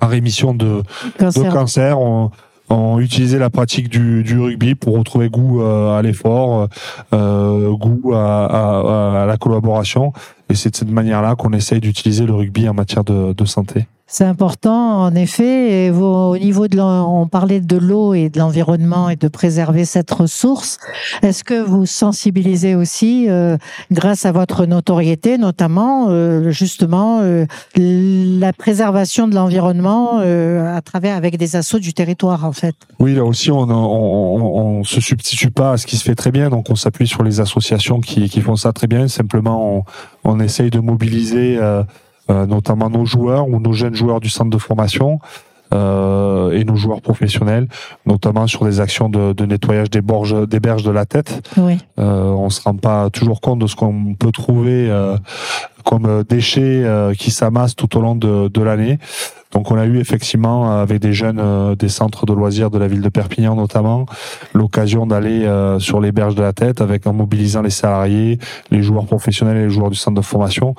en 0.01 0.07
rémission 0.07 0.55
de, 0.55 0.67
de 0.79 0.83
cancer 1.19 1.43
cancer 1.53 2.01
ont, 2.01 2.31
ont 2.71 2.99
utilisé 2.99 3.39
la 3.39 3.51
pratique 3.51 3.89
du, 3.89 4.23
du 4.23 4.39
rugby 4.39 4.75
pour 4.75 4.97
retrouver 4.99 5.29
goût 5.31 5.63
euh, 5.63 5.99
à 5.99 6.03
l'effort, 6.03 6.69
euh, 7.13 7.73
goût 7.77 8.13
à, 8.15 8.47
à- 8.47 9.23
à 9.23 9.27
la 9.27 9.37
collaboration. 9.39 10.13
Et 10.51 10.55
c'est 10.55 10.71
de 10.71 10.77
cette 10.77 10.91
manière-là 10.91 11.35
qu'on 11.37 11.53
essaye 11.53 11.81
d'utiliser 11.81 12.27
le 12.27 12.35
rugby 12.35 12.69
en 12.69 12.75
matière 12.75 13.05
de, 13.05 13.33
de 13.33 13.45
santé. 13.45 13.87
C'est 14.11 14.25
important, 14.25 15.03
en 15.03 15.15
effet. 15.15 15.91
Au 15.91 16.39
niveau 16.39 16.67
de, 16.67 16.81
on 16.81 17.27
parlait 17.27 17.61
de 17.61 17.77
l'eau 17.77 18.15
et 18.15 18.31
de 18.31 18.39
l'environnement 18.39 19.11
et 19.11 19.17
de 19.17 19.29
préserver 19.29 19.85
cette 19.85 20.11
ressource. 20.11 20.79
Est-ce 21.21 21.45
que 21.45 21.63
vous 21.63 21.85
sensibilisez 21.85 22.75
aussi, 22.75 23.27
euh, 23.29 23.59
grâce 23.93 24.25
à 24.25 24.33
votre 24.33 24.65
notoriété, 24.65 25.37
notamment 25.37 26.07
euh, 26.09 26.51
justement 26.51 27.21
euh, 27.21 27.45
la 27.77 28.55
préservation 28.55 29.29
de 29.29 29.35
l'environnement 29.35 30.21
à 30.21 30.81
travers 30.81 31.15
avec 31.15 31.37
des 31.37 31.57
assauts 31.57 31.79
du 31.79 31.93
territoire, 31.93 32.47
en 32.47 32.53
fait? 32.53 32.77
Oui, 33.01 33.15
là 33.15 33.27
aussi, 33.27 33.51
on, 33.51 33.61
on, 33.61 34.85
se 34.85 35.03
substitue 35.03 35.51
pas 35.51 35.73
à 35.73 35.77
ce 35.77 35.87
qui 35.87 35.99
se 35.99 36.05
fait 36.05 36.15
très 36.15 36.31
bien, 36.31 36.49
donc 36.49 36.71
on 36.71 36.77
s'appuie 36.77 37.07
sur 37.07 37.23
les 37.23 37.41
associations 37.41 38.01
qui, 38.01 38.41
font 38.41 38.57
ça 38.57 38.73
très 38.73 38.87
bien. 38.87 39.07
Simplement, 39.07 39.85
on, 40.25 40.41
essaye 40.41 40.71
de 40.71 40.81
mobiliser 40.81 41.59
notamment 42.29 42.91
nos 42.91 43.07
joueurs 43.07 43.49
ou 43.49 43.61
nos 43.61 43.73
jeunes 43.73 43.95
joueurs 43.95 44.21
du 44.21 44.29
centre 44.29 44.51
de 44.51 44.59
formation. 44.59 45.19
euh, 45.73 46.51
et 46.53 46.65
nos 46.65 46.77
joueurs 46.77 47.01
professionnels, 47.01 47.69
notamment 48.07 48.47
sur 48.47 48.65
des 48.65 48.81
actions 48.81 49.09
de, 49.09 49.33
de 49.33 49.47
nettoyage 49.47 49.91
des, 49.91 50.01
borges, 50.01 50.47
des 50.49 50.61
berges 50.61 50.83
de 50.83 50.91
la 50.91 51.05
tête. 51.05 51.47
Oui. 51.57 51.79
Euh, 51.99 52.31
on 52.31 52.51
se 52.51 52.63
rend 52.63 52.77
pas 52.77 53.11
toujours 53.11 53.41
compte 53.41 53.59
de 53.59 53.67
ce 53.67 53.77
qu'on 53.77 54.15
peut 54.15 54.33
trouver 54.33 54.89
euh, 54.91 55.17
comme 55.85 56.25
déchets 56.29 56.85
euh, 56.85 57.15
qui 57.15 57.31
s'amassent 57.31 57.77
tout 57.77 57.97
au 57.97 58.01
long 58.01 58.15
de, 58.15 58.49
de 58.49 58.63
l'année. 58.63 58.99
Donc 59.53 59.71
on 59.71 59.79
a 59.79 59.87
eu 59.87 59.99
effectivement 59.99 60.71
euh, 60.71 60.83
avec 60.83 61.01
des 61.01 61.13
jeunes 61.15 61.39
euh, 61.41 61.75
des 61.75 61.89
centres 61.89 62.27
de 62.27 62.33
loisirs 62.35 62.71
de 62.71 62.79
la 62.79 62.87
ville 62.87 63.01
de 63.01 63.09
Perpignan 63.09 63.55
notamment 63.57 64.05
l'occasion 64.53 65.07
d'aller 65.07 65.45
euh, 65.45 65.79
sur 65.79 66.01
les 66.01 66.13
berges 66.13 66.35
de 66.35 66.43
la 66.43 66.53
tête 66.53 66.81
avec 66.81 67.07
en 67.07 67.13
mobilisant 67.15 67.63
les 67.63 67.71
salariés, 67.71 68.39
les 68.71 68.83
joueurs 68.83 69.07
professionnels 69.07 69.57
et 69.57 69.63
les 69.65 69.71
joueurs 69.71 69.91
du 69.91 69.97
centre 69.97 70.17
de 70.17 70.25
formation 70.25 70.75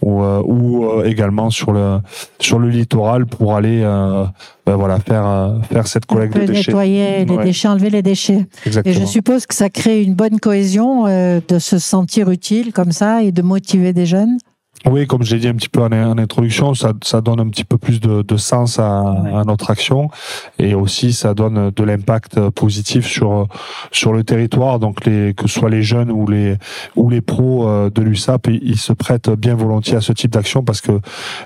ou, 0.00 0.22
euh, 0.22 0.42
ou 0.44 0.86
euh, 0.86 1.04
également 1.04 1.50
sur 1.50 1.72
le 1.72 1.98
sur 2.40 2.58
le 2.58 2.68
littoral 2.70 3.26
pour 3.26 3.54
aller 3.56 3.80
euh, 3.82 4.24
ben 4.66 4.76
voilà 4.76 4.98
faire 5.00 5.26
euh, 5.26 5.58
faire 5.70 5.86
cette 5.86 6.06
collecte 6.06 6.34
de 6.34 6.46
déchets. 6.46 6.70
nettoyer 6.70 7.24
les 7.26 7.34
Ouais. 7.36 7.44
déchets, 7.44 7.68
enlever 7.68 7.90
les 7.90 8.02
déchets. 8.02 8.46
Et 8.64 8.66
Exactement. 8.68 8.94
je 9.00 9.04
suppose 9.04 9.46
que 9.46 9.54
ça 9.54 9.68
crée 9.68 10.02
une 10.02 10.14
bonne 10.14 10.40
cohésion 10.40 11.06
euh, 11.06 11.40
de 11.46 11.58
se 11.58 11.78
sentir 11.78 12.30
utile 12.30 12.72
comme 12.72 12.92
ça 12.92 13.22
et 13.22 13.32
de 13.32 13.42
motiver 13.42 13.92
des 13.92 14.06
jeunes? 14.06 14.38
Oui, 14.86 15.06
comme 15.06 15.22
je 15.22 15.34
l'ai 15.34 15.40
dit 15.40 15.48
un 15.48 15.54
petit 15.54 15.70
peu 15.70 15.80
en, 15.80 15.92
en 15.92 16.18
introduction, 16.18 16.74
ça, 16.74 16.92
ça 17.02 17.22
donne 17.22 17.40
un 17.40 17.48
petit 17.48 17.64
peu 17.64 17.78
plus 17.78 18.00
de, 18.00 18.20
de 18.20 18.36
sens 18.36 18.78
à, 18.78 19.00
à 19.00 19.44
notre 19.44 19.70
action 19.70 20.10
et 20.58 20.74
aussi 20.74 21.14
ça 21.14 21.32
donne 21.32 21.70
de 21.70 21.84
l'impact 21.84 22.50
positif 22.50 23.06
sur 23.06 23.48
sur 23.92 24.12
le 24.12 24.24
territoire. 24.24 24.78
Donc 24.78 25.06
les 25.06 25.32
que 25.32 25.48
ce 25.48 25.60
soit 25.60 25.70
les 25.70 25.82
jeunes 25.82 26.10
ou 26.10 26.26
les 26.26 26.56
ou 26.96 27.08
les 27.08 27.22
pros 27.22 27.66
euh, 27.66 27.88
de 27.88 28.02
l'USAP, 28.02 28.48
ils, 28.48 28.78
se 28.78 28.92
prêtent 28.92 29.30
bien 29.30 29.54
volontiers 29.54 29.96
à 29.96 30.02
ce 30.02 30.12
type 30.12 30.32
d'action 30.32 30.62
parce 30.62 30.82
que 30.82 31.00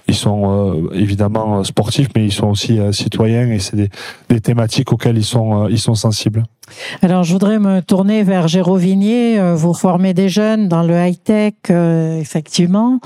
ils 0.08 0.16
sont 0.16 0.42
euh, 0.74 0.90
évidemment 0.92 1.62
sportifs, 1.62 2.08
mais 2.16 2.24
ils 2.24 2.32
sont 2.32 2.48
aussi 2.48 2.80
euh, 2.80 2.90
citoyens 2.90 3.48
et 3.50 3.60
c'est 3.60 3.76
des, 3.76 3.88
des 4.28 4.40
thématiques 4.40 4.92
auxquelles 4.92 5.16
ils 5.16 5.24
sont 5.24 5.68
ils 5.68 5.78
sont 5.78 5.94
sensibles. 5.94 6.42
Alors, 7.02 7.24
je 7.24 7.32
voudrais 7.32 7.58
me 7.58 7.80
tourner 7.80 8.22
vers 8.22 8.48
Géraud 8.48 8.76
Vignier. 8.76 9.38
Euh, 9.38 9.54
Vous 9.54 9.74
formez 9.74 10.14
des 10.14 10.28
jeunes 10.28 10.68
dans 10.68 10.82
le 10.82 10.94
high-tech, 10.94 11.54
euh, 11.70 12.18
effectivement. 12.18 13.00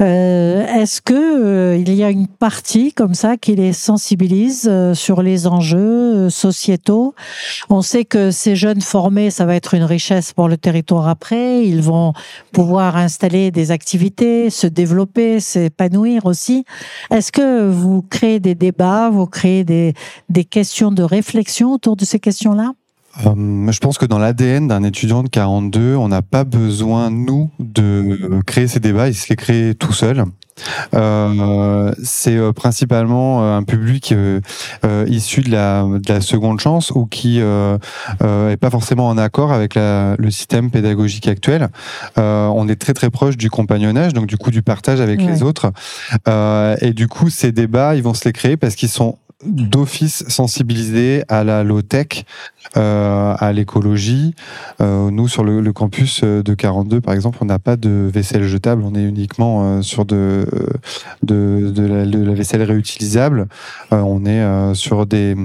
Euh, 0.00 0.66
Est-ce 0.66 1.00
que 1.00 1.76
il 1.76 1.92
y 1.94 2.04
a 2.04 2.10
une 2.10 2.28
partie 2.28 2.92
comme 2.92 3.14
ça 3.14 3.36
qui 3.36 3.54
les 3.56 3.72
sensibilise 3.72 4.70
sur 4.94 5.22
les 5.22 5.46
enjeux 5.46 6.30
sociétaux? 6.30 7.14
On 7.70 7.82
sait 7.82 8.04
que 8.04 8.30
ces 8.30 8.56
jeunes 8.56 8.80
formés, 8.80 9.30
ça 9.30 9.44
va 9.46 9.54
être 9.54 9.74
une 9.74 9.84
richesse 9.84 10.32
pour 10.32 10.48
le 10.48 10.56
territoire 10.56 11.08
après. 11.08 11.64
Ils 11.64 11.82
vont 11.82 12.12
pouvoir 12.52 12.96
installer 12.96 13.50
des 13.50 13.70
activités, 13.70 14.50
se 14.50 14.66
développer, 14.66 15.40
s'épanouir 15.40 16.26
aussi. 16.26 16.64
Est-ce 17.10 17.32
que 17.32 17.68
vous 17.68 18.02
créez 18.02 18.40
des 18.40 18.54
débats, 18.54 19.10
vous 19.10 19.26
créez 19.26 19.64
des 19.64 20.44
questions 20.44 20.90
de 20.90 21.02
réflexion 21.02 21.72
autour 21.72 21.96
de 21.96 22.04
ces 22.04 22.20
questions-là? 22.20 22.72
Euh, 23.26 23.70
je 23.70 23.78
pense 23.78 23.98
que 23.98 24.06
dans 24.06 24.18
l'ADN 24.18 24.68
d'un 24.68 24.82
étudiant 24.82 25.22
de 25.22 25.28
42, 25.28 25.94
on 25.96 26.08
n'a 26.08 26.22
pas 26.22 26.44
besoin, 26.44 27.10
nous, 27.10 27.50
de 27.60 28.40
créer 28.46 28.66
ces 28.66 28.80
débats, 28.80 29.08
il 29.08 29.14
se 29.14 29.28
les 29.28 29.36
crée 29.36 29.74
tout 29.78 29.92
seul. 29.92 30.24
Euh, 30.94 31.92
c'est 32.04 32.36
euh, 32.36 32.52
principalement 32.52 33.42
euh, 33.42 33.56
un 33.56 33.64
public 33.64 34.12
euh, 34.12 34.40
issu 35.08 35.40
de 35.40 35.50
la, 35.50 35.82
de 35.82 36.12
la 36.12 36.20
seconde 36.20 36.60
chance 36.60 36.92
ou 36.92 37.06
qui 37.06 37.40
euh, 37.40 37.76
euh, 38.22 38.50
est 38.50 38.56
pas 38.56 38.70
forcément 38.70 39.08
en 39.08 39.18
accord 39.18 39.52
avec 39.52 39.74
la, 39.74 40.14
le 40.16 40.30
système 40.30 40.70
pédagogique 40.70 41.26
actuel. 41.26 41.68
Euh, 42.18 42.46
on 42.54 42.68
est 42.68 42.76
très 42.80 42.94
très 42.94 43.10
proche 43.10 43.36
du 43.36 43.50
compagnonnage, 43.50 44.12
donc 44.12 44.26
du 44.26 44.36
coup 44.36 44.52
du 44.52 44.62
partage 44.62 45.00
avec 45.00 45.20
Ouais. 45.20 45.26
les 45.26 45.42
autres. 45.42 45.72
Euh, 46.28 46.76
et 46.80 46.92
du 46.92 47.08
coup, 47.08 47.30
ces 47.30 47.50
débats, 47.52 47.96
ils 47.96 48.02
vont 48.02 48.14
se 48.14 48.24
les 48.24 48.32
créer 48.32 48.56
parce 48.56 48.74
qu'ils 48.76 48.88
sont 48.88 49.18
d'office 49.44 50.24
sensibilisés 50.28 51.24
à 51.28 51.44
la 51.44 51.64
low-tech, 51.64 52.24
euh, 52.76 53.34
à 53.38 53.52
l'écologie. 53.52 54.34
Euh, 54.80 55.10
nous, 55.10 55.28
sur 55.28 55.44
le, 55.44 55.72
campus 55.72 56.20
euh, 56.24 56.42
de 56.42 56.54
42, 56.54 57.00
par 57.00 57.14
exemple, 57.14 57.38
on 57.40 57.44
n'a 57.44 57.58
pas 57.58 57.76
de 57.76 58.10
vaisselle 58.12 58.44
jetable, 58.44 58.82
on 58.84 58.94
est 58.94 59.02
uniquement 59.02 59.82
sur 59.82 60.04
de, 60.04 60.46
la, 61.28 62.34
vaisselle 62.34 62.62
réutilisable. 62.62 63.48
On 63.90 64.24
est 64.24 64.74
sur 64.74 65.06
des, 65.06 65.36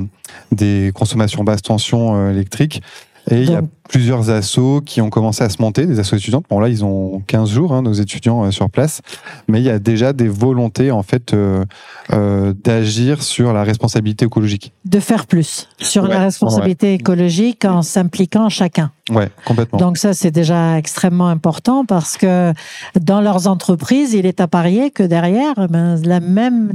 consommations 0.94 1.44
basse 1.44 1.62
tension 1.62 2.30
électriques. 2.30 2.82
Et 3.30 3.42
il 3.42 3.52
y 3.52 3.56
a 3.56 3.62
plusieurs 3.88 4.30
assos 4.30 4.82
qui 4.86 5.02
ont 5.02 5.10
commencé 5.10 5.44
à 5.44 5.50
se 5.50 5.62
monter, 5.62 5.86
des 5.86 6.00
assos 6.00 6.16
étudiantes. 6.16 6.46
Bon, 6.50 6.60
là, 6.60 6.70
ils 6.70 6.84
ont 6.86 7.22
15 7.28 7.50
jours, 7.50 7.74
hein, 7.74 7.82
nos 7.82 7.94
étudiants 7.94 8.46
euh, 8.46 8.52
sur 8.52 8.70
place. 8.70 9.02
Mais 9.48 9.60
il 9.60 9.66
y 9.66 9.70
a 9.70 9.80
déjà 9.80 10.14
des 10.14 10.28
volontés, 10.28 10.92
en 10.92 11.04
fait, 11.04 11.34
euh, 11.34 11.66
euh, 12.14 12.54
d'agir 12.64 13.22
sur 13.24 13.54
la 13.54 13.64
responsabilité 13.64 14.26
écologique. 14.26 14.74
de 14.86 15.00
faire 15.00 15.26
plus 15.26 15.70
sur 15.80 16.04
Ouais, 16.04 16.10
la 16.10 16.20
responsabilité 16.20 16.94
écologique 16.94 17.66
en 17.66 17.82
s'impliquant 17.82 18.50
chacun. 18.50 18.92
Ouais, 19.10 19.30
complètement. 19.46 19.80
Donc 19.80 19.98
ça, 19.98 20.14
c'est 20.14 20.32
déjà 20.32 20.78
extrêmement 20.78 21.28
important 21.28 21.86
parce 21.86 22.18
que 22.18 22.54
dans 23.00 23.22
leurs 23.22 23.48
entreprises, 23.48 24.14
il 24.14 24.26
est 24.26 24.40
à 24.40 24.48
parier 24.48 24.92
que 24.92 25.04
derrière, 25.04 25.68
ben, 25.70 26.00
la 26.04 26.20
même 26.20 26.74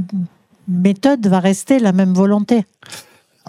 méthode 0.67 1.25
va 1.27 1.39
rester, 1.39 1.79
la 1.79 1.91
même 1.91 2.13
volonté. 2.13 2.65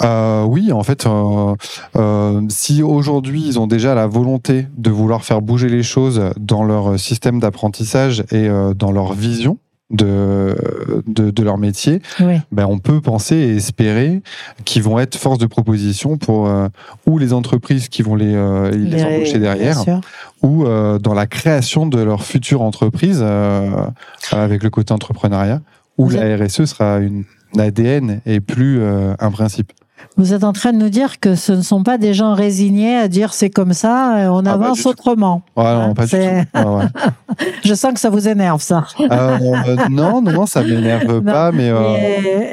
Euh, 0.02 0.44
oui, 0.44 0.72
en 0.72 0.82
fait, 0.82 1.06
euh, 1.06 1.54
euh, 1.96 2.40
si 2.48 2.82
aujourd'hui 2.82 3.42
ils 3.46 3.58
ont 3.58 3.66
déjà 3.66 3.94
la 3.94 4.06
volonté 4.06 4.66
de 4.76 4.90
vouloir 4.90 5.24
faire 5.24 5.40
bouger 5.42 5.68
les 5.68 5.82
choses 5.82 6.20
dans 6.38 6.64
leur 6.64 6.98
système 6.98 7.40
d'apprentissage 7.40 8.22
et 8.30 8.48
dans 8.76 8.92
leur 8.92 9.12
vision, 9.14 9.58
de, 9.88 10.56
de, 11.06 11.30
de 11.30 11.42
leur 11.44 11.58
métier, 11.58 12.02
Oui. 12.18 12.40
ben, 12.50 12.66
on 12.68 12.78
peut 12.78 13.00
penser 13.00 13.36
et 13.36 13.54
espérer 13.56 14.20
qu'ils 14.64 14.82
vont 14.82 14.98
être 14.98 15.14
force 15.16 15.38
de 15.38 15.46
proposition 15.46 16.16
pour 16.18 16.48
euh, 16.48 16.66
ou 17.06 17.18
les 17.18 17.32
entreprises 17.32 17.88
qui 17.88 18.02
vont 18.02 18.16
les, 18.16 18.34
euh, 18.34 18.68
les, 18.72 18.78
Les- 18.78 19.04
embaucher 19.04 19.38
derrière, 19.38 19.78
ou 20.42 20.64
euh, 20.66 20.98
dans 20.98 21.14
la 21.14 21.26
création 21.28 21.86
de 21.86 22.00
leur 22.02 22.24
future 22.24 22.62
entreprise 22.62 23.24
avec 24.32 24.62
le 24.64 24.70
côté 24.70 24.92
entrepreneuriat, 24.92 25.60
où 25.98 26.10
la 26.10 26.36
RSE 26.36 26.64
sera 26.64 26.98
une 26.98 27.22
ADN 27.56 28.20
et 28.26 28.40
plus 28.40 28.82
un 28.82 29.30
principe. 29.30 29.72
Vous 30.18 30.32
êtes 30.32 30.44
en 30.44 30.52
train 30.52 30.72
de 30.72 30.78
nous 30.78 30.88
dire 30.88 31.20
que 31.20 31.34
ce 31.34 31.52
ne 31.52 31.60
sont 31.62 31.82
pas 31.82 31.98
des 31.98 32.14
gens 32.14 32.34
résignés 32.34 32.96
à 32.96 33.08
dire 33.08 33.34
c'est 33.34 33.50
comme 33.50 33.72
ça, 33.74 34.28
on 34.32 34.44
avance 34.46 34.86
autrement. 34.86 35.42
Ouais, 35.56 35.64
non, 35.74 35.94
pas 35.94 36.04
du 36.04 36.10
c'est- 36.10 36.46
tout. 36.52 36.58
Ouais, 36.58 36.64
ouais. 36.76 36.84
Je 37.64 37.74
sens 37.74 37.92
que 37.92 38.00
ça 38.00 38.08
vous 38.10 38.26
énerve, 38.28 38.62
ça. 38.62 38.86
Euh, 39.00 39.38
non, 39.90 40.22
non, 40.22 40.32
non, 40.32 40.46
ça 40.46 40.62
m'énerve 40.62 41.20
pas, 41.24 41.52
mais 41.52 41.68
euh, 41.70 41.96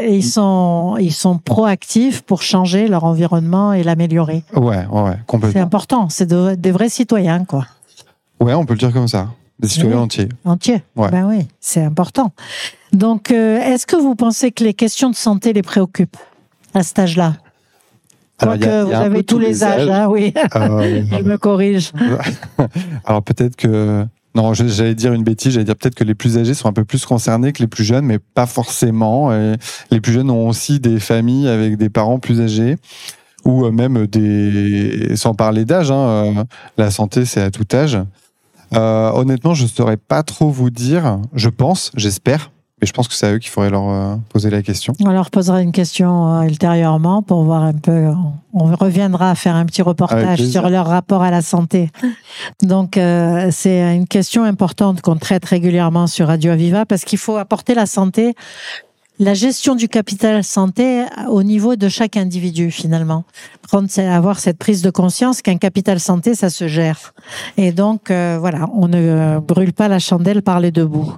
Et 0.01 0.15
ils 0.15 0.23
sont, 0.23 0.97
ils 0.99 1.13
sont 1.13 1.37
proactifs 1.37 2.21
pour 2.21 2.41
changer 2.41 2.87
leur 2.87 3.03
environnement 3.05 3.71
et 3.73 3.83
l'améliorer. 3.83 4.43
ouais, 4.55 4.61
ouais, 4.61 4.85
ouais, 5.01 5.11
C'est 5.17 5.25
complètement. 5.25 5.61
important. 5.61 6.09
C'est 6.09 6.25
de- 6.25 6.55
des 6.55 6.71
vrais 6.71 6.89
citoyens, 6.89 7.45
quoi. 7.45 7.65
Ouais, 8.39 8.53
on 8.53 8.65
peut 8.65 8.73
le 8.73 8.79
dire 8.79 8.91
comme 8.91 9.07
ça. 9.07 9.27
Des 9.59 9.67
citoyens 9.69 9.97
Oui. 9.97 10.03
entiers. 10.03 10.29
Entiers. 10.43 10.83
Ouais. 10.97 11.09
Ben 11.11 11.25
oui, 11.27 11.47
c'est 11.61 11.83
important. 11.83 12.31
Donc, 12.91 13.31
euh, 13.31 13.59
est-ce 13.61 13.85
que 13.87 13.95
vous 13.95 14.15
pensez 14.15 14.51
que 14.51 14.63
les 14.63 14.73
questions 14.73 15.09
de 15.09 15.15
santé 15.15 15.53
les 15.53 15.61
préoccupent? 15.61 16.17
À 16.73 16.83
cet 16.83 16.99
âge-là 16.99 17.35
Alors, 18.39 18.55
il 18.55 18.61
y 18.61 18.65
a- 18.65 18.67
Quoique 18.67 18.87
il 18.87 18.91
y 18.91 18.93
a 18.93 18.99
vous 18.99 19.05
avez 19.05 19.23
tous 19.23 19.39
les 19.39 19.63
âges, 19.63 19.87
hein, 19.89 20.07
oui. 20.09 20.33
Euh, 20.55 21.03
Je 21.11 21.23
me 21.23 21.37
corrige. 21.37 21.91
Alors 23.05 23.23
peut-être 23.23 23.55
que 23.55 24.05
non, 24.35 24.53
j'allais 24.55 24.95
dire 24.95 25.13
une 25.13 25.23
bêtise, 25.23 25.53
j'allais 25.53 25.65
dire 25.65 25.75
peut-être 25.75 25.93
que 25.95 26.03
les 26.03 26.15
plus 26.15 26.39
âgés 26.39 26.55
sont 26.55 26.67
un 26.67 26.73
peu 26.73 26.85
plus 26.85 27.05
concernés 27.05 27.51
que 27.53 27.61
les 27.61 27.67
plus 27.67 27.83
jeunes, 27.83 28.05
mais 28.05 28.17
pas 28.17 28.47
forcément. 28.47 29.31
Et 29.31 29.53
les 29.91 30.01
plus 30.01 30.11
jeunes 30.13 30.31
ont 30.31 30.47
aussi 30.47 30.79
des 30.79 30.99
familles 30.99 31.47
avec 31.47 31.77
des 31.77 31.89
parents 31.89 32.17
plus 32.17 32.41
âgés 32.41 32.77
ou 33.45 33.65
euh, 33.65 33.71
même 33.71 34.07
des 34.07 35.15
sans 35.17 35.35
parler 35.35 35.65
d'âge. 35.65 35.91
hein, 35.91 35.95
euh, 35.95 36.43
la 36.77 36.89
santé, 36.89 37.25
c'est 37.25 37.41
à 37.41 37.51
tout 37.51 37.67
âge. 37.73 37.99
Euh, 38.73 39.11
honnêtement, 39.11 39.53
je 39.53 39.63
ne 39.63 39.67
saurais 39.67 39.97
pas 39.97 40.23
trop 40.23 40.49
vous 40.49 40.71
dire. 40.71 41.19
Je 41.35 41.49
pense, 41.49 41.91
j'espère, 41.95 42.49
mais 42.83 42.87
je 42.87 42.91
pense 42.91 43.07
que 43.07 43.13
c'est 43.13 43.27
à 43.27 43.31
eux 43.31 43.39
qu'il 43.39 43.49
faudrait 43.49 43.69
leur 43.69 43.89
euh, 43.89 44.15
poser 44.27 44.49
la 44.49 44.61
question. 44.61 44.93
On 44.99 45.11
leur 45.11 45.31
posera 45.31 45.61
une 45.61 45.71
question 45.71 46.41
euh, 46.41 46.41
ultérieurement 46.41 47.21
pour 47.21 47.41
voir 47.43 47.63
un 47.63 47.71
peu. 47.71 48.09
On 48.53 48.65
reviendra 48.75 49.31
à 49.31 49.35
faire 49.35 49.55
un 49.55 49.65
petit 49.65 49.81
reportage 49.81 50.43
sur 50.43 50.69
leur 50.69 50.87
rapport 50.87 51.23
à 51.23 51.31
la 51.31 51.41
santé. 51.41 51.89
Donc, 52.61 52.97
euh, 52.97 53.47
c'est 53.51 53.95
une 53.95 54.05
question 54.05 54.43
importante 54.43 54.99
qu'on 54.99 55.15
traite 55.15 55.45
régulièrement 55.45 56.07
sur 56.07 56.27
Radio 56.27 56.51
Aviva 56.51 56.85
parce 56.85 57.05
qu'il 57.05 57.19
faut 57.19 57.37
apporter 57.37 57.73
la 57.73 57.85
santé, 57.85 58.35
la 59.17 59.33
gestion 59.33 59.75
du 59.75 59.87
capital 59.87 60.43
santé 60.43 61.05
au 61.29 61.43
niveau 61.43 61.77
de 61.77 61.87
chaque 61.87 62.17
individu 62.17 62.69
finalement. 62.69 63.23
Prendre, 63.61 63.87
avoir 63.97 64.39
cette 64.39 64.57
prise 64.57 64.81
de 64.81 64.89
conscience 64.89 65.41
qu'un 65.41 65.57
capital 65.57 66.01
santé, 66.01 66.35
ça 66.35 66.49
se 66.49 66.67
gère. 66.67 67.13
Et 67.55 67.71
donc, 67.71 68.11
euh, 68.11 68.37
voilà, 68.39 68.67
on 68.73 68.89
ne 68.89 68.97
euh, 68.97 69.39
brûle 69.39 69.71
pas 69.71 69.87
la 69.87 69.99
chandelle 69.99 70.41
par 70.41 70.59
les 70.59 70.71
deux 70.71 70.85
bouts. 70.85 71.13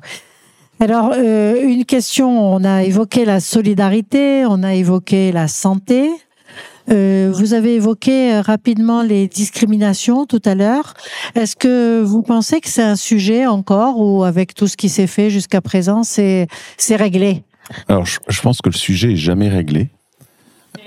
Alors, 0.79 1.13
euh, 1.15 1.61
une 1.63 1.85
question, 1.85 2.53
on 2.53 2.63
a 2.63 2.83
évoqué 2.83 3.25
la 3.25 3.39
solidarité, 3.39 4.45
on 4.45 4.61
a 4.63 4.73
évoqué 4.75 5.31
la 5.31 5.47
santé. 5.47 6.09
Euh, 6.91 7.31
vous 7.33 7.53
avez 7.53 7.75
évoqué 7.75 8.33
euh, 8.33 8.41
rapidement 8.41 9.01
les 9.01 9.27
discriminations 9.27 10.25
tout 10.25 10.41
à 10.45 10.53
l'heure. 10.53 10.93
Est-ce 11.33 11.55
que 11.55 12.03
vous 12.03 12.21
pensez 12.21 12.59
que 12.61 12.67
c'est 12.69 12.83
un 12.83 12.95
sujet 12.97 13.47
encore 13.47 13.99
ou 13.99 14.23
avec 14.23 14.53
tout 14.53 14.67
ce 14.67 14.77
qui 14.77 14.89
s'est 14.89 15.07
fait 15.07 15.29
jusqu'à 15.31 15.61
présent, 15.61 16.03
c'est 16.03 16.47
c'est 16.77 16.95
réglé? 16.95 17.43
Alors, 17.87 18.05
je, 18.05 18.19
je 18.27 18.41
pense 18.41 18.59
que 18.61 18.69
le 18.69 18.75
sujet 18.77 19.13
est 19.13 19.17
jamais 19.17 19.49
réglé 19.49 19.89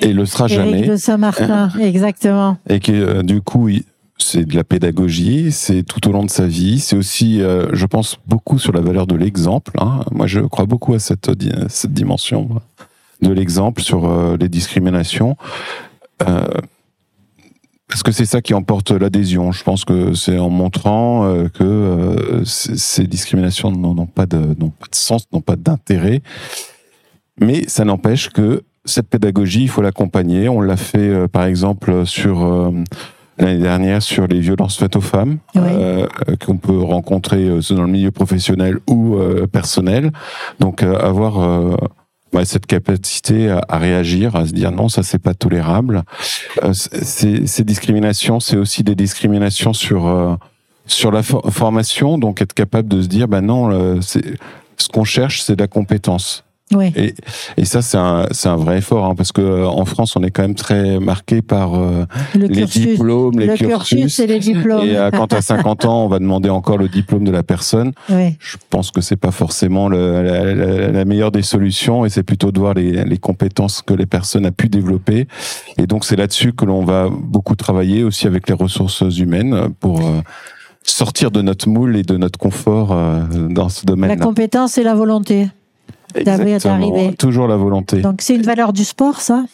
et 0.01 0.13
le 0.13 0.25
sera 0.27 0.45
Éric 0.45 0.57
jamais. 0.57 0.83
de 0.87 0.95
Saint-Martin, 0.97 1.71
exactement. 1.81 2.59
et 2.69 2.79
que 2.79 2.93
euh, 2.93 3.23
du 3.23 3.41
coup 3.41 3.69
il- 3.69 3.83
c'est 4.21 4.45
de 4.45 4.55
la 4.55 4.65
pédagogie, 4.65 5.53
c'est 5.53 5.83
tout 5.83 6.09
au 6.09 6.13
long 6.13 6.25
de 6.25 6.31
sa 6.31 6.47
vie, 6.47 6.81
c'est 6.81 6.97
aussi, 6.97 7.41
euh, 7.41 7.69
je 7.73 7.87
pense, 7.87 8.19
beaucoup 8.27 8.59
sur 8.59 8.73
la 8.73 8.81
valeur 8.81 9.07
de 9.07 9.15
l'exemple. 9.15 9.73
hein. 9.79 10.01
Moi, 10.11 10.27
je 10.27 10.41
crois 10.41 10.67
beaucoup 10.67 10.95
à 10.95 10.99
cette, 10.99 11.31
cette 11.69 11.93
dimension 11.93 12.61
de 13.23 13.33
l'exemple 13.33 13.83
sur 13.83 14.07
euh, 14.07 14.37
les 14.39 14.49
discriminations. 14.49 15.37
Euh, 16.27 16.47
parce 17.89 18.03
que 18.03 18.13
c'est 18.13 18.27
ça 18.27 18.43
qui 18.43 18.53
emporte 18.53 18.91
l'adhésion. 18.91 19.51
Je 19.51 19.65
pense 19.65 19.85
que 19.85 20.13
c'est 20.13 20.39
en 20.39 20.51
montrant 20.51 21.25
euh, 21.25 21.49
que 21.49 21.65
euh, 21.65 22.45
ces 22.45 23.07
discriminations 23.07 23.71
n'ont 23.71 24.07
pas, 24.07 24.27
de, 24.27 24.55
sens, 24.93 25.25
n'ont 25.33 25.41
pas 25.41 25.57
d'intérêt. 25.57 26.21
Mais 27.41 27.67
ça 27.67 27.85
n'empêche 27.85 28.29
que 28.29 28.63
cette 28.85 29.09
pédagogie, 29.09 29.63
il 29.63 29.69
faut 29.69 29.81
l'accompagner. 29.81 30.49
On 30.49 30.61
l'a 30.61 30.77
fait, 30.77 30.99
euh, 30.99 31.29
par 31.29 31.45
exemple, 31.45 32.05
sur 32.05 32.45
euh, 32.45 32.73
l'année 33.39 33.63
dernière 33.63 34.03
sur 34.03 34.27
les 34.27 34.41
violences 34.41 34.77
faites 34.79 34.97
aux 34.97 35.01
femmes, 35.01 35.39
Oui. 35.55 35.63
euh, 35.65 36.07
euh, 36.29 36.37
qu'on 36.45 36.57
peut 36.57 36.79
rencontrer 36.79 37.45
euh, 37.49 37.61
dans 37.71 37.83
le 37.85 37.89
milieu 37.91 38.11
professionnel 38.11 38.79
ou 38.89 39.17
euh, 39.17 39.47
personnel. 39.47 40.11
Donc, 40.61 40.83
euh, 40.83 40.99
avoir 40.99 41.41
euh, 41.41 41.77
ouais, 42.33 42.45
cette 42.45 42.67
capacité 42.67 43.51
à, 43.51 43.61
à 43.69 43.79
réagir, 43.79 44.37
à 44.37 44.47
se 44.47 44.53
dire 44.53 44.73
non, 44.73 44.89
ça 44.89 45.03
c'est 45.03 45.19
pas 45.23 45.35
tolérable. 45.35 46.03
Euh, 46.63 46.73
ces, 46.73 47.65
discriminations, 47.65 48.41
c'est 48.41 48.57
aussi 48.57 48.83
des 48.83 48.95
discriminations 48.95 49.73
sur 49.73 50.07
euh, 50.07 50.35
sur 50.87 51.11
la 51.13 51.23
for- 51.23 51.45
formation. 51.53 52.17
Donc, 52.19 52.41
être 52.41 52.55
capable 52.55 52.89
de 52.89 53.03
se 53.03 53.09
dire, 53.09 53.29
bah 53.29 53.41
non, 53.43 53.71
euh, 53.71 54.01
c'est 54.01 54.25
ce 54.79 54.89
qu'on 54.89 55.05
cherche, 55.05 55.43
c'est 55.43 55.55
de 55.57 55.61
la 55.63 55.69
compétence. 55.69 56.45
Oui. 56.75 56.93
Et, 56.97 57.15
et 57.57 57.65
ça, 57.65 57.81
c'est 57.81 57.97
un, 57.97 58.27
c'est 58.31 58.49
un 58.49 58.57
vrai 58.57 58.79
effort, 58.79 59.07
hein, 59.07 59.15
parce 59.15 59.33
que 59.33 59.41
euh, 59.41 59.67
en 59.67 59.85
France, 59.87 60.17
on 60.17 60.23
est 60.23 60.31
quand 60.31 60.43
même 60.43 60.55
très 60.55 61.01
marqué 61.01 61.41
par 61.41 61.75
euh, 61.75 62.05
Le 62.35 62.47
les 62.47 62.61
cursus, 62.63 62.87
diplômes, 62.89 63.39
les 63.39 63.47
le 63.47 63.55
cursus. 63.57 63.89
cursus 64.01 64.19
et 64.21 64.27
les 64.27 64.39
diplômes. 64.39 64.85
Et 64.87 64.97
euh, 64.97 65.11
quand 65.11 65.33
à 65.33 65.41
50 65.41 65.87
ans, 65.87 66.05
on 66.05 66.09
va 66.09 66.19
demander 66.19 66.51
encore 66.51 66.77
le 66.77 66.89
diplôme 66.89 67.25
de 67.25 67.31
la 67.31 67.43
personne. 67.43 67.93
Oui. 68.11 68.37
Je 68.39 68.57
pense 68.69 68.91
que 68.91 69.01
c'est 69.01 69.17
pas 69.17 69.31
forcément 69.31 69.89
le- 69.89 70.23
la, 70.23 70.55
la- 70.55 70.89
la 70.91 71.05
meilleure 71.05 71.31
des 71.33 71.43
solutions, 71.43 72.05
et 72.05 72.11
c'est 72.11 72.23
plutôt 72.23 72.53
de 72.53 72.59
voir 72.59 72.75
les, 72.75 73.03
les 73.05 73.19
compétences 73.19 73.81
que 73.81 73.95
les 73.95 74.07
personnes 74.07 74.45
ont 74.47 74.53
pu 74.53 74.69
développer. 74.69 75.27
Et 75.79 75.87
donc, 75.87 76.05
c'est 76.05 76.17
là-dessus 76.17 76.53
que 76.53 76.65
l'on 76.67 76.85
va 76.85 77.09
beaucoup 77.11 77.57
travailler 77.57 78.05
aussi 78.05 78.27
avec 78.27 78.47
les 78.49 78.55
ressources 78.55 79.03
humaines 79.19 79.69
pour 79.81 80.01
euh, 80.01 80.21
sortir 80.83 81.31
de 81.31 81.43
notre 81.43 81.69
moule 81.69 81.97
et 81.97 82.03
de 82.03 82.17
notre 82.17 82.39
confort 82.39 82.93
euh, 82.93 83.21
dans 83.51 83.69
ce 83.69 83.83
La 83.83 83.87
domaine. 83.87 84.19
compétence 84.21 84.79
et 84.79 84.83
la 84.83 84.95
volonté. 84.95 85.49
D'arriver-. 86.25 87.15
Toujours 87.17 87.49
la 87.49 87.57
volonté. 87.57 88.01
Donc 88.01 88.21
c'est 88.23 88.35
une 88.35 88.43
valeur 88.43 88.73
du 88.73 88.85
sport, 88.85 89.21
ça. 89.21 89.45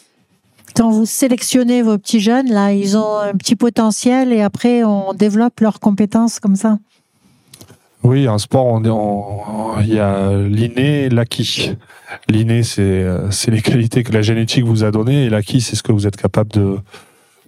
Quand 0.75 0.89
vous 0.89 1.05
sélectionnez 1.05 1.81
vos 1.81 1.97
petits 1.97 2.19
jeunes, 2.19 2.51
là, 2.51 2.73
ils 2.73 2.97
ont 2.97 3.17
un 3.19 3.33
petit 3.33 3.55
potentiel 3.55 4.33
et 4.33 4.41
après 4.41 4.83
on 4.83 5.13
développe 5.13 5.59
leurs 5.61 5.79
compétences 5.79 6.39
comme 6.39 6.55
ça. 6.57 6.77
Oui, 8.03 8.27
en 8.27 8.37
sport, 8.37 8.65
on, 8.67 8.85
on- 8.85 9.79
il 9.81 9.93
y 9.93 9.99
a 9.99 10.31
l'inné 10.33 11.05
et 11.05 11.09
l'acquis. 11.09 11.75
L'inné, 12.29 12.61
c'est 12.63 13.05
c'est 13.31 13.51
les 13.51 13.61
qualités 13.61 14.03
que 14.03 14.11
la 14.11 14.21
génétique 14.21 14.63
vous 14.65 14.83
a 14.83 14.91
données, 14.91 15.25
et 15.25 15.29
l'acquis, 15.29 15.59
c'est 15.61 15.75
ce 15.75 15.81
que 15.83 15.91
vous 15.91 16.05
êtes 16.07 16.15
capable 16.17 16.51
de, 16.51 16.77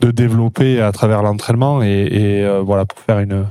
de 0.01 0.11
développer 0.11 0.81
à 0.81 0.91
travers 0.91 1.21
l'entraînement. 1.21 1.83
Et, 1.83 2.07
et, 2.11 2.43
euh, 2.43 2.61
voilà, 2.61 2.85
pour 2.85 2.99
faire 2.99 3.19
une, 3.19 3.45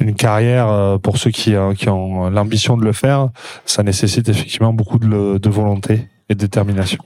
une 0.00 0.14
carrière, 0.14 0.68
euh, 0.68 0.98
pour 0.98 1.18
ceux 1.18 1.30
qui, 1.30 1.54
euh, 1.54 1.74
qui 1.74 1.88
ont 1.88 2.30
l'ambition 2.30 2.76
de 2.76 2.84
le 2.84 2.92
faire, 2.92 3.28
ça 3.66 3.82
nécessite 3.82 4.28
effectivement 4.28 4.72
beaucoup 4.72 4.98
de, 4.98 5.06
le- 5.06 5.38
de 5.38 5.48
volonté 5.50 6.08
et 6.28 6.34
de 6.34 6.40
détermination. 6.40 7.02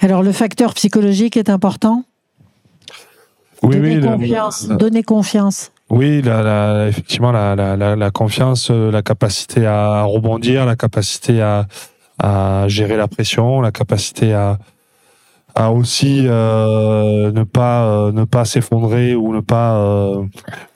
Alors 0.00 0.22
le 0.22 0.32
facteur 0.32 0.74
psychologique 0.74 1.36
est 1.36 1.50
important? 1.50 2.04
Donner 3.62 3.94
le- 3.96 4.06
confiance. 4.08 4.68
Donner 4.68 5.02
confiance. 5.02 5.70
Oui, 5.90 6.22
la, 6.22 6.88
effectivement, 6.88 7.32
la, 7.32 8.10
confiance, 8.12 8.70
euh, 8.70 8.90
la 8.90 9.02
capacité 9.02 9.66
à 9.66 10.02
rebondir, 10.04 10.64
la 10.64 10.74
capacité 10.74 11.42
à, 11.42 11.66
à 12.18 12.64
gérer 12.68 12.96
la 12.96 13.08
pression, 13.08 13.60
la 13.60 13.70
capacité 13.72 14.32
à, 14.32 14.58
à 15.54 15.70
aussi 15.72 16.24
euh, 16.26 17.30
ne 17.32 17.42
pas 17.44 17.84
euh, 17.84 18.12
ne 18.12 18.24
pas 18.24 18.44
s'effondrer 18.44 19.14
ou 19.14 19.34
ne 19.34 19.40
pas 19.40 19.76
euh, 19.76 20.22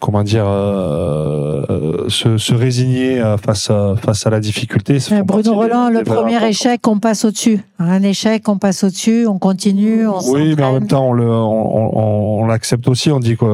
comment 0.00 0.22
dire 0.22 0.44
euh, 0.46 2.08
se, 2.08 2.36
se 2.38 2.54
résigner 2.54 3.20
euh, 3.20 3.36
face 3.38 3.70
à, 3.70 3.94
face 3.96 4.26
à 4.26 4.30
la 4.30 4.40
difficulté. 4.40 4.98
Euh, 5.12 5.22
Bruno 5.22 5.54
Roland, 5.54 5.88
le 5.88 6.02
premier 6.02 6.44
échec, 6.46 6.86
on 6.86 6.98
passe 6.98 7.24
au-dessus. 7.24 7.60
Un 7.78 8.02
échec, 8.02 8.48
on 8.48 8.58
passe 8.58 8.84
au-dessus, 8.84 9.26
on 9.26 9.38
continue, 9.38 10.06
on 10.06 10.18
Oui, 10.30 10.54
mais 10.56 10.64
en 10.64 10.72
même 10.74 10.86
temps, 10.86 11.08
on 11.08 11.12
le- 11.12 11.30
on, 11.30 11.96
on- 11.98 12.42
on 12.42 12.46
l'accepte 12.46 12.86
aussi. 12.88 13.10
On 13.10 13.20
dit 13.20 13.36
que 13.36 13.44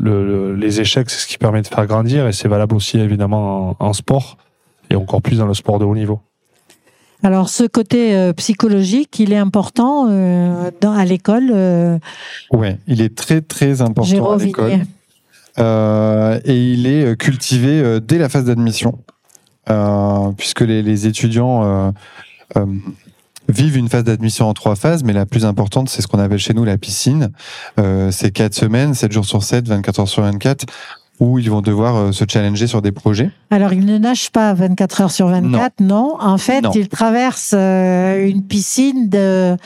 le- 0.00 0.26
le- 0.26 0.54
les 0.54 0.80
échecs, 0.80 1.10
c'est 1.10 1.20
ce 1.20 1.26
qui 1.26 1.38
permet 1.38 1.62
de 1.62 1.66
faire 1.66 1.86
grandir, 1.86 2.26
et 2.26 2.32
c'est 2.32 2.48
valable 2.48 2.74
aussi 2.74 2.98
évidemment 2.98 3.76
en, 3.80 3.86
en 3.86 3.92
sport, 3.92 4.36
et 4.90 4.96
encore 4.96 5.22
plus 5.22 5.38
dans 5.38 5.46
le 5.46 5.54
sport 5.54 5.78
de 5.78 5.84
haut 5.84 5.94
niveau. 5.94 6.20
Alors 7.22 7.48
ce 7.48 7.64
côté 7.64 8.14
euh, 8.14 8.32
psychologique, 8.32 9.18
il 9.18 9.32
est 9.32 9.38
important 9.38 10.06
euh, 10.08 10.70
dans, 10.80 10.92
à 10.92 11.04
l'école. 11.04 11.50
Euh, 11.52 11.98
Ouais, 12.52 12.78
il 12.86 13.00
est 13.00 13.14
très 13.16 13.40
très 13.40 13.82
important 13.82 14.32
à 14.32 14.36
l'école. 14.36 14.80
Et 16.44 16.72
il 16.72 16.86
est 16.86 17.16
cultivé 17.18 18.00
dès 18.00 18.18
la 18.18 18.28
phase 18.28 18.44
d'admission. 18.44 18.98
puisque 20.36 20.60
les, 20.60 20.82
les 20.82 21.06
étudiants 21.06 21.92
vivent 23.48 23.76
une 23.76 23.88
phase 23.88 24.04
d'admission 24.04 24.46
en 24.48 24.54
trois 24.54 24.76
phases, 24.76 25.02
mais 25.02 25.12
la 25.12 25.26
plus 25.26 25.44
importante, 25.44 25.88
c'est 25.88 26.02
ce 26.02 26.06
qu'on 26.06 26.18
appelle 26.18 26.38
chez 26.38 26.54
nous 26.54 26.64
la 26.64 26.76
piscine. 26.76 27.30
Euh, 27.78 28.10
c'est 28.10 28.30
quatre 28.30 28.54
semaines, 28.54 28.94
7 28.94 29.10
jours 29.10 29.24
sur 29.24 29.42
7, 29.42 29.66
24 29.68 30.00
heures 30.00 30.08
sur 30.08 30.22
24, 30.22 30.66
où 31.20 31.38
ils 31.38 31.50
vont 31.50 31.60
devoir 31.62 31.96
euh, 31.96 32.12
se 32.12 32.24
challenger 32.28 32.66
sur 32.66 32.82
des 32.82 32.92
projets. 32.92 33.30
Alors, 33.50 33.72
ils 33.72 33.84
ne 33.84 33.98
nagent 33.98 34.30
pas 34.30 34.52
24 34.54 35.00
heures 35.00 35.10
sur 35.10 35.28
24, 35.28 35.80
non. 35.80 36.16
En 36.20 36.38
fait, 36.38 36.60
Non. 36.60 36.70
ils 36.74 36.88
traversent 36.88 37.54
euh, 37.56 38.26
une 38.28 38.42
piscine 38.42 39.08
de, 39.08 39.56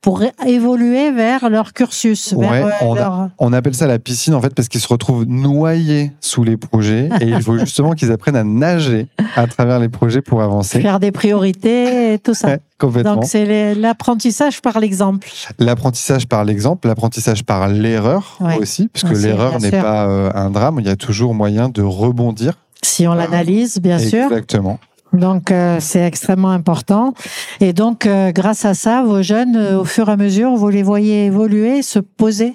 pour 0.00 0.22
évoluer 0.46 1.10
vers 1.12 1.48
leur 1.50 1.72
cursus. 1.72 2.32
Ouais, 2.36 2.46
euh, 2.64 2.70
on 2.82 2.94
a- 2.94 2.98
leur- 2.98 3.28
On 3.38 3.52
appelle 3.52 3.74
ça 3.74 3.86
la 3.86 3.98
piscine 3.98 4.34
en 4.34 4.40
fait 4.40 4.54
parce 4.54 4.68
qu'ils 4.68 4.80
se 4.80 4.88
retrouvent 4.88 5.24
noyés 5.26 6.12
sous 6.20 6.44
les 6.44 6.56
projets 6.56 7.08
et 7.20 7.26
il 7.28 7.42
faut 7.42 7.58
justement 7.58 7.92
qu'ils 7.92 8.10
apprennent 8.12 8.36
à 8.36 8.44
nager 8.44 9.06
à 9.36 9.46
travers 9.46 9.78
les 9.78 9.88
projets 9.88 10.22
pour 10.22 10.42
avancer. 10.42 10.80
faire 10.80 10.98
des 11.00 11.12
priorités 11.12 12.14
et 12.14 12.18
tout 12.18 12.34
ça. 12.34 12.48
Ouais, 12.48 12.58
complètement. 12.78 13.16
Donc, 13.16 13.24
c'est 13.24 13.74
l'apprentissage 13.74 14.60
par 14.62 14.80
l'exemple. 14.80 15.28
L'apprentissage 15.58 16.26
par 16.26 16.44
l'exemple, 16.44 16.88
l'apprentissage 16.88 17.44
par 17.44 17.68
l'erreur 17.68 18.36
Ouais. 18.40 18.58
aussi, 18.58 18.88
puisque 18.92 19.16
l'erreur 19.16 19.60
n'est 19.60 19.70
pas 19.70 20.06
euh, 20.06 20.30
un 20.34 20.50
drame, 20.50 20.78
il 20.80 20.86
y 20.86 20.90
a 20.90 20.96
toujours 20.96 21.34
moyen 21.34 21.68
de 21.68 21.82
rebondir. 21.82 22.54
Si 22.82 23.06
on 23.06 23.14
l'analyse, 23.14 23.78
bien 23.80 23.98
sûr. 23.98 24.24
Exactement. 24.24 24.78
Donc, 25.12 25.50
euh, 25.50 25.78
c'est 25.80 26.02
extrêmement 26.02 26.50
important. 26.50 27.14
Et 27.60 27.72
donc, 27.72 28.06
euh, 28.06 28.32
grâce 28.32 28.64
à 28.64 28.74
ça, 28.74 29.02
vos 29.02 29.22
jeunes, 29.22 29.56
au 29.56 29.84
fur 29.84 30.08
et 30.08 30.12
à 30.12 30.16
mesure, 30.16 30.54
vous 30.56 30.68
les 30.68 30.82
voyez 30.82 31.26
évoluer, 31.26 31.82
se 31.82 31.98
poser? 31.98 32.54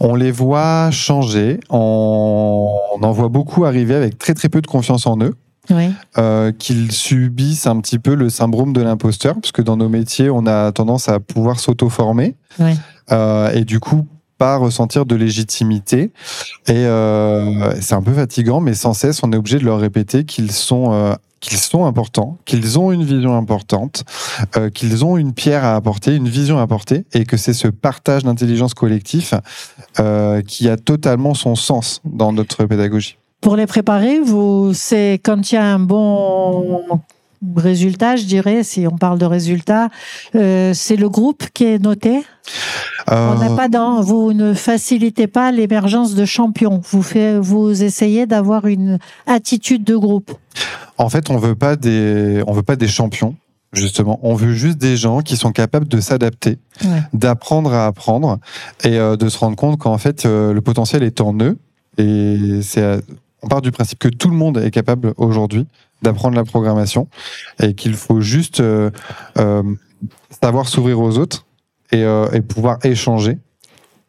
On 0.00 0.14
les 0.14 0.30
voit 0.30 0.90
changer, 0.92 1.58
on, 1.70 2.76
on 2.94 3.02
en 3.02 3.10
voit 3.12 3.28
beaucoup 3.28 3.64
arriver 3.64 3.94
avec 3.94 4.18
très 4.18 4.34
très 4.34 4.48
peu 4.48 4.60
de 4.60 4.66
confiance 4.66 5.06
en 5.06 5.18
eux. 5.20 5.34
Oui. 5.70 5.90
euh, 6.16 6.52
qu'ils 6.52 6.92
subissent 6.92 7.66
un 7.66 7.80
petit 7.80 7.98
peu 7.98 8.14
le 8.14 8.30
syndrome 8.30 8.72
de 8.72 8.80
l'imposteur, 8.82 9.34
parce 9.34 9.52
que 9.52 9.62
dans 9.62 9.76
nos 9.76 9.88
métiers, 9.88 10.30
on 10.30 10.46
a 10.46 10.72
tendance 10.72 11.08
à 11.08 11.20
pouvoir 11.20 11.60
s'auto-former 11.60 12.34
Oui. 12.58 12.72
euh, 13.12 13.50
et 13.52 13.64
du 13.64 13.80
coup 13.80 14.06
pas 14.38 14.56
ressentir 14.56 15.04
de 15.04 15.16
légitimité. 15.16 16.12
Et 16.68 16.72
euh, 16.86 17.72
c'est 17.80 17.94
un 17.96 18.02
peu 18.02 18.12
fatigant, 18.14 18.60
mais 18.60 18.72
sans 18.74 18.94
cesse, 18.94 19.22
on 19.24 19.32
est 19.32 19.36
obligé 19.36 19.58
de 19.58 19.64
leur 19.64 19.80
répéter 19.80 20.24
qu'ils 20.24 20.52
sont 20.52 20.92
euh, 20.92 21.12
qu'ils 21.40 21.58
sont 21.58 21.84
importants, 21.86 22.38
qu'ils 22.44 22.78
ont 22.78 22.90
une 22.92 23.04
vision 23.04 23.36
importante, 23.36 24.04
euh, 24.56 24.70
qu'ils 24.70 25.04
ont 25.04 25.16
une 25.16 25.32
pierre 25.32 25.64
à 25.64 25.74
apporter, 25.76 26.14
une 26.14 26.28
vision 26.28 26.58
à 26.58 26.62
apporter, 26.62 27.04
et 27.14 27.24
que 27.24 27.36
c'est 27.36 27.52
ce 27.52 27.68
partage 27.68 28.22
d'intelligence 28.24 28.74
collectif 28.74 29.34
qui 30.46 30.68
a 30.68 30.76
totalement 30.76 31.34
son 31.34 31.54
sens 31.56 32.00
dans 32.04 32.32
notre 32.32 32.64
pédagogie. 32.64 33.18
Pour 33.40 33.56
les 33.56 33.66
préparer, 33.66 34.20
vous, 34.20 34.72
c'est 34.74 35.20
quand 35.22 35.50
il 35.50 35.54
y 35.54 35.58
a 35.58 35.64
un 35.64 35.78
bon 35.78 36.80
résultat, 37.56 38.16
je 38.16 38.24
dirais, 38.24 38.64
si 38.64 38.86
on 38.90 38.96
parle 38.98 39.18
de 39.18 39.24
résultat, 39.24 39.90
euh, 40.34 40.72
c'est 40.74 40.96
le 40.96 41.08
groupe 41.08 41.44
qui 41.54 41.64
est 41.64 41.78
noté. 41.78 42.24
Euh, 43.10 43.32
On 43.32 43.38
n'a 43.38 43.54
pas 43.54 43.68
dans, 43.68 44.00
vous 44.00 44.32
ne 44.32 44.54
facilitez 44.54 45.28
pas 45.28 45.52
l'émergence 45.52 46.14
de 46.16 46.24
champions. 46.24 46.80
Vous 46.90 47.02
fait, 47.02 47.38
vous 47.38 47.84
essayez 47.84 48.26
d'avoir 48.26 48.66
une 48.66 48.98
attitude 49.26 49.84
de 49.84 49.96
groupe. 49.96 50.32
En 50.98 51.08
fait, 51.08 51.30
on 51.30 51.36
veut 51.38 51.54
pas 51.54 51.76
des, 51.76 52.42
on 52.48 52.52
veut 52.52 52.64
pas 52.64 52.74
des 52.76 52.88
champions. 52.88 53.36
Justement, 53.72 54.18
on 54.22 54.34
veut 54.34 54.52
juste 54.54 54.78
des 54.78 54.96
gens 54.96 55.20
qui 55.20 55.36
sont 55.36 55.52
capables 55.52 55.86
de 55.86 56.00
s'adapter, 56.00 56.58
Ouais. 56.84 57.02
d'apprendre 57.12 57.72
à 57.72 57.86
apprendre 57.86 58.38
et 58.82 58.98
euh, 58.98 59.16
de 59.16 59.28
se 59.28 59.38
rendre 59.38 59.56
compte 59.56 59.78
qu'en 59.78 59.98
fait 59.98 60.24
euh, 60.24 60.52
le 60.54 60.60
potentiel 60.62 61.02
est 61.02 61.20
en 61.20 61.34
eux. 61.38 61.58
Et 61.98 62.60
c'est, 62.62 62.80
euh, 62.82 63.00
on 63.42 63.48
part 63.48 63.62
du 63.62 63.70
principe 63.70 63.98
que 63.98 64.08
tout 64.08 64.28
le 64.28 64.36
monde 64.36 64.58
est 64.58 64.70
capable 64.70 65.14
aujourd'hui 65.16 65.66
d'apprendre 66.02 66.36
la 66.36 66.44
programmation 66.44 67.08
et 67.60 67.74
qu'il 67.74 67.94
faut 67.94 68.20
juste 68.20 68.60
euh, 68.60 68.90
euh, 69.38 69.62
savoir 70.42 70.68
s'ouvrir 70.68 71.00
aux 71.00 71.18
autres 71.18 71.46
et, 71.92 72.04
euh, 72.04 72.30
et 72.32 72.40
pouvoir 72.40 72.78
échanger, 72.84 73.38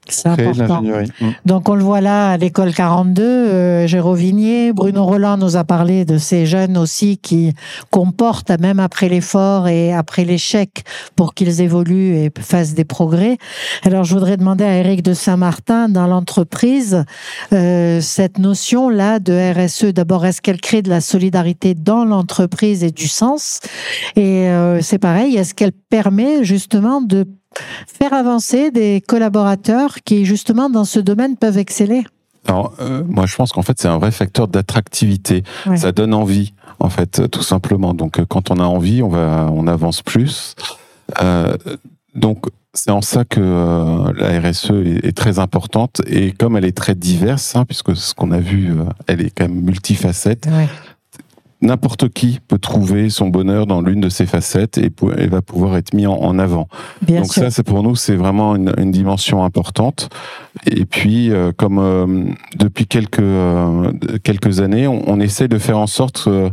C'est 0.09 0.27
important. 0.27 0.81
Mm. 0.81 1.31
Donc 1.45 1.69
on 1.69 1.75
le 1.75 1.83
voit 1.83 2.01
là 2.01 2.31
à 2.31 2.37
l'école 2.37 2.73
42, 2.73 3.23
euh, 3.23 3.87
Géraud 3.87 4.13
Vignier, 4.13 4.73
Bruno 4.73 5.05
Roland 5.05 5.37
nous 5.37 5.55
a 5.55 5.63
parlé 5.63 6.05
de 6.05 6.17
ces 6.17 6.45
jeunes 6.45 6.77
aussi 6.77 7.17
qui 7.17 7.53
comportent, 7.89 8.51
même 8.59 8.79
après 8.79 9.09
l'effort 9.09 9.67
et 9.67 9.93
après 9.93 10.25
l'échec, 10.25 10.83
pour 11.15 11.33
qu'ils 11.33 11.61
évoluent 11.61 12.15
et 12.15 12.31
fassent 12.39 12.73
des 12.73 12.85
progrès. 12.85 13.37
Alors 13.83 14.03
je 14.03 14.13
voudrais 14.13 14.37
demander 14.37 14.63
à 14.63 14.75
Eric 14.75 15.03
de 15.03 15.13
Saint-Martin, 15.13 15.89
dans 15.89 16.07
l'entreprise, 16.07 17.03
euh, 17.53 18.01
cette 18.01 18.37
notion-là 18.37 19.19
de 19.19 19.33
RSE, 19.33 19.93
d'abord, 19.93 20.25
est-ce 20.25 20.41
qu'elle 20.41 20.61
crée 20.61 20.81
de 20.81 20.89
la 20.89 21.01
solidarité 21.01 21.73
dans 21.73 22.05
l'entreprise 22.05 22.83
et 22.83 22.91
du 22.91 23.07
sens? 23.07 23.59
Et 24.15 24.47
euh, 24.49 24.81
c'est 24.81 24.99
pareil, 24.99 25.35
est-ce 25.37 25.53
qu'elle 25.53 25.71
permet 25.71 26.43
justement 26.43 27.01
de 27.01 27.25
faire 27.87 28.13
avancer 28.13 28.71
des 28.71 29.01
collaborateurs 29.05 29.95
qui, 30.05 30.25
justement, 30.25 30.69
dans 30.69 30.85
ce 30.85 30.99
domaine, 30.99 31.37
peuvent 31.37 31.57
exceller? 31.57 32.03
Alors, 32.47 32.73
euh, 32.79 33.03
moi, 33.07 33.25
je 33.25 33.35
pense 33.35 33.51
qu'en 33.51 33.61
fait, 33.61 33.79
c'est 33.79 33.87
un 33.87 33.97
vrai 33.97 34.11
facteur 34.11 34.47
d'attractivité. 34.47 35.43
Ouais. 35.65 35.77
Ça 35.77 35.91
donne 35.91 36.13
envie, 36.13 36.53
en 36.79 36.89
fait, 36.89 37.19
euh, 37.19 37.27
tout 37.27 37.43
simplement. 37.43 37.93
Donc, 37.93 38.19
euh, 38.19 38.25
quand 38.27 38.49
on 38.51 38.55
a 38.55 38.63
envie, 38.63 39.03
on 39.03 39.09
va, 39.09 39.49
on 39.53 39.67
avance 39.67 40.01
plus. 40.01 40.55
Euh, 41.21 41.55
donc, 42.15 42.45
c'est 42.73 42.91
en 42.91 43.01
ça 43.01 43.25
que 43.25 43.39
euh, 43.41 44.13
la 44.15 44.39
RSE 44.39 44.71
est, 44.71 45.05
est 45.05 45.17
très 45.17 45.39
importante 45.39 46.01
et 46.07 46.31
comme 46.31 46.55
elle 46.55 46.65
est 46.65 46.77
très 46.77 46.95
diverse, 46.95 47.55
hein, 47.55 47.65
puisque 47.65 47.95
ce 47.95 48.13
qu'on 48.13 48.31
a 48.31 48.39
vu, 48.39 48.73
elle 49.07 49.21
est 49.21 49.31
quand 49.31 49.47
même 49.47 49.61
multifacette. 49.61 50.47
N'importe 51.61 52.07
qui 52.09 52.39
peut 52.47 52.57
trouver 52.57 53.09
son 53.09 53.27
bonheur 53.27 53.65
dans 53.67 53.81
l'une 53.81 53.99
de 53.99 54.07
ces 54.09 54.25
facettes 54.25 54.77
et, 54.77 54.91
va 55.27 55.41
pouvoir 55.41 55.75
être 55.75 55.93
mis 55.93 56.07
en, 56.07 56.13
en 56.13 56.39
avant. 56.39 56.69
Bien 57.01 57.21
Donc 57.21 57.33
sûr. 57.33 57.43
ça, 57.43 57.51
c'est 57.51 57.63
pour 57.63 57.83
nous, 57.83 57.95
c'est 57.97 58.15
vraiment 58.15 58.55
une, 58.55 58.73
une 58.77 58.91
dimension 58.91 59.43
importante. 59.43 60.09
Et 60.65 60.85
puis, 60.85 61.31
euh, 61.31 61.51
comme 61.55 61.79
euh, 61.79 62.23
depuis 62.57 62.87
quelques 62.87 63.19
euh, 63.19 63.91
quelques 64.23 64.61
années, 64.61 64.87
on, 64.87 65.03
on 65.09 65.19
essaie 65.19 65.49
de 65.49 65.57
faire 65.57 65.77
en 65.77 65.87
sorte 65.87 66.25
euh, 66.27 66.49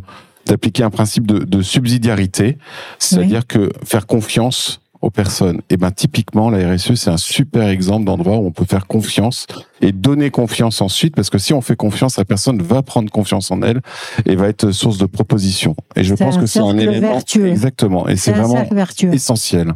d'appliquer 0.46 0.82
un 0.82 0.90
principe 0.90 1.26
de, 1.26 1.38
de 1.38 1.62
subsidiarité, 1.62 2.58
c'est-à-dire 2.98 3.46
que 3.46 3.70
faire 3.84 4.06
confiance 4.06 4.80
aux 5.06 5.10
personnes. 5.10 5.60
Et 5.70 5.76
ben 5.76 5.90
typiquement, 5.92 6.50
la 6.50 6.74
RSE, 6.74 6.94
c'est 6.94 7.10
un 7.10 7.16
super 7.16 7.68
exemple 7.68 8.04
d'endroit 8.04 8.38
où 8.38 8.46
on 8.46 8.50
peut 8.50 8.64
faire 8.64 8.86
confiance 8.86 9.46
et 9.80 9.92
donner 9.92 10.30
confiance 10.30 10.80
ensuite, 10.80 11.14
parce 11.14 11.30
que 11.30 11.38
si 11.38 11.52
on 11.52 11.60
fait 11.60 11.76
confiance, 11.76 12.16
la 12.16 12.24
personne 12.24 12.60
va 12.60 12.82
prendre 12.82 13.10
confiance 13.10 13.50
en 13.50 13.62
elle 13.62 13.80
et 14.24 14.34
va 14.34 14.48
être 14.48 14.70
source 14.72 14.98
de 14.98 15.06
proposition. 15.06 15.76
Et 15.94 16.02
je 16.02 16.14
pense 16.14 16.38
que 16.38 16.46
c'est 16.46 16.60
un 16.60 16.76
élément 16.76 17.12
vertueux. 17.12 17.46
exactement. 17.46 18.08
Et 18.08 18.16
c'est 18.16 18.32
vraiment 18.32 18.64
essentiel. 19.12 19.74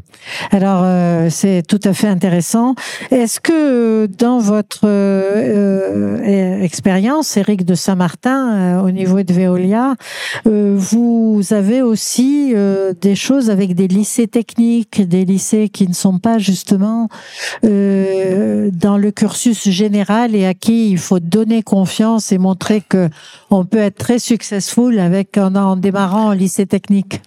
Alors, 0.51 0.83
euh, 0.85 1.29
c'est 1.31 1.63
tout 1.67 1.81
à 1.85 1.93
fait 1.93 2.09
intéressant. 2.09 2.75
Est-ce 3.11 3.41
que 3.41 4.07
dans 4.07 4.39
votre 4.39 4.81
euh, 4.85 6.19
euh, 6.27 6.63
expérience, 6.63 7.37
Eric 7.37 7.65
de 7.65 7.75
Saint-Martin, 7.75 8.79
euh, 8.79 8.83
au 8.83 8.91
niveau 8.91 9.23
de 9.23 9.33
Veolia, 9.33 9.95
vous 10.45 11.43
avez 11.51 11.83
aussi 11.83 12.55
des 13.01 13.15
choses 13.15 13.51
avec 13.51 13.75
des 13.75 13.89
lycées 13.89 14.27
techniques, 14.27 15.07
des 15.07 15.20
lycées 15.25 15.69
qui 15.69 15.87
ne 15.89 15.95
sont 15.95 16.19
pas 16.19 16.39
justement 16.39 17.09
euh, 17.65 18.71
dans 18.73 18.97
le 18.97 19.11
cursus 19.11 19.69
général 19.69 20.35
et 20.35 20.47
à 20.47 20.55
qui 20.55 20.91
il 20.91 20.99
faut 20.99 21.21
donner 21.21 21.63
confiance 21.63 22.33
et 22.33 22.39
montrer 22.39 22.83
que 22.87 23.09
on 23.51 23.65
peut 23.65 23.79
être 23.79 23.99
très 23.99 24.19
successful 24.19 24.99
avec 24.99 25.37
en, 25.39 25.55
en 25.55 25.77
démarrant 25.77 26.29
en 26.29 26.33
lycée 26.33 26.67
technique. 26.67 27.21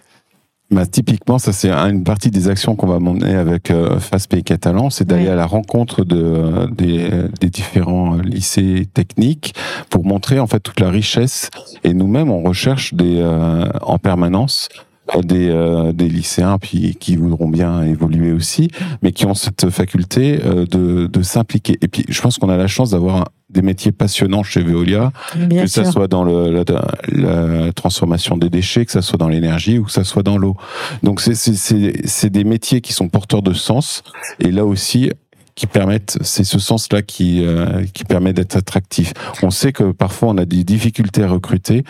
Bah, 0.70 0.86
typiquement, 0.86 1.38
ça 1.38 1.52
c'est 1.52 1.70
une 1.70 2.02
partie 2.04 2.30
des 2.30 2.48
actions 2.48 2.74
qu'on 2.74 2.86
va 2.86 2.98
mener 2.98 3.34
avec 3.34 3.70
euh, 3.70 4.00
FAS 4.00 4.26
Pays 4.28 4.42
Catalan, 4.42 4.88
c'est 4.90 5.04
d'aller 5.06 5.24
Oui. 5.24 5.28
à 5.28 5.34
la 5.36 5.46
rencontre 5.46 6.04
de, 6.04 6.16
euh, 6.16 6.66
des, 6.68 7.10
des 7.40 7.50
différents 7.50 8.16
euh, 8.16 8.22
lycées 8.22 8.88
techniques 8.92 9.54
pour 9.90 10.04
montrer 10.04 10.40
en 10.40 10.46
fait 10.46 10.60
toute 10.60 10.80
la 10.80 10.88
richesse. 10.90 11.50
Et 11.84 11.92
nous-mêmes, 11.92 12.30
on 12.30 12.42
recherche 12.42 12.94
des, 12.94 13.18
euh, 13.20 13.68
en 13.82 13.98
permanence 13.98 14.68
des, 15.22 15.48
euh, 15.50 15.92
des 15.92 16.08
lycéens 16.08 16.58
puis 16.58 16.96
qui 16.98 17.16
voudront 17.16 17.48
bien 17.48 17.82
évoluer 17.82 18.32
aussi, 18.32 18.68
mais 19.02 19.12
qui 19.12 19.26
ont 19.26 19.34
cette 19.34 19.70
faculté 19.70 20.40
euh, 20.44 20.66
de, 20.66 21.06
de 21.06 21.22
s'impliquer. 21.22 21.76
Et 21.82 21.88
puis, 21.88 22.04
je 22.08 22.20
pense 22.20 22.38
qu'on 22.38 22.48
a 22.48 22.56
la 22.56 22.66
chance 22.66 22.90
d'avoir 22.90 23.28
des 23.50 23.62
métiers 23.62 23.92
passionnants 23.92 24.42
chez 24.42 24.62
Veolia, 24.62 25.12
Bien 25.36 25.62
que 25.64 25.68
sûr. 25.68 25.84
ça 25.84 25.92
soit 25.92 26.08
dans 26.08 26.24
le, 26.24 26.50
la, 26.50 26.64
la 27.08 27.72
transformation 27.72 28.36
des 28.36 28.48
déchets, 28.50 28.84
que 28.84 28.90
ça 28.92 29.02
soit 29.02 29.18
dans 29.18 29.28
l'énergie 29.28 29.78
ou 29.78 29.84
que 29.84 29.92
ça 29.92 30.02
soit 30.02 30.22
dans 30.22 30.38
l'eau. 30.38 30.56
Donc 31.02 31.20
c'est 31.20 31.34
c'est- 31.34 31.54
c'est 31.54 31.92
c'est 32.06 32.30
des 32.30 32.42
métiers 32.44 32.80
qui 32.80 32.92
sont 32.92 33.08
porteurs 33.08 33.42
de 33.42 33.52
sens 33.52 34.02
et 34.40 34.50
là 34.50 34.64
aussi 34.64 35.10
qui 35.54 35.66
permettent, 35.66 36.18
c'est 36.22 36.44
ce 36.44 36.58
sens-là 36.58 37.02
qui 37.02 37.44
euh, 37.44 37.84
qui 37.92 38.04
permet 38.04 38.32
d'être 38.32 38.56
attractif. 38.56 39.12
On 39.42 39.50
sait 39.50 39.72
que 39.72 39.92
parfois 39.92 40.30
on 40.30 40.38
a 40.38 40.44
des 40.44 40.64
difficultés 40.64 41.22
à 41.22 41.28
recruter 41.28 41.84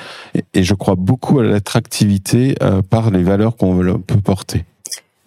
et, 0.54 0.62
je 0.62 0.74
crois 0.74 0.96
beaucoup 0.96 1.40
à 1.40 1.44
l'attractivité 1.44 2.54
euh, 2.62 2.82
par 2.82 3.10
les 3.10 3.22
valeurs 3.22 3.56
qu'on 3.56 4.00
peut 4.06 4.20
porter. 4.20 4.64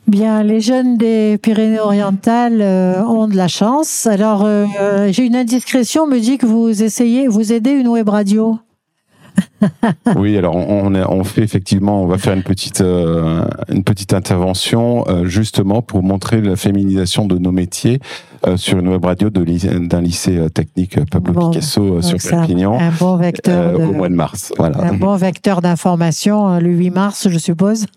Bien, 0.07 0.41
les 0.41 0.61
jeunes 0.61 0.97
des 0.97 1.37
Pyrénées-Orientales 1.37 2.61
euh, 2.61 3.03
ont 3.03 3.27
de 3.27 3.35
la 3.35 3.49
chance. 3.49 4.07
Alors, 4.07 4.47
j'ai 5.09 5.25
une 5.25 5.35
indiscrétion, 5.35 6.03
on 6.03 6.07
me 6.07 6.19
dit 6.19 6.37
que 6.37 6.45
vous 6.45 6.81
essayez, 6.81 7.27
vous 7.27 7.51
aidez 7.51 7.71
une 7.71 7.89
web 7.89 8.07
radio. 8.07 8.57
oui, 10.15 10.37
alors 10.37 10.55
on, 10.55 10.93
on, 10.95 11.23
fait 11.23 11.41
effectivement, 11.41 12.03
on 12.03 12.07
va 12.07 12.17
faire 12.17 12.33
une 12.33 12.43
petite 12.43 12.81
euh, 12.81 13.45
une 13.69 13.83
petite 13.83 14.13
intervention 14.13 15.05
euh, 15.07 15.25
justement 15.25 15.81
pour 15.81 16.03
montrer 16.03 16.41
la 16.41 16.55
féminisation 16.55 17.25
de 17.25 17.37
nos 17.37 17.51
métiers 17.51 17.99
euh, 18.45 18.57
sur 18.57 18.79
une 18.79 18.87
web 18.87 19.03
radio 19.03 19.29
d'un 19.29 20.01
lycée 20.01 20.49
technique 20.53 21.03
Pablo 21.09 21.49
Picasso 21.49 22.01
sur 22.01 22.17
Perpignan 22.17 22.77
un, 22.79 22.91
bon 22.91 23.17
vecteur 23.17 23.79
au 23.79 23.93
mois 23.93 24.09
de 24.09 24.15
mars. 24.15 24.53
Voilà. 24.57 24.79
Un 24.83 24.93
bon 24.93 25.15
vecteur 25.15 25.61
d'information 25.61 26.59
le 26.59 26.69
8 26.69 26.89
mars, 26.91 27.27
je 27.29 27.37
suppose. 27.37 27.85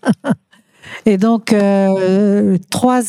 Et 1.07 1.17
donc, 1.17 1.53
euh, 1.53 2.59
trois, 2.71 3.01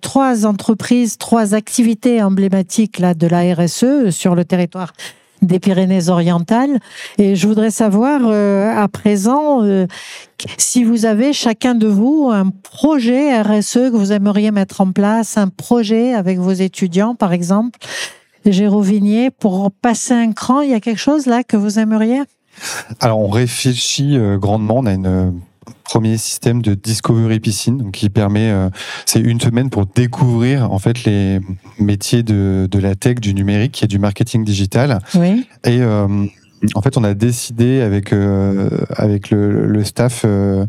trois 0.00 0.46
entreprises, 0.46 1.18
trois 1.18 1.54
activités 1.54 2.22
emblématiques 2.22 2.98
là, 2.98 3.14
de 3.14 3.26
la 3.26 3.54
RSE 3.54 4.10
sur 4.10 4.34
le 4.34 4.44
territoire 4.44 4.92
des 5.42 5.58
Pyrénées-Orientales. 5.58 6.78
Et 7.18 7.36
je 7.36 7.46
voudrais 7.46 7.70
savoir 7.70 8.22
euh, 8.24 8.74
à 8.74 8.88
présent 8.88 9.62
euh, 9.62 9.86
si 10.56 10.84
vous 10.84 11.06
avez 11.06 11.32
chacun 11.32 11.74
de 11.74 11.86
vous 11.86 12.30
un 12.32 12.50
projet 12.50 13.40
RSE 13.40 13.90
que 13.90 13.96
vous 13.96 14.12
aimeriez 14.12 14.50
mettre 14.50 14.80
en 14.80 14.92
place, 14.92 15.36
un 15.36 15.48
projet 15.48 16.14
avec 16.14 16.38
vos 16.38 16.52
étudiants, 16.52 17.14
par 17.14 17.32
exemple, 17.32 17.78
Géraud 18.46 18.82
Vignier, 18.82 19.30
pour 19.30 19.70
passer 19.70 20.14
un 20.14 20.32
cran. 20.32 20.60
Il 20.60 20.70
y 20.70 20.74
a 20.74 20.80
quelque 20.80 21.00
chose 21.00 21.26
là 21.26 21.42
que 21.44 21.56
vous 21.56 21.78
aimeriez? 21.78 22.22
Alors 23.00 23.20
on 23.20 23.28
réfléchit 23.28 24.18
grandement, 24.38 24.78
on 24.78 24.86
a 24.86 24.92
une 24.92 25.32
premier 25.88 26.18
système 26.18 26.60
de 26.60 26.74
Discovery 26.74 27.40
Piscine, 27.40 27.78
donc 27.78 27.92
qui 27.92 28.10
permet, 28.10 28.50
euh, 28.50 28.68
c'est 29.06 29.20
une 29.20 29.40
semaine 29.40 29.70
pour 29.70 29.86
découvrir 29.86 30.70
en 30.70 30.78
fait 30.78 31.04
les 31.04 31.40
métiers 31.78 32.22
de, 32.22 32.68
de 32.70 32.78
la 32.78 32.94
tech, 32.94 33.20
du 33.20 33.32
numérique 33.32 33.82
et 33.82 33.86
du 33.86 33.98
marketing 33.98 34.44
digital. 34.44 34.98
Oui. 35.14 35.46
Et 35.64 35.80
euh, 35.80 36.26
en 36.74 36.82
fait, 36.82 36.98
on 36.98 37.04
a 37.04 37.14
décidé 37.14 37.80
avec 37.80 38.12
euh, 38.12 38.68
avec 38.94 39.30
le, 39.30 39.66
le 39.66 39.84
staff 39.84 40.22
euh, 40.26 40.66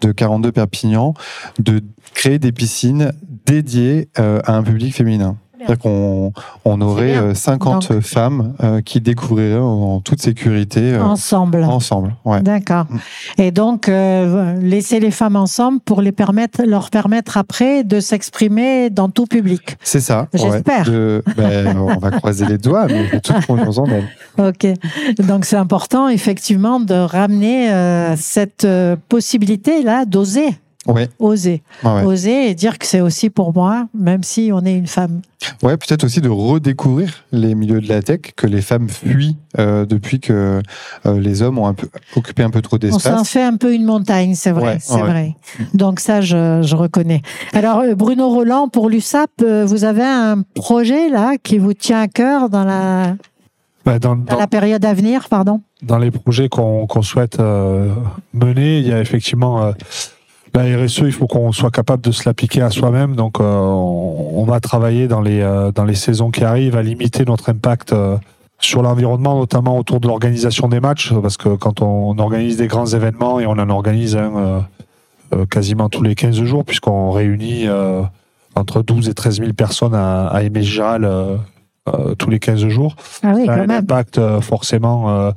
de 0.00 0.10
42 0.10 0.50
Perpignan 0.50 1.14
de 1.60 1.80
créer 2.12 2.40
des 2.40 2.50
piscines 2.50 3.12
dédiées 3.46 4.08
à 4.16 4.56
un 4.56 4.62
public 4.62 4.94
féminin. 4.94 5.36
C'est-à-dire 5.66 5.82
qu'on 5.82 6.32
on 6.64 6.80
aurait 6.80 7.34
50 7.34 7.90
euh, 7.90 8.00
femmes 8.00 8.54
euh, 8.62 8.80
qui 8.80 9.00
découvriraient 9.00 9.58
en 9.58 10.00
toute 10.00 10.20
sécurité. 10.20 10.94
Euh, 10.94 11.02
ensemble. 11.02 11.64
Ensemble, 11.64 12.14
ouais. 12.24 12.42
D'accord. 12.42 12.86
Mm. 12.90 12.98
Et 13.40 13.50
donc, 13.50 13.86
laisser 13.86 15.00
les 15.00 15.10
femmes 15.10 15.36
ensemble 15.36 15.80
pour 15.80 16.02
les 16.02 16.12
permettre, 16.12 16.62
leur 16.64 16.90
permettre 16.90 17.36
après 17.36 17.84
de 17.84 18.00
s'exprimer 18.00 18.90
dans 18.90 19.08
tout 19.08 19.26
public. 19.26 19.76
C'est 19.82 20.00
ça. 20.00 20.28
J'espère. 20.34 20.84
ben, 21.36 21.76
on 21.78 21.98
va 21.98 22.10
croiser 22.10 22.46
les 22.46 22.58
doigts, 22.58 22.86
mais 22.86 23.08
j'ai 23.10 23.20
toute 23.20 23.46
confiance 23.46 23.78
en. 23.78 23.86
Ok. 24.38 24.66
Donc, 25.18 25.44
c'est 25.44 25.56
important, 25.56 26.08
effectivement, 26.08 26.80
de 26.80 26.94
ramener 26.94 27.70
cette 28.16 28.66
possibilité-là 29.08 30.04
d'oser 30.04 30.56
Ouais. 30.86 31.08
Oser. 31.18 31.62
Oser 31.82 32.50
et 32.50 32.54
dire 32.54 32.78
que 32.78 32.86
c'est 32.86 33.00
aussi 33.00 33.30
pour 33.30 33.54
moi, 33.54 33.88
même 33.94 34.22
si 34.22 34.50
on 34.52 34.64
est 34.64 34.74
une 34.74 34.86
femme. 34.86 35.22
Ouais, 35.62 35.76
peut-être 35.76 36.04
aussi 36.04 36.20
de 36.20 36.28
redécouvrir 36.28 37.24
les 37.32 37.54
milieux 37.54 37.80
de 37.80 37.88
la 37.88 38.02
tech 38.02 38.20
que 38.36 38.46
les 38.46 38.62
femmes 38.62 38.88
fuient 38.88 39.36
euh, 39.58 39.84
depuis 39.86 40.20
que 40.20 40.62
euh, 41.06 41.20
les 41.20 41.42
hommes 41.42 41.58
ont 41.58 41.66
un 41.66 41.74
peu, 41.74 41.88
occupé 42.16 42.42
un 42.42 42.50
peu 42.50 42.62
trop 42.62 42.78
d'espace. 42.78 43.06
On 43.06 43.18
s'en 43.18 43.24
fait 43.24 43.42
un 43.42 43.56
peu 43.56 43.74
une 43.74 43.84
montagne, 43.84 44.34
c'est 44.34 44.52
vrai, 44.52 44.78
c'est 44.80 45.00
vrai. 45.00 45.34
Donc 45.74 46.00
ça, 46.00 46.20
je, 46.20 46.62
je, 46.62 46.76
reconnais. 46.76 47.22
Alors 47.52 47.80
euh, 47.80 47.94
Bruno 47.94 48.28
Roland, 48.28 48.68
pour 48.68 48.88
l'USAP, 48.88 49.30
vous 49.64 49.84
avez 49.84 50.04
un 50.04 50.42
projet 50.54 51.08
là 51.08 51.34
qui 51.42 51.58
vous 51.58 51.74
tient 51.74 52.00
à 52.00 52.08
cœur 52.08 52.48
dans 52.48 52.64
la 52.64 53.16
bah, 53.84 53.98
dans, 53.98 54.16
dans, 54.16 54.38
la 54.38 54.46
période 54.46 54.82
à 54.84 54.94
venir, 54.94 55.28
pardon? 55.28 55.60
Dans 55.82 55.98
les 55.98 56.10
projets 56.10 56.48
qu'on 56.48 56.86
qu'on 56.86 57.02
souhaite 57.02 57.38
mener, 58.32 58.78
il 58.78 58.88
y 58.88 58.92
a 58.92 59.00
effectivement 59.00 59.74
la 60.54 60.84
RSE, 60.84 61.00
il 61.00 61.12
faut 61.12 61.26
qu'on 61.26 61.52
soit 61.52 61.70
capable 61.70 62.02
de 62.02 62.12
se 62.12 62.28
l'appliquer 62.28 62.62
à 62.62 62.70
soi-même. 62.70 63.16
Donc, 63.16 63.40
euh, 63.40 63.44
on, 63.44 64.44
va 64.44 64.60
travailler 64.60 65.08
dans 65.08 65.20
les 65.20 65.40
euh, 65.40 65.72
dans 65.72 65.84
les 65.84 65.94
saisons 65.94 66.30
qui 66.30 66.44
arrivent 66.44 66.76
à 66.76 66.82
limiter 66.82 67.24
notre 67.24 67.48
impact 67.48 67.92
euh, 67.92 68.16
sur 68.60 68.82
l'environnement, 68.82 69.38
notamment 69.38 69.78
autour 69.78 70.00
de 70.00 70.06
l'organisation 70.06 70.68
des 70.68 70.80
matchs, 70.80 71.12
parce 71.12 71.36
que 71.36 71.56
quand 71.56 71.82
on 71.82 72.16
organise 72.18 72.56
des 72.56 72.66
grands 72.66 72.86
événements 72.86 73.40
et 73.40 73.46
on 73.46 73.52
en 73.52 73.68
organise 73.68 74.16
un 74.16 74.66
quasiment 75.50 75.88
tous 75.88 76.02
les 76.02 76.14
15 76.14 76.44
jours, 76.44 76.64
puisqu'on 76.64 77.10
réunit 77.10 77.66
entre 78.54 78.82
12 78.82 79.08
et 79.08 79.14
13 79.14 79.38
000 79.40 79.52
personnes 79.54 79.94
à, 79.94 80.28
à 80.28 80.40
tous 82.16 82.30
les 82.30 82.38
15 82.38 82.68
jours, 82.68 82.94
ah 83.22 83.32
oui, 83.34 83.46
ça 83.46 83.54
a 83.54 83.60
un 83.60 83.70
impact 83.70 84.20
forcément 84.40 85.32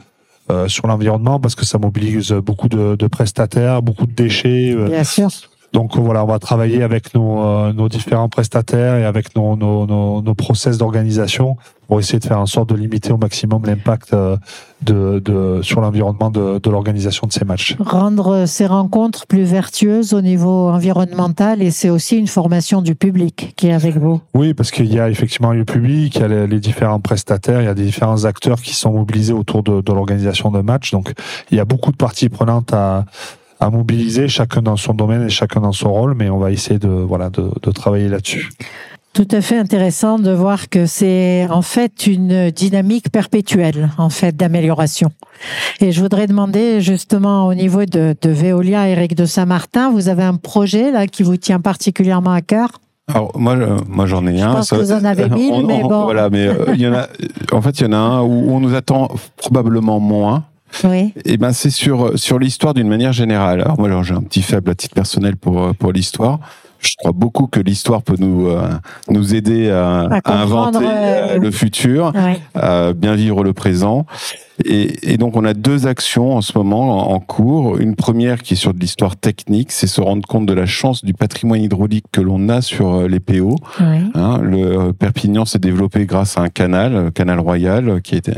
sur 0.67 0.87
l'environnement 0.87 1.39
parce 1.39 1.55
que 1.55 1.65
ça 1.65 1.77
mobilise 1.77 2.31
beaucoup 2.31 2.69
de, 2.69 3.07
prestataires, 3.07 3.81
beaucoup 3.81 4.05
de 4.05 4.13
déchets. 4.13 4.73
Euh. 4.75 4.87
Donc 5.73 5.97
voilà, 5.97 6.23
on 6.23 6.27
va 6.27 6.39
travailler 6.39 6.81
avec 6.81 7.13
nos, 7.13 7.43
euh, 7.43 7.73
nos 7.73 7.89
différents 7.89 8.29
prestataires 8.29 8.95
et 8.95 9.05
avec 9.05 9.35
nos, 9.35 9.55
nos, 9.55 9.85
nos, 9.85 10.21
nos 10.21 10.33
process 10.33 10.77
d'organisation 10.77 11.57
pour 11.87 11.99
essayer 11.99 12.19
de 12.19 12.25
faire 12.25 12.39
en 12.39 12.45
sorte 12.45 12.69
de 12.69 12.75
limiter 12.75 13.11
au 13.11 13.17
maximum 13.17 13.65
l'impact 13.65 14.13
de, 14.81 15.19
de, 15.19 15.61
sur 15.61 15.81
l'environnement 15.81 16.29
de, 16.29 16.59
de 16.59 16.69
l'organisation 16.69 17.27
de 17.27 17.31
ces 17.31 17.45
matchs. 17.45 17.75
Rendre 17.79 18.45
ces 18.45 18.65
rencontres 18.65 19.25
plus 19.25 19.43
vertueuses 19.43 20.13
au 20.13 20.21
niveau 20.21 20.69
environnemental 20.69 21.61
et 21.61 21.71
c'est 21.71 21.89
aussi 21.89 22.17
une 22.17 22.27
formation 22.27 22.81
du 22.81 22.95
public 22.95 23.53
qui 23.55 23.67
est 23.67 23.73
avec 23.73 23.97
vous. 23.97 24.19
Oui, 24.33 24.53
parce 24.53 24.71
qu'il 24.71 24.93
y 24.93 24.99
a 24.99 25.09
effectivement 25.09 25.53
le 25.53 25.63
public, 25.63 26.15
il 26.15 26.21
y 26.21 26.23
a 26.25 26.27
les, 26.27 26.47
les, 26.47 26.59
différents 26.59 26.99
prestataires, 26.99 27.61
il 27.61 27.65
y 27.65 27.69
a 27.69 27.73
des 27.73 27.85
différents 27.85 28.25
acteurs 28.25 28.61
qui 28.61 28.73
sont 28.73 28.91
mobilisés 28.91 29.33
autour 29.33 29.63
de, 29.63 29.81
de 29.81 29.93
l'organisation 29.93 30.51
de 30.51 30.61
matchs. 30.61 30.91
Donc 30.91 31.13
il 31.51 31.57
y 31.57 31.59
a 31.61 31.65
beaucoup 31.65 31.91
de 31.91 31.97
parties 31.97 32.29
prenantes 32.29 32.73
à 32.73 33.05
à 33.59 33.69
mobiliser 33.69 34.27
chacun 34.27 34.61
dans 34.61 34.77
son 34.77 34.93
domaine 34.93 35.23
et 35.23 35.29
chacun 35.29 35.61
dans 35.61 35.71
son 35.71 35.91
rôle, 35.91 36.13
mais 36.15 36.29
on 36.29 36.37
va 36.37 36.51
essayer 36.51 36.79
de 36.79 36.87
voilà 36.87 37.29
de, 37.29 37.51
de 37.61 37.71
travailler 37.71 38.07
là-dessus. 38.09 38.49
Tout 39.13 39.27
à 39.31 39.41
fait 39.41 39.57
intéressant 39.57 40.19
de 40.19 40.29
voir 40.29 40.69
que 40.69 40.85
c'est 40.85 41.47
en 41.49 41.63
fait 41.63 42.05
une 42.05 42.51
dynamique 42.51 43.11
perpétuelle 43.11 43.89
en 43.97 44.09
fait 44.09 44.35
d'amélioration. 44.35 45.11
Et 45.81 45.91
je 45.91 46.01
voudrais 46.01 46.27
demander 46.27 46.81
justement 46.81 47.47
au 47.47 47.55
niveau 47.55 47.85
de, 47.85 48.15
de 48.21 48.29
Veolia, 48.29 48.87
Eric 48.89 49.15
de 49.15 49.25
Saint-Martin, 49.25 49.89
vous 49.89 50.07
avez 50.07 50.21
un 50.21 50.35
projet 50.35 50.91
là 50.91 51.07
qui 51.07 51.23
vous 51.23 51.37
tient 51.37 51.59
particulièrement 51.59 52.31
à 52.31 52.41
cœur? 52.41 52.69
Alors 53.11 53.31
moi, 53.39 53.55
moi 53.87 54.05
j'en 54.05 54.25
ai 54.27 54.37
je 54.37 54.43
un. 54.43 54.53
Pense 54.53 54.69
que 54.69 54.75
vous 54.75 54.91
en 54.91 55.05
avez 55.05 55.29
mille, 55.31 55.65
mais 55.65 55.81
bon. 55.81 56.03
Voilà, 56.03 56.29
mais 56.29 56.47
euh, 56.47 56.73
il 56.73 56.81
y 56.81 56.87
en 56.87 56.93
a. 56.93 57.07
En 57.53 57.61
fait, 57.61 57.79
il 57.79 57.83
y 57.83 57.87
en 57.87 57.93
a 57.93 57.97
un 57.97 58.21
où 58.21 58.51
on 58.51 58.59
nous 58.59 58.75
attend 58.75 59.09
probablement 59.37 59.99
moins. 59.99 60.43
Oui. 60.83 61.13
Et 61.25 61.33
eh 61.33 61.37
ben 61.37 61.53
c'est 61.53 61.69
sur 61.69 62.17
sur 62.17 62.39
l'histoire 62.39 62.73
d'une 62.73 62.87
manière 62.87 63.13
générale. 63.13 63.61
Alors 63.61 63.79
moi 63.79 64.03
j'ai 64.03 64.13
un 64.13 64.21
petit 64.21 64.41
faible 64.41 64.69
à 64.71 64.75
titre 64.75 64.95
personnel 64.95 65.35
pour 65.35 65.75
pour 65.75 65.91
l'histoire. 65.91 66.39
Je 66.79 66.93
crois 66.97 67.11
beaucoup 67.11 67.47
que 67.47 67.59
l'histoire 67.59 68.03
peut 68.03 68.15
nous 68.19 68.47
euh, 68.47 68.69
nous 69.09 69.33
aider 69.35 69.69
à, 69.69 70.07
à, 70.23 70.41
inventer 70.41 70.85
euh, 70.85 71.39
le 71.39 71.51
futur, 71.51 72.13
à 72.55 72.93
bien 72.93 73.15
vivre 73.15 73.43
le 73.43 73.53
présent. 73.53 74.05
Et, 74.65 75.13
et, 75.13 75.17
donc 75.17 75.35
on 75.35 75.45
a 75.45 75.53
deux 75.53 75.85
actions 75.85 76.35
en 76.35 76.41
ce 76.41 76.57
moment 76.57 77.11
en 77.11 77.19
cours. 77.19 77.77
Une 77.77 77.95
première 77.95 78.41
qui 78.41 78.53
est 78.53 78.57
sur 78.57 78.73
de 78.73 78.79
l'histoire 78.79 79.15
technique, 79.15 79.71
c'est 79.71 79.87
se 79.87 80.01
rendre 80.01 80.27
compte 80.27 80.45
de 80.45 80.53
la 80.53 80.65
chance 80.65 81.05
du 81.05 81.13
patrimoine 81.13 81.61
hydraulique 81.61 82.05
que 82.11 82.21
l'on 82.21 82.49
a 82.49 82.61
sur 82.61 82.95
euh, 82.95 83.07
les 83.07 83.19
PO. 83.19 83.55
Hein, 83.79 84.39
le 84.41 84.93
Perpignan 84.93 85.45
s'est 85.45 85.59
développé 85.59 86.05
grâce 86.05 86.37
à 86.37 86.41
un 86.41 86.49
canal, 86.49 87.11
canal 87.11 87.39
royal, 87.39 88.01
qui 88.01 88.15
était 88.15 88.35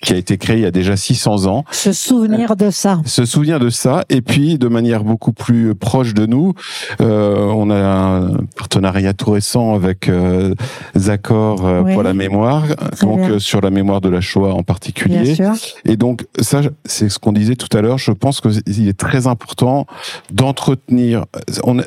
qui 0.00 0.12
a 0.12 0.16
été 0.16 0.38
créé 0.38 0.58
il 0.58 0.62
y 0.62 0.66
a 0.66 0.70
déjà 0.70 0.96
600 0.96 1.46
ans. 1.46 1.64
Se 1.70 1.92
souvenir 1.92 2.56
de 2.56 2.70
ça. 2.70 3.00
Se 3.04 3.24
souvenir 3.24 3.58
de 3.58 3.70
ça. 3.70 4.04
Et 4.08 4.22
puis, 4.22 4.58
de 4.58 4.68
manière 4.68 5.04
beaucoup 5.04 5.32
plus 5.32 5.74
proche 5.74 6.14
de 6.14 6.26
nous, 6.26 6.54
euh, 7.00 7.36
on 7.46 7.70
a 7.70 7.76
un 7.76 8.36
partenariat 8.56 9.12
tout 9.12 9.32
récent 9.32 9.74
avec 9.74 10.08
euh, 10.08 10.54
Zacor 10.96 11.66
euh, 11.66 11.82
pour 11.92 12.02
la 12.02 12.14
mémoire, 12.14 12.64
donc 13.00 13.20
euh, 13.20 13.38
sur 13.38 13.60
la 13.60 13.70
mémoire 13.70 14.00
de 14.00 14.08
la 14.08 14.20
Shoah 14.20 14.54
en 14.54 14.62
particulier. 14.62 15.36
Et 15.84 15.96
donc, 15.96 16.26
ça, 16.40 16.60
c'est 16.84 17.08
ce 17.08 17.18
qu'on 17.18 17.32
disait 17.32 17.56
tout 17.56 17.74
à 17.76 17.80
l'heure. 17.80 17.98
Je 17.98 18.12
pense 18.12 18.40
qu'il 18.40 18.88
est 18.88 18.98
très 18.98 19.26
important 19.26 19.86
d'entretenir. 20.30 21.26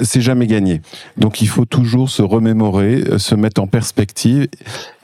C'est 0.02 0.22
jamais 0.22 0.48
gagné. 0.48 0.82
Donc, 1.18 1.42
il 1.42 1.48
faut 1.48 1.66
toujours 1.66 2.10
se 2.10 2.22
remémorer, 2.22 3.04
se 3.18 3.36
mettre 3.36 3.62
en 3.62 3.68
perspective 3.68 4.48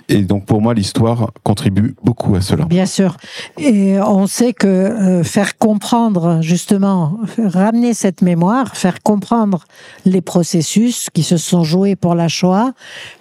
et 0.09 0.21
donc 0.21 0.45
pour 0.45 0.61
moi, 0.61 0.73
l'histoire 0.73 1.31
contribue 1.43 1.95
beaucoup 2.03 2.35
à 2.35 2.41
cela. 2.41 2.65
Bien 2.65 2.85
sûr. 2.85 3.17
Et 3.57 3.99
on 3.99 4.25
sait 4.27 4.53
que 4.53 4.67
euh, 4.67 5.23
faire 5.23 5.57
comprendre, 5.57 6.39
justement, 6.41 7.19
ramener 7.37 7.93
cette 7.93 8.21
mémoire, 8.21 8.77
faire 8.77 9.01
comprendre 9.01 9.65
les 10.05 10.21
processus 10.21 11.09
qui 11.13 11.23
se 11.23 11.37
sont 11.37 11.63
joués 11.63 11.95
pour 11.95 12.15
la 12.15 12.29
Shoah, 12.29 12.71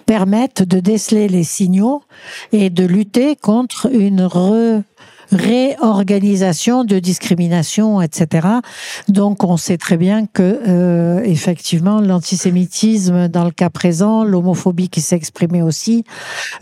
permettent 0.05 0.63
de 0.63 0.79
déceler 0.79 1.27
les 1.27 1.43
signaux 1.43 2.03
et 2.53 2.69
de 2.69 2.85
lutter 2.85 3.35
contre 3.35 3.89
une 3.91 4.23
re 4.23 4.83
réorganisation 5.31 6.83
de 6.83 6.99
discrimination, 6.99 8.01
etc. 8.01 8.47
Donc 9.07 9.43
on 9.43 9.57
sait 9.57 9.77
très 9.77 9.97
bien 9.97 10.25
que 10.25 10.59
euh, 10.67 11.21
effectivement 11.23 11.99
l'antisémitisme 11.99 13.27
dans 13.27 13.45
le 13.45 13.51
cas 13.51 13.69
présent, 13.69 14.23
l'homophobie 14.23 14.89
qui 14.89 15.01
s'est 15.01 15.15
exprimée 15.15 15.61
aussi, 15.61 16.03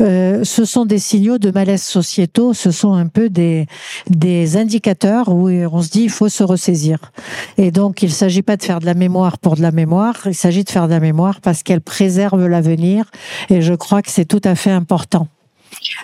euh, 0.02 0.44
ce 0.44 0.66
sont 0.66 0.86
des 0.86 1.00
signaux 1.00 1.38
de 1.38 1.52
malaise 1.52 1.84
sociétaux, 1.84 2.54
ce 2.54 2.72
sont 2.72 2.94
un 2.94 3.08
peu 3.08 3.30
des 3.30 3.68
des 4.10 4.58
indicateurs 4.58 5.30
où 5.30 5.50
on 5.50 5.82
se 5.82 5.90
dit 5.90 6.04
il 6.04 6.10
faut 6.10 6.30
se 6.30 6.44
ressaisir. 6.44 7.12
Et 7.58 7.72
donc 7.72 8.02
il 8.02 8.12
s'agit 8.12 8.42
pas 8.42 8.58
de 8.58 8.64
faire 8.64 8.80
de 8.80 8.86
la 8.86 8.94
mémoire 8.94 9.38
pour 9.38 9.56
de 9.56 9.62
la 9.62 9.72
mémoire, 9.72 10.16
il 10.26 10.36
s'agit 10.36 10.64
de 10.64 10.70
faire 10.70 10.88
de 10.88 10.94
la 10.94 11.00
mémoire 11.00 11.42
parce 11.42 11.64
qu'elle 11.64 11.82
préserve 11.82 12.46
l'avenir 12.48 13.12
et 13.50 13.62
je 13.62 13.74
crois 13.74 14.02
que 14.02 14.12
c'est 14.12 14.26
tout 14.26 14.42
à 14.44 14.56
fait 14.56 14.72
important. 14.72 15.28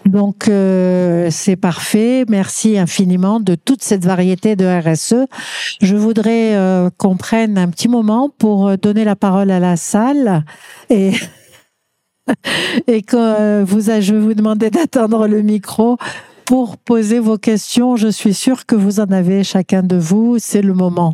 Donc 0.06 0.48
euh, 0.48 1.30
c'est 1.32 1.56
parfait. 1.56 2.26
Merci 2.28 2.78
infiniment 2.78 3.40
de 3.40 3.56
toute 3.56 3.84
cette 3.84 4.06
variété 4.06 4.56
de 4.56 4.66
RSE. 4.66 5.28
Je 5.82 5.96
voudrais 5.96 6.56
euh, 6.56 6.90
qu'on 6.98 7.18
prenne 7.18 7.58
un 7.58 7.70
petit 7.70 7.88
moment 7.88 8.30
pour 8.30 8.78
donner 8.78 9.04
la 9.04 9.16
parole 9.16 9.52
à 9.52 9.60
la 9.60 9.78
salle 9.78 10.44
et 10.90 11.14
et 12.88 13.02
que 13.02 13.18
euh, 13.18 13.64
vous, 13.64 13.82
je 13.82 14.14
vais 14.14 14.20
vous 14.20 14.34
demander 14.34 14.70
d'attendre 14.70 15.28
le 15.28 15.42
micro 15.42 15.98
pour 16.52 16.76
poser 16.76 17.20
vos 17.20 17.38
questions. 17.38 17.96
Je 17.96 18.10
suis 18.10 18.34
sûre 18.34 18.66
que 18.66 18.76
vous 18.76 19.00
en 19.00 19.10
avez 19.10 19.42
chacun 19.42 19.84
de 19.84 19.96
vous. 19.96 20.36
C'est 20.38 20.62
le 20.62 20.74
moment. 20.74 21.14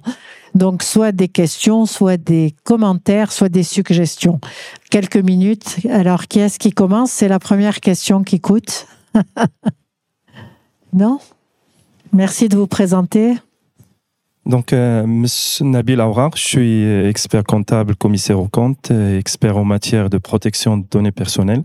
Donc, 0.55 0.81
soit 0.81 1.11
des 1.11 1.27
questions, 1.27 1.85
soit 1.85 2.17
des 2.17 2.55
commentaires, 2.63 3.31
soit 3.31 3.47
des 3.47 3.61
suggestions. 3.61 4.39
Quelques 4.89 5.17
minutes. 5.17 5.77
Alors, 5.91 6.25
qui 6.25 6.39
est-ce 6.39 6.57
qui 6.57 6.71
commence? 6.71 7.11
C'est 7.11 7.27
la 7.27 7.38
première 7.38 7.81
question 7.81 8.23
qui 8.23 8.39
coûte. 8.39 8.88
non? 10.93 11.19
Merci 12.11 12.49
de 12.49 12.57
vous 12.57 12.65
présenter. 12.65 13.35
Donc, 14.47 14.73
euh, 14.73 15.05
Nabil 15.61 16.01
Aourar, 16.01 16.31
je 16.35 16.41
suis 16.41 16.83
expert 17.07 17.43
comptable, 17.43 17.95
commissaire 17.95 18.39
aux 18.39 18.47
comptes, 18.47 18.89
expert 18.89 19.55
en 19.55 19.65
matière 19.65 20.09
de 20.09 20.17
protection 20.17 20.79
de 20.79 20.85
données 20.89 21.11
personnelles. 21.11 21.63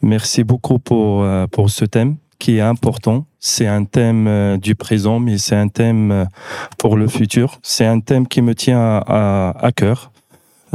Merci 0.00 0.44
beaucoup 0.44 0.78
pour, 0.78 1.24
euh, 1.24 1.48
pour 1.48 1.70
ce 1.70 1.84
thème 1.84 2.14
qui 2.40 2.56
est 2.56 2.60
important. 2.60 3.26
C'est 3.38 3.68
un 3.68 3.84
thème 3.84 4.26
euh, 4.26 4.56
du 4.56 4.74
présent, 4.74 5.20
mais 5.20 5.38
c'est 5.38 5.54
un 5.54 5.68
thème 5.68 6.10
euh, 6.10 6.24
pour 6.78 6.96
le 6.96 7.06
futur. 7.06 7.58
C'est 7.62 7.86
un 7.86 8.00
thème 8.00 8.26
qui 8.26 8.42
me 8.42 8.54
tient 8.56 8.80
à, 9.06 9.54
à, 9.56 9.70
cœur. 9.70 10.10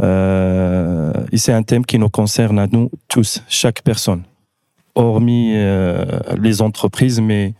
Euh, 0.02 1.12
et 1.32 1.36
c'est 1.36 1.52
un 1.52 1.62
thème 1.62 1.84
qui 1.84 1.98
nous 1.98 2.08
concerne 2.08 2.58
à 2.58 2.66
nous 2.68 2.90
tous, 3.08 3.42
chaque 3.48 3.82
personne, 3.82 4.22
hormis 4.94 5.54
les 6.38 6.62
entreprises, 6.62 7.20
mais 7.20 7.54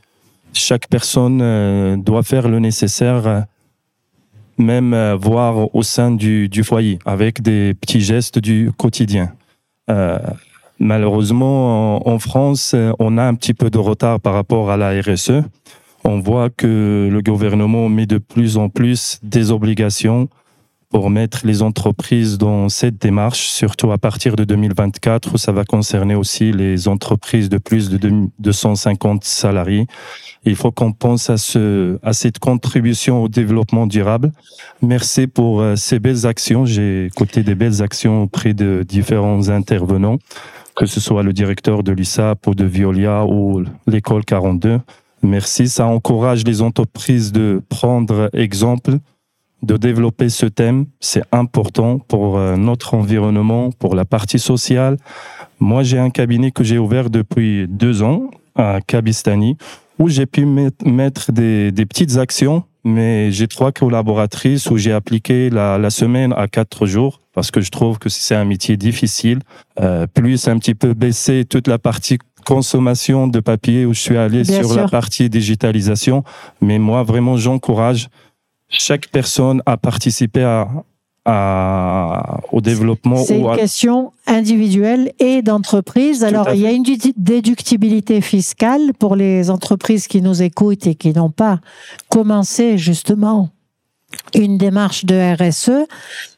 chaque 0.52 0.86
personne 0.88 2.02
doit 2.02 2.22
faire 2.22 2.48
le 2.48 2.58
nécessaire, 2.58 3.44
même 4.58 4.94
voir 5.14 5.74
au 5.74 5.82
sein 5.82 6.10
du, 6.10 6.62
foyer, 6.62 6.98
avec 7.06 7.42
des 7.42 7.74
petits 7.74 8.02
gestes 8.02 8.38
du 8.38 8.70
quotidien. 8.76 9.32
Malheureusement, 10.78 12.06
en 12.06 12.18
France, 12.18 12.74
on 12.98 13.18
a 13.18 13.24
un 13.24 13.34
petit 13.34 13.54
peu 13.54 13.70
de 13.70 13.78
retard 13.78 14.20
par 14.20 14.34
rapport 14.34 14.70
à 14.70 14.76
la 14.76 14.90
RSE. 15.00 15.42
On 16.04 16.20
voit 16.20 16.50
que 16.50 17.08
le 17.10 17.20
gouvernement 17.22 17.88
met 17.88 18.06
de 18.06 18.18
plus 18.18 18.58
en 18.58 18.68
plus 18.68 19.18
des 19.22 19.50
obligations 19.50 20.28
pour 20.90 21.10
mettre 21.10 21.40
les 21.44 21.62
entreprises 21.62 22.38
dans 22.38 22.68
cette 22.68 23.00
démarche, 23.00 23.48
surtout 23.48 23.90
à 23.90 23.98
partir 23.98 24.36
de 24.36 24.44
2024, 24.44 25.34
où 25.34 25.38
ça 25.38 25.50
va 25.50 25.64
concerner 25.64 26.14
aussi 26.14 26.52
les 26.52 26.86
entreprises 26.86 27.48
de 27.48 27.58
plus 27.58 27.90
de 27.90 28.28
250 28.38 29.24
salariés. 29.24 29.86
Il 30.44 30.54
faut 30.54 30.70
qu'on 30.70 30.92
pense 30.92 31.28
à, 31.28 31.38
ce, 31.38 31.98
à 32.04 32.12
cette 32.12 32.38
contribution 32.38 33.24
au 33.24 33.28
développement 33.28 33.88
durable. 33.88 34.30
Merci 34.80 35.26
pour 35.26 35.60
euh, 35.60 35.74
ces 35.74 35.98
belles 35.98 36.24
actions. 36.24 36.64
J'ai 36.64 37.06
écouté 37.06 37.42
des 37.42 37.56
belles 37.56 37.82
actions 37.82 38.22
auprès 38.22 38.54
de 38.54 38.84
différents 38.86 39.48
intervenants 39.48 40.18
que 40.76 40.86
ce 40.86 41.00
soit 41.00 41.22
le 41.22 41.32
directeur 41.32 41.82
de 41.82 41.90
l'USAP 41.90 42.46
ou 42.46 42.54
de 42.54 42.64
Violia 42.64 43.24
ou 43.24 43.64
l'école 43.86 44.24
42. 44.24 44.78
Merci, 45.22 45.68
ça 45.68 45.86
encourage 45.86 46.44
les 46.44 46.62
entreprises 46.62 47.32
de 47.32 47.62
prendre 47.68 48.28
exemple, 48.34 48.98
de 49.62 49.76
développer 49.78 50.28
ce 50.28 50.46
thème. 50.46 50.86
C'est 51.00 51.24
important 51.32 51.98
pour 51.98 52.36
euh, 52.36 52.56
notre 52.56 52.94
environnement, 52.94 53.70
pour 53.72 53.94
la 53.94 54.04
partie 54.04 54.38
sociale. 54.38 54.98
Moi, 55.58 55.82
j'ai 55.82 55.98
un 55.98 56.10
cabinet 56.10 56.50
que 56.50 56.62
j'ai 56.62 56.78
ouvert 56.78 57.08
depuis 57.08 57.66
deux 57.68 58.02
ans 58.02 58.30
à 58.54 58.80
Kabistani 58.86 59.56
où 59.98 60.08
j'ai 60.08 60.26
pu 60.26 60.44
mettre 60.44 61.32
des, 61.32 61.72
petites 61.72 62.18
actions 62.18 62.64
mais 62.84 63.32
j'ai 63.32 63.48
trois 63.48 63.72
collaboratrices 63.72 64.70
où 64.70 64.76
j'ai 64.76 64.92
appliqué 64.92 65.50
la, 65.50 65.90
semaine 65.90 66.32
à 66.36 66.46
quatre 66.46 66.86
jours 66.86 67.20
parce 67.36 67.50
que 67.50 67.60
je 67.60 67.70
trouve 67.70 67.98
que 67.98 68.08
c'est 68.08 68.34
un 68.34 68.46
métier 68.46 68.78
difficile. 68.78 69.40
Euh, 69.78 70.06
plus 70.06 70.48
un 70.48 70.58
petit 70.58 70.74
peu 70.74 70.94
baisser 70.94 71.44
toute 71.44 71.68
la 71.68 71.78
partie 71.78 72.16
consommation 72.46 73.28
de 73.28 73.40
papier 73.40 73.84
où 73.84 73.92
je 73.92 74.00
suis 74.00 74.16
allé 74.16 74.42
Bien 74.42 74.62
sur 74.62 74.70
sûr. 74.72 74.76
la 74.76 74.88
partie 74.88 75.28
digitalisation. 75.28 76.24
Mais 76.62 76.78
moi, 76.78 77.02
vraiment, 77.02 77.36
j'encourage 77.36 78.08
chaque 78.68 79.08
personne 79.08 79.62
à 79.66 79.76
participer 79.76 80.44
à, 80.44 80.66
à, 81.26 82.40
au 82.52 82.62
développement. 82.62 83.16
C'est 83.16 83.38
une 83.38 83.50
à... 83.50 83.56
question 83.56 84.12
individuelle 84.26 85.12
et 85.18 85.42
d'entreprise. 85.42 86.24
Alors, 86.24 86.48
il 86.54 86.60
y 86.62 86.66
a 86.66 86.72
une 86.72 86.84
déductibilité 87.18 88.22
fiscale 88.22 88.94
pour 88.98 89.14
les 89.14 89.50
entreprises 89.50 90.06
qui 90.06 90.22
nous 90.22 90.40
écoutent 90.40 90.86
et 90.86 90.94
qui 90.94 91.12
n'ont 91.12 91.30
pas 91.30 91.60
commencé 92.08 92.78
justement 92.78 93.50
une 94.34 94.58
démarche 94.58 95.04
de 95.04 95.34
RSE. 95.34 95.70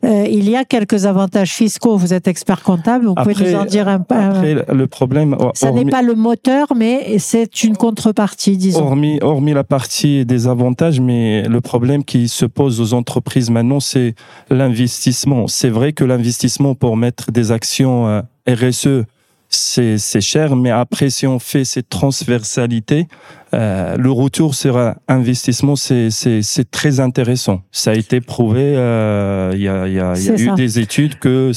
Euh, 0.04 0.26
il 0.30 0.48
y 0.48 0.56
a 0.56 0.64
quelques 0.64 1.06
avantages 1.06 1.52
fiscaux. 1.52 1.96
Vous 1.96 2.14
êtes 2.14 2.28
expert 2.28 2.62
comptable, 2.62 3.06
vous 3.06 3.14
après, 3.16 3.32
pouvez 3.32 3.52
nous 3.52 3.58
en 3.58 3.64
dire 3.64 3.88
un 3.88 4.00
peu. 4.00 4.14
Après, 4.14 4.54
le 4.72 4.86
problème. 4.86 5.36
Ça 5.54 5.70
n'est 5.70 5.84
pas 5.84 6.02
le 6.02 6.14
moteur, 6.14 6.68
mais 6.74 7.18
c'est 7.18 7.64
une 7.64 7.76
contrepartie, 7.76 8.56
disons. 8.56 8.86
Hormis, 8.86 9.18
hormis 9.20 9.52
la 9.52 9.64
partie 9.64 10.24
des 10.24 10.46
avantages, 10.46 11.00
mais 11.00 11.42
le 11.42 11.60
problème 11.60 12.04
qui 12.04 12.28
se 12.28 12.46
pose 12.46 12.80
aux 12.80 12.94
entreprises 12.94 13.50
maintenant, 13.50 13.80
c'est 13.80 14.14
l'investissement. 14.50 15.46
C'est 15.46 15.70
vrai 15.70 15.92
que 15.92 16.04
l'investissement 16.04 16.74
pour 16.74 16.96
mettre 16.96 17.32
des 17.32 17.52
actions 17.52 18.06
euh, 18.08 18.22
RSE, 18.48 19.04
c'est 19.50 20.20
cher, 20.20 20.56
mais 20.56 20.70
après, 20.70 21.10
si 21.10 21.26
on 21.26 21.38
fait 21.38 21.64
cette 21.64 21.88
transversalité, 21.88 23.08
euh, 23.54 23.96
le 23.96 24.10
retour 24.10 24.54
sur 24.54 24.94
investissement, 25.08 25.76
c'est 25.76 26.70
très 26.70 27.00
intéressant. 27.00 27.62
Ça 27.72 27.92
a 27.92 27.94
été 27.94 28.20
prouvé, 28.20 28.74
euh, 28.76 29.52
il 29.54 29.62
y 29.62 29.68
a, 29.68 29.88
y 29.88 29.98
a, 29.98 30.14
y 30.16 30.30
a 30.30 30.34
eu 30.34 30.54
des 30.54 30.78
études 30.78 31.18
que 31.18 31.52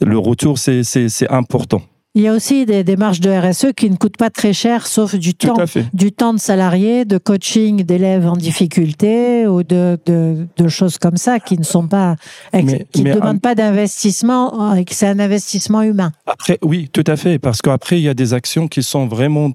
le 0.00 0.18
retour, 0.18 0.58
c'est 0.58 1.30
important. 1.30 1.82
Il 2.16 2.22
y 2.22 2.28
a 2.28 2.34
aussi 2.34 2.66
des 2.66 2.82
démarches 2.82 3.20
de 3.20 3.30
RSE 3.30 3.72
qui 3.76 3.88
ne 3.88 3.94
coûtent 3.94 4.16
pas 4.16 4.30
très 4.30 4.52
cher, 4.52 4.88
sauf 4.88 5.14
du 5.14 5.32
Tout 5.32 5.46
temps, 5.46 5.64
du 5.92 6.10
temps 6.10 6.34
de 6.34 6.40
salariés, 6.40 7.04
de 7.04 7.18
coaching 7.18 7.84
d'élèves 7.84 8.26
en 8.26 8.34
difficulté 8.34 9.46
ou 9.46 9.62
de, 9.62 9.96
de, 10.06 10.48
de, 10.56 10.68
choses 10.68 10.98
comme 10.98 11.16
ça 11.16 11.38
qui 11.38 11.56
ne 11.56 11.62
sont 11.62 11.86
pas, 11.86 12.16
mais, 12.52 12.88
qui 12.90 13.04
ne 13.04 13.14
demandent 13.14 13.40
pas 13.40 13.54
d'investissement, 13.54 14.74
et 14.74 14.84
que 14.84 14.92
c'est 14.92 15.06
un 15.06 15.20
investissement 15.20 15.82
humain. 15.82 16.10
Après, 16.26 16.58
oui, 16.62 16.88
tout 16.92 17.04
à 17.06 17.14
fait, 17.14 17.38
parce 17.38 17.62
qu'après 17.62 18.00
il 18.00 18.02
y 18.02 18.08
a 18.08 18.14
des 18.14 18.34
actions 18.34 18.66
qui 18.66 18.82
sont 18.82 19.06
vraiment 19.06 19.52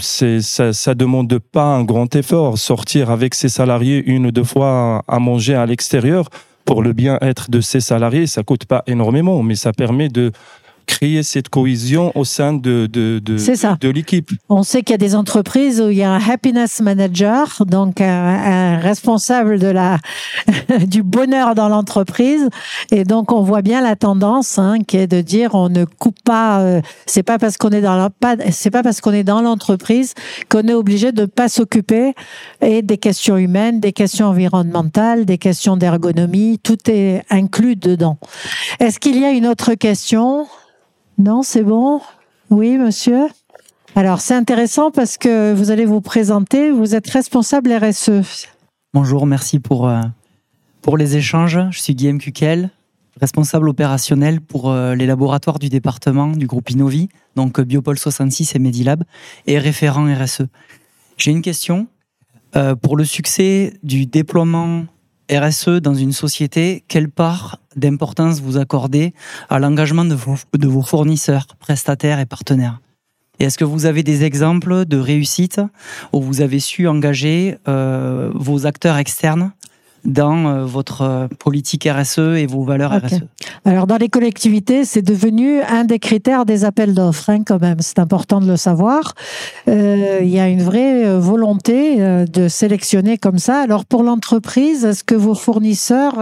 c'est 0.00 0.40
ça, 0.40 0.72
ça 0.72 0.94
demande 0.94 1.38
pas 1.38 1.64
un 1.64 1.84
grand 1.84 2.14
effort. 2.16 2.58
Sortir 2.58 3.10
avec 3.10 3.34
ses 3.34 3.48
salariés 3.48 4.02
une 4.06 4.26
ou 4.26 4.30
deux 4.30 4.44
fois 4.44 5.04
à 5.06 5.18
manger 5.18 5.54
à 5.54 5.66
l'extérieur 5.66 6.28
pour 6.64 6.82
le 6.82 6.92
bien-être 6.92 7.50
de 7.50 7.60
ses 7.62 7.80
salariés, 7.80 8.26
ça 8.26 8.42
coûte 8.42 8.66
pas 8.66 8.82
énormément, 8.86 9.42
mais 9.42 9.54
ça 9.54 9.72
permet 9.72 10.08
de 10.10 10.32
créer 10.88 11.22
cette 11.22 11.48
cohésion 11.48 12.10
au 12.16 12.24
sein 12.24 12.54
de, 12.54 12.88
de, 12.90 13.20
de, 13.20 13.36
de 13.76 13.88
l'équipe. 13.88 14.30
On 14.48 14.64
sait 14.64 14.82
qu'il 14.82 14.94
y 14.94 14.94
a 14.94 14.98
des 14.98 15.14
entreprises 15.14 15.80
où 15.80 15.90
il 15.90 15.98
y 15.98 16.02
a 16.02 16.10
un 16.10 16.20
happiness 16.20 16.80
manager, 16.80 17.62
donc 17.66 18.00
un, 18.00 18.06
un 18.06 18.78
responsable 18.78 19.60
de 19.60 19.68
la, 19.68 19.98
du 20.86 21.04
bonheur 21.04 21.54
dans 21.54 21.68
l'entreprise. 21.68 22.48
Et 22.90 23.04
donc, 23.04 23.30
on 23.30 23.42
voit 23.42 23.62
bien 23.62 23.80
la 23.80 23.94
tendance 23.94 24.58
hein, 24.58 24.78
qui 24.86 24.96
est 24.96 25.06
de 25.06 25.20
dire 25.20 25.54
on 25.54 25.68
ne 25.68 25.84
coupe 25.84 26.18
pas, 26.24 26.60
euh, 26.60 26.80
c'est 27.06 27.22
pas 27.22 27.38
parce 27.38 27.56
qu'on 27.58 27.70
est 27.70 27.82
dans 27.82 27.96
la, 27.96 28.10
pas, 28.10 28.36
c'est 28.50 28.70
pas 28.70 28.82
parce 28.82 29.00
qu'on 29.00 29.12
est 29.12 29.24
dans 29.24 29.42
l'entreprise 29.42 30.14
qu'on 30.48 30.62
est 30.62 30.74
obligé 30.74 31.12
de 31.12 31.26
pas 31.26 31.48
s'occuper 31.48 32.14
et 32.60 32.82
des 32.82 32.98
questions 32.98 33.36
humaines, 33.36 33.80
des 33.80 33.92
questions 33.92 34.26
environnementales, 34.26 35.26
des 35.26 35.38
questions 35.38 35.76
d'ergonomie, 35.76 36.58
tout 36.62 36.78
est 36.90 37.22
inclus 37.30 37.76
dedans. 37.76 38.18
Est-ce 38.80 38.98
qu'il 38.98 39.18
y 39.18 39.24
a 39.24 39.30
une 39.30 39.46
autre 39.46 39.74
question? 39.74 40.46
Non, 41.18 41.42
c'est 41.42 41.64
bon 41.64 42.00
Oui, 42.48 42.78
monsieur 42.78 43.26
Alors, 43.96 44.20
c'est 44.20 44.34
intéressant 44.34 44.92
parce 44.92 45.18
que 45.18 45.52
vous 45.52 45.72
allez 45.72 45.84
vous 45.84 46.00
présenter. 46.00 46.70
Vous 46.70 46.94
êtes 46.94 47.10
responsable 47.10 47.72
RSE. 47.72 48.46
Bonjour, 48.94 49.26
merci 49.26 49.58
pour, 49.58 49.88
euh, 49.88 50.00
pour 50.80 50.96
les 50.96 51.16
échanges. 51.16 51.58
Je 51.72 51.80
suis 51.80 51.96
Guillaume 51.96 52.20
Cuquel, 52.20 52.70
responsable 53.20 53.68
opérationnel 53.68 54.40
pour 54.40 54.70
euh, 54.70 54.94
les 54.94 55.06
laboratoires 55.06 55.58
du 55.58 55.68
département 55.68 56.28
du 56.28 56.46
groupe 56.46 56.70
Innovi, 56.70 57.08
donc 57.34 57.58
euh, 57.58 57.64
Biopol 57.64 57.98
66 57.98 58.54
et 58.54 58.60
Medilab, 58.60 59.02
et 59.48 59.58
référent 59.58 60.06
RSE. 60.14 60.42
J'ai 61.16 61.32
une 61.32 61.42
question. 61.42 61.88
Pour 62.80 62.96
le 62.96 63.04
succès 63.04 63.74
du 63.82 64.06
déploiement 64.06 64.86
RSE 65.30 65.80
dans 65.82 65.94
une 65.94 66.12
société, 66.12 66.84
quelle 66.88 67.10
part 67.10 67.58
d'importance 67.76 68.40
vous 68.40 68.56
accordez 68.56 69.12
à 69.48 69.58
l'engagement 69.58 70.04
de 70.04 70.14
vos, 70.14 70.82
fournisseurs, 70.82 71.46
prestataires 71.58 72.18
et 72.18 72.26
partenaires? 72.26 72.80
Est-ce 73.38 73.56
que 73.56 73.64
vous 73.64 73.86
avez 73.86 74.02
des 74.02 74.24
exemples 74.24 74.84
de 74.84 74.98
réussite 74.98 75.60
où 76.12 76.20
vous 76.20 76.40
avez 76.40 76.58
su 76.58 76.88
engager 76.88 77.56
euh, 77.68 78.30
vos 78.34 78.66
acteurs 78.66 78.96
externes? 78.96 79.52
Dans 80.08 80.46
euh, 80.46 80.64
votre 80.64 81.02
euh, 81.02 81.28
politique 81.38 81.86
RSE 81.88 82.18
et 82.18 82.46
vos 82.46 82.64
valeurs. 82.64 82.92
RSE 82.92 83.20
Alors 83.64 83.86
dans 83.86 83.98
les 83.98 84.08
collectivités, 84.08 84.84
c'est 84.84 85.02
devenu 85.02 85.60
un 85.60 85.84
des 85.84 85.98
critères 85.98 86.46
des 86.46 86.64
appels 86.64 86.94
d'offres, 86.94 87.30
hein, 87.30 87.42
quand 87.46 87.60
même. 87.60 87.76
C'est 87.80 87.98
important 87.98 88.40
de 88.40 88.46
le 88.46 88.56
savoir. 88.56 89.14
Euh, 89.68 90.20
il 90.22 90.30
y 90.30 90.40
a 90.40 90.48
une 90.48 90.62
vraie 90.62 91.18
volonté 91.18 91.96
de 92.26 92.48
sélectionner 92.48 93.18
comme 93.18 93.38
ça. 93.38 93.60
Alors 93.60 93.84
pour 93.84 94.02
l'entreprise, 94.02 94.84
est-ce 94.84 95.04
que 95.04 95.14
vos 95.14 95.34
fournisseurs, 95.34 96.14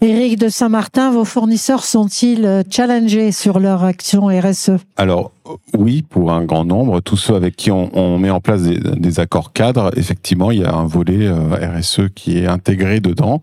Éric 0.00 0.38
de 0.38 0.48
Saint-Martin, 0.48 1.10
vos 1.10 1.24
fournisseurs 1.24 1.82
sont-ils 1.82 2.46
euh, 2.46 2.62
challengés 2.70 3.32
sur 3.32 3.58
leur 3.58 3.82
action 3.82 4.26
RSE 4.26 4.76
Alors 4.96 5.32
oui, 5.76 6.02
pour 6.02 6.32
un 6.32 6.44
grand 6.44 6.64
nombre, 6.64 7.00
tous 7.00 7.16
ceux 7.16 7.34
avec 7.34 7.56
qui 7.56 7.72
on, 7.72 8.18
met 8.18 8.30
en 8.30 8.40
place 8.40 8.62
des, 8.62 8.78
des 8.78 9.18
accords 9.18 9.52
cadres, 9.52 9.90
effectivement, 9.96 10.52
il 10.52 10.60
y 10.60 10.64
a 10.64 10.72
un 10.72 10.86
volet 10.86 11.26
euh, 11.26 11.78
RSE 11.78 12.10
qui 12.14 12.38
est 12.38 12.46
intégré 12.46 13.00
dedans, 13.00 13.42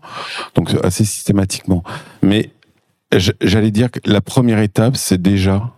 donc 0.54 0.74
assez 0.82 1.04
systématiquement. 1.04 1.82
Mais 2.22 2.50
j'allais 3.12 3.70
dire 3.70 3.90
que 3.90 4.00
la 4.06 4.22
première 4.22 4.60
étape, 4.60 4.96
c'est 4.96 5.20
déjà 5.20 5.70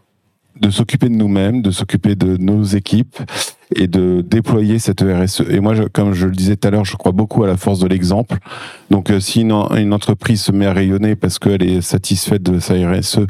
de 0.61 0.71
s'occuper 0.71 1.09
de 1.09 1.15
nous-mêmes, 1.15 1.61
de 1.61 1.73
s'occuper 1.73 2.15
de 2.15 2.37
nos 2.37 2.63
équipes 2.63 3.19
et 3.77 3.87
de 3.87 4.23
déployer 4.23 4.79
cette 4.79 5.01
RSE. 5.03 5.43
Et 5.51 5.61
moi, 5.61 5.75
je- 5.75 5.83
comme 5.85 6.15
je 6.15 6.27
le 6.27 6.33
disais 6.33 6.57
tout 6.57 6.67
à 6.69 6.71
l'heure, 6.71 6.85
je 6.85 6.97
crois 6.97 7.13
beaucoup 7.13 7.45
à 7.45 7.47
la 7.47 7.57
force 7.57 7.79
de 7.81 7.87
l'exemple. 7.89 8.39
Donc, 8.91 9.11
euh, 9.11 9.21
si 9.21 9.43
une, 9.43 9.53
une 9.53 9.93
entreprise 9.93 10.41
se 10.43 10.53
met 10.53 10.67
à 10.67 10.73
rayonner 10.73 11.17
parce 11.17 11.39
qu'elle 11.39 11.63
est 11.63 11.81
satisfaite 11.83 12.43
de 12.43 12.59
sa 12.61 12.75
RSE, 12.75 13.21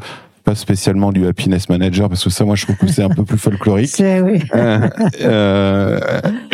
pas 0.45 0.55
spécialement 0.55 1.11
du 1.11 1.27
happiness 1.27 1.67
manager, 1.69 2.07
parce 2.09 2.23
que 2.23 2.29
ça, 2.29 2.45
moi, 2.45 2.55
je 2.55 2.63
trouve 2.65 2.77
que 2.77 2.87
c'est 2.87 3.03
un 3.03 3.09
peu 3.09 3.23
plus 3.25 3.37
folklorique. 3.37 3.91
Oui. 3.99 4.39
Euh, 4.55 4.89
euh, 5.21 5.99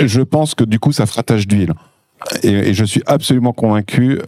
je 0.03 0.21
pense 0.21 0.55
que 0.55 0.63
du 0.63 0.79
coup, 0.79 0.91
ça 0.91 1.05
fera 1.05 1.23
tache 1.23 1.47
d'huile. 1.47 1.73
Et, 2.43 2.49
et 2.69 2.73
je 2.73 2.83
suis 2.85 3.03
absolument 3.05 3.53
convaincu 3.53 4.19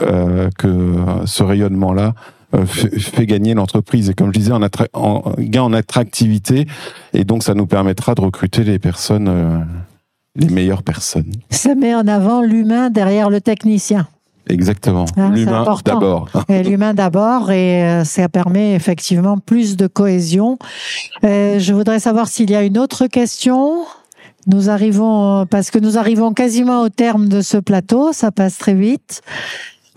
que 0.60 0.94
ce 1.26 1.42
rayonnement-là 1.44 2.14
fait, 2.66 3.00
fait 3.00 3.26
gagner 3.26 3.54
l'entreprise. 3.54 4.10
Et 4.10 4.14
comme 4.14 4.34
je 4.34 4.40
disais, 4.40 4.52
en, 4.52 4.62
en 4.94 5.34
gain 5.38 5.64
en 5.64 5.74
attractivité, 5.74 6.68
et 7.14 7.24
donc 7.24 7.44
ça 7.44 7.54
nous 7.54 7.68
permettra 7.68 8.16
de 8.16 8.22
recruter 8.22 8.64
les 8.64 8.80
personnes, 8.80 9.28
euh, 9.28 9.60
les 10.36 10.50
meilleures 10.50 10.84
personnes. 10.84 11.32
Ça 11.50 11.76
met 11.76 11.94
en 11.94 12.08
avant 12.08 12.42
l'humain 12.42 12.90
derrière 12.90 13.30
le 13.30 13.42
technicien. 13.42 14.08
Exactement. 14.50 15.06
C'est 15.08 15.30
L'humain 15.30 15.66
d'abord. 15.84 16.30
Et 16.48 16.64
L'humain 16.64 16.94
d'abord, 16.94 17.52
et 17.52 17.84
euh, 17.84 18.04
ça 18.06 18.30
permet 18.30 18.76
effectivement 18.76 19.38
plus 19.38 19.76
de 19.76 19.88
cohésion. 19.88 20.58
Euh, 21.24 21.60
je 21.60 21.74
voudrais 21.74 22.00
savoir 22.00 22.28
s'il 22.28 22.50
y 22.50 22.56
a 22.56 22.64
une 22.64 22.78
autre 22.78 23.08
question. 23.08 23.84
Nous 24.46 24.70
arrivons, 24.70 25.46
parce 25.46 25.70
que 25.72 25.80
nous 25.80 25.98
arrivons 25.98 26.34
quasiment 26.34 26.82
au 26.82 26.88
terme 26.88 27.28
de 27.28 27.42
ce 27.42 27.58
plateau, 27.58 28.14
ça 28.14 28.32
passe 28.32 28.58
très 28.58 28.74
vite. 28.74 29.22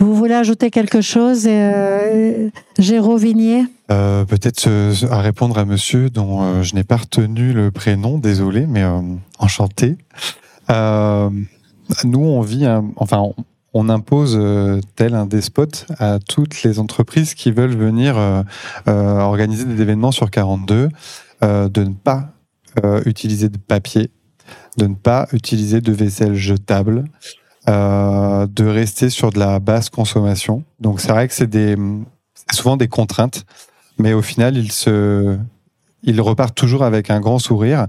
Vous 0.00 0.14
voulez 0.14 0.32
ajouter 0.34 0.70
quelque 0.70 1.02
chose, 1.02 1.44
euh, 1.46 2.48
Géraud 2.78 3.18
Vignier? 3.18 3.64
Euh, 3.90 4.24
Peut-être 4.24 4.66
euh, 4.66 4.94
à 5.10 5.20
répondre 5.20 5.58
à 5.58 5.66
monsieur 5.66 6.08
dont 6.08 6.42
euh, 6.42 6.62
je 6.62 6.74
n'ai 6.74 6.84
pas 6.84 6.96
retenu 6.96 7.52
le 7.52 7.70
prénom, 7.70 8.16
désolé, 8.18 8.66
mais 8.66 8.82
enchanté. 9.38 9.96
Nous, 10.70 12.20
on 12.20 12.40
vit, 12.40 12.64
un- 12.64 12.92
enfin, 12.96 13.22
on, 13.74 13.88
impose 13.90 14.40
tel 14.96 15.14
un 15.14 15.26
despote 15.26 15.86
à 15.98 16.18
toutes 16.18 16.62
les 16.62 16.78
entreprises 16.78 17.34
qui 17.34 17.50
veulent 17.50 17.76
venir 17.76 18.16
organiser 18.86 19.64
des 19.64 19.82
événements 19.82 20.12
sur 20.12 20.30
42, 20.30 20.88
euh, 21.42 21.68
de 21.68 21.84
ne 21.84 21.92
pas 21.92 22.30
utiliser 23.04 23.48
de 23.48 23.58
papier, 23.58 24.10
de 24.78 24.86
ne 24.86 24.94
pas 24.94 25.26
utiliser 25.32 25.80
de 25.80 25.92
vaisselle 25.92 26.34
jetable, 26.34 27.04
euh, 27.68 28.46
de 28.46 28.64
rester 28.66 29.10
sur 29.10 29.30
de 29.30 29.38
la 29.38 29.58
basse 29.58 29.90
consommation. 29.90 30.64
Donc 30.80 31.00
c'est 31.00 31.10
vrai 31.10 31.28
que 31.28 31.34
c'est 31.34 31.76
souvent 32.52 32.76
des 32.76 32.88
contraintes, 32.88 33.44
mais 33.98 34.12
au 34.12 34.22
final 34.22 34.56
ils 34.56 34.72
se, 34.72 35.36
ils 36.02 36.20
repartent 36.20 36.54
toujours 36.54 36.84
avec 36.84 37.10
un 37.10 37.20
grand 37.20 37.38
sourire. 37.38 37.86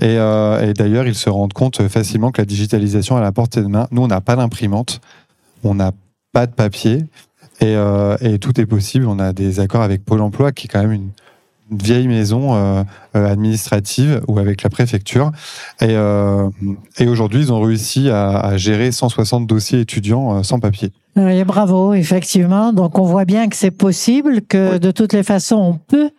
Et, 0.00 0.16
euh, 0.16 0.72
d'ailleurs, 0.72 1.06
ils 1.06 1.14
se 1.14 1.28
rendent 1.28 1.52
compte 1.52 1.86
facilement 1.88 2.32
que 2.32 2.40
la 2.40 2.46
digitalisation 2.46 3.16
est 3.16 3.20
à 3.20 3.22
la 3.22 3.30
portée 3.30 3.60
de 3.60 3.66
main. 3.66 3.86
Nous, 3.90 4.02
on 4.02 4.06
n'a 4.06 4.22
pas 4.22 4.36
d'imprimante, 4.36 5.00
on 5.64 5.74
n'a 5.74 5.92
pas 6.32 6.46
de 6.46 6.52
papier, 6.52 7.04
et, 7.60 7.76
euh, 7.76 8.16
et 8.20 8.38
tout 8.38 8.58
est 8.58 8.66
possible. 8.66 9.06
On 9.06 9.18
a 9.18 9.32
des 9.32 9.60
accords 9.60 9.82
avec 9.82 10.04
Pôle 10.04 10.22
Emploi, 10.22 10.50
qui 10.50 10.66
est 10.66 10.68
quand 10.68 10.80
même 10.80 10.92
une, 10.92 11.10
une 11.70 11.78
vieille 11.78 12.08
maison 12.08 12.54
euh, 12.54 12.84
euh, 13.16 13.30
administrative, 13.30 14.22
ou 14.28 14.38
avec 14.38 14.62
la 14.62 14.70
préfecture. 14.70 15.32
Et, 15.80 15.86
euh, 15.90 16.48
et 16.98 17.08
aujourd'hui, 17.08 17.40
ils 17.40 17.52
ont 17.52 17.60
réussi 17.60 18.08
à, 18.10 18.38
à 18.38 18.56
gérer 18.56 18.92
160 18.92 19.46
dossiers 19.46 19.80
étudiants 19.80 20.42
sans 20.42 20.60
papier. 20.60 20.92
Oui, 21.14 21.44
bravo, 21.44 21.92
effectivement. 21.92 22.72
Donc 22.72 22.98
on 22.98 23.04
voit 23.04 23.26
bien 23.26 23.50
que 23.50 23.56
c'est 23.56 23.70
possible, 23.70 24.40
que 24.40 24.78
de 24.78 24.90
toutes 24.90 25.12
les 25.12 25.22
façons 25.22 25.56
on 25.56 25.74
peut 25.74 26.10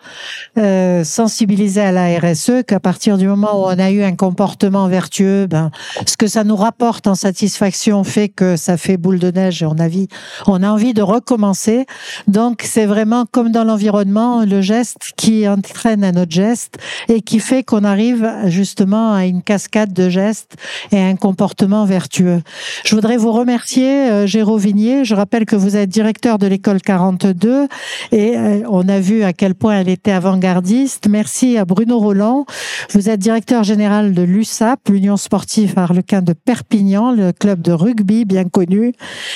euh, 0.59 1.03
sensibiliser 1.03 1.81
à 1.81 1.91
la 1.91 2.19
RSE, 2.19 2.61
qu'à 2.67 2.79
partir 2.79 3.17
du 3.17 3.27
moment 3.27 3.59
où 3.59 3.65
on 3.65 3.79
a 3.79 3.89
eu 3.89 4.03
un 4.03 4.15
comportement 4.15 4.87
vertueux, 4.87 5.47
ben, 5.47 5.71
ce 6.05 6.15
que 6.15 6.27
ça 6.27 6.43
nous 6.43 6.55
rapporte 6.55 7.07
en 7.07 7.15
satisfaction 7.15 8.03
fait 8.03 8.29
que 8.29 8.55
ça 8.55 8.77
fait 8.77 8.97
boule 8.97 9.17
de 9.17 9.31
neige 9.31 9.63
et 9.63 9.65
on 9.65 9.79
a, 9.79 9.85
envie, 9.85 10.09
on 10.45 10.61
a 10.61 10.69
envie 10.69 10.93
de 10.93 11.01
recommencer. 11.01 11.87
Donc 12.27 12.61
c'est 12.63 12.85
vraiment 12.85 13.25
comme 13.25 13.51
dans 13.51 13.63
l'environnement, 13.63 14.45
le 14.45 14.61
geste 14.61 15.13
qui 15.17 15.47
entraîne 15.47 16.03
un 16.03 16.21
autre 16.21 16.31
geste 16.31 16.77
et 17.09 17.21
qui 17.21 17.39
fait 17.39 17.63
qu'on 17.63 17.83
arrive 17.83 18.31
justement 18.45 19.15
à 19.15 19.25
une 19.25 19.41
cascade 19.41 19.91
de 19.91 20.07
gestes 20.09 20.55
et 20.91 20.99
à 20.99 21.05
un 21.07 21.15
comportement 21.15 21.85
vertueux. 21.85 22.43
Je 22.85 22.93
voudrais 22.93 23.17
vous 23.17 23.31
remercier, 23.31 24.11
euh, 24.11 24.27
Géraud 24.27 24.59
Je 24.83 25.15
rappelle 25.15 25.45
que 25.45 25.55
vous 25.55 25.77
êtes 25.77 25.89
directeur 25.89 26.37
de 26.37 26.45
l'école 26.45 26.81
42 26.81 27.67
et 28.11 28.37
euh, 28.37 28.63
on 28.69 28.89
a 28.89 28.99
vu 28.99 29.23
à 29.23 29.31
quel 29.31 29.55
point 29.55 29.79
elle 29.79 29.87
était 29.87 30.11
avant-gardiste. 30.11 31.07
Merci 31.09 31.57
à 31.57 31.63
Bruno 31.63 31.99
Roland. 31.99 32.45
Vous 32.91 33.09
êtes 33.09 33.19
directeur 33.19 33.63
général 33.63 34.13
de 34.13 34.21
l'USAP, 34.21 34.89
l'Union 34.89 35.15
sportive 35.15 35.73
Harlequin 35.77 36.21
de 36.21 36.33
Perpignan, 36.33 37.13
le 37.13 37.31
club 37.31 37.61
de 37.61 37.71
rugby 37.71 38.25
bien 38.25 38.43
connu. 38.43 38.93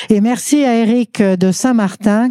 Et 0.10 0.20
merci 0.20 0.66
à 0.66 0.76
Eric 0.76 1.22
de 1.22 1.52
Saint-Martin. 1.54 2.30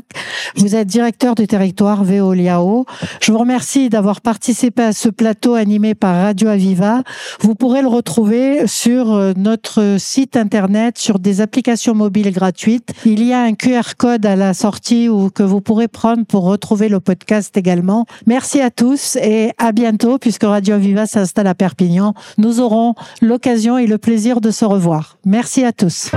Vous 0.57 0.77
êtes 0.77 0.87
directeur 0.87 1.35
du 1.35 1.47
territoire 1.47 2.05
Veoliao. 2.05 2.85
Je 3.23 3.33
vous 3.33 3.39
remercie 3.39 3.89
d'avoir 3.89 4.21
participé 4.21 4.83
à 4.83 4.93
ce 4.93 5.09
plateau 5.09 5.55
animé 5.55 5.95
par 5.95 6.17
Radio 6.17 6.49
Aviva. 6.49 7.03
Vous 7.41 7.55
pourrez 7.55 7.81
le 7.81 7.89
retrouver 7.89 8.67
sur 8.67 9.15
euh, 9.15 9.33
notre 9.37 9.97
site 9.99 10.37
internet, 10.37 10.99
sur 10.99 11.19
des 11.19 11.41
applications 11.41 11.95
mobiles 11.95 12.33
gratuites. 12.33 12.93
Il 13.09 13.23
y 13.23 13.33
a 13.33 13.43
un 13.43 13.55
QR 13.55 13.95
code 13.97 14.27
à 14.27 14.35
la 14.35 14.53
sortie 14.53 15.09
ou 15.09 15.31
que 15.31 15.45
vous 15.45 15.61
pourrez 15.61 15.87
prendre 15.87 16.27
pour 16.27 16.43
retrouver 16.43 16.89
le 16.89 16.99
podcast 16.99 17.57
également. 17.57 18.05
Merci 18.27 18.61
à 18.61 18.73
tous 18.73 19.15
et 19.23 19.53
à 19.59 19.71
bientôt 19.71 20.19
puisque 20.19 20.43
Radio 20.43 20.75
Aviva 20.75 21.07
s'installe 21.07 21.47
à 21.47 21.55
Perpignan. 21.55 22.15
Nous 22.37 22.59
aurons 22.59 22.97
l'occasion 23.23 23.79
et 23.79 23.87
le 23.87 23.99
plaisir 23.99 24.41
de 24.41 24.51
se 24.51 24.65
revoir. 24.65 25.19
Merci 25.25 25.65
à 25.65 25.71
tous. 25.71 26.11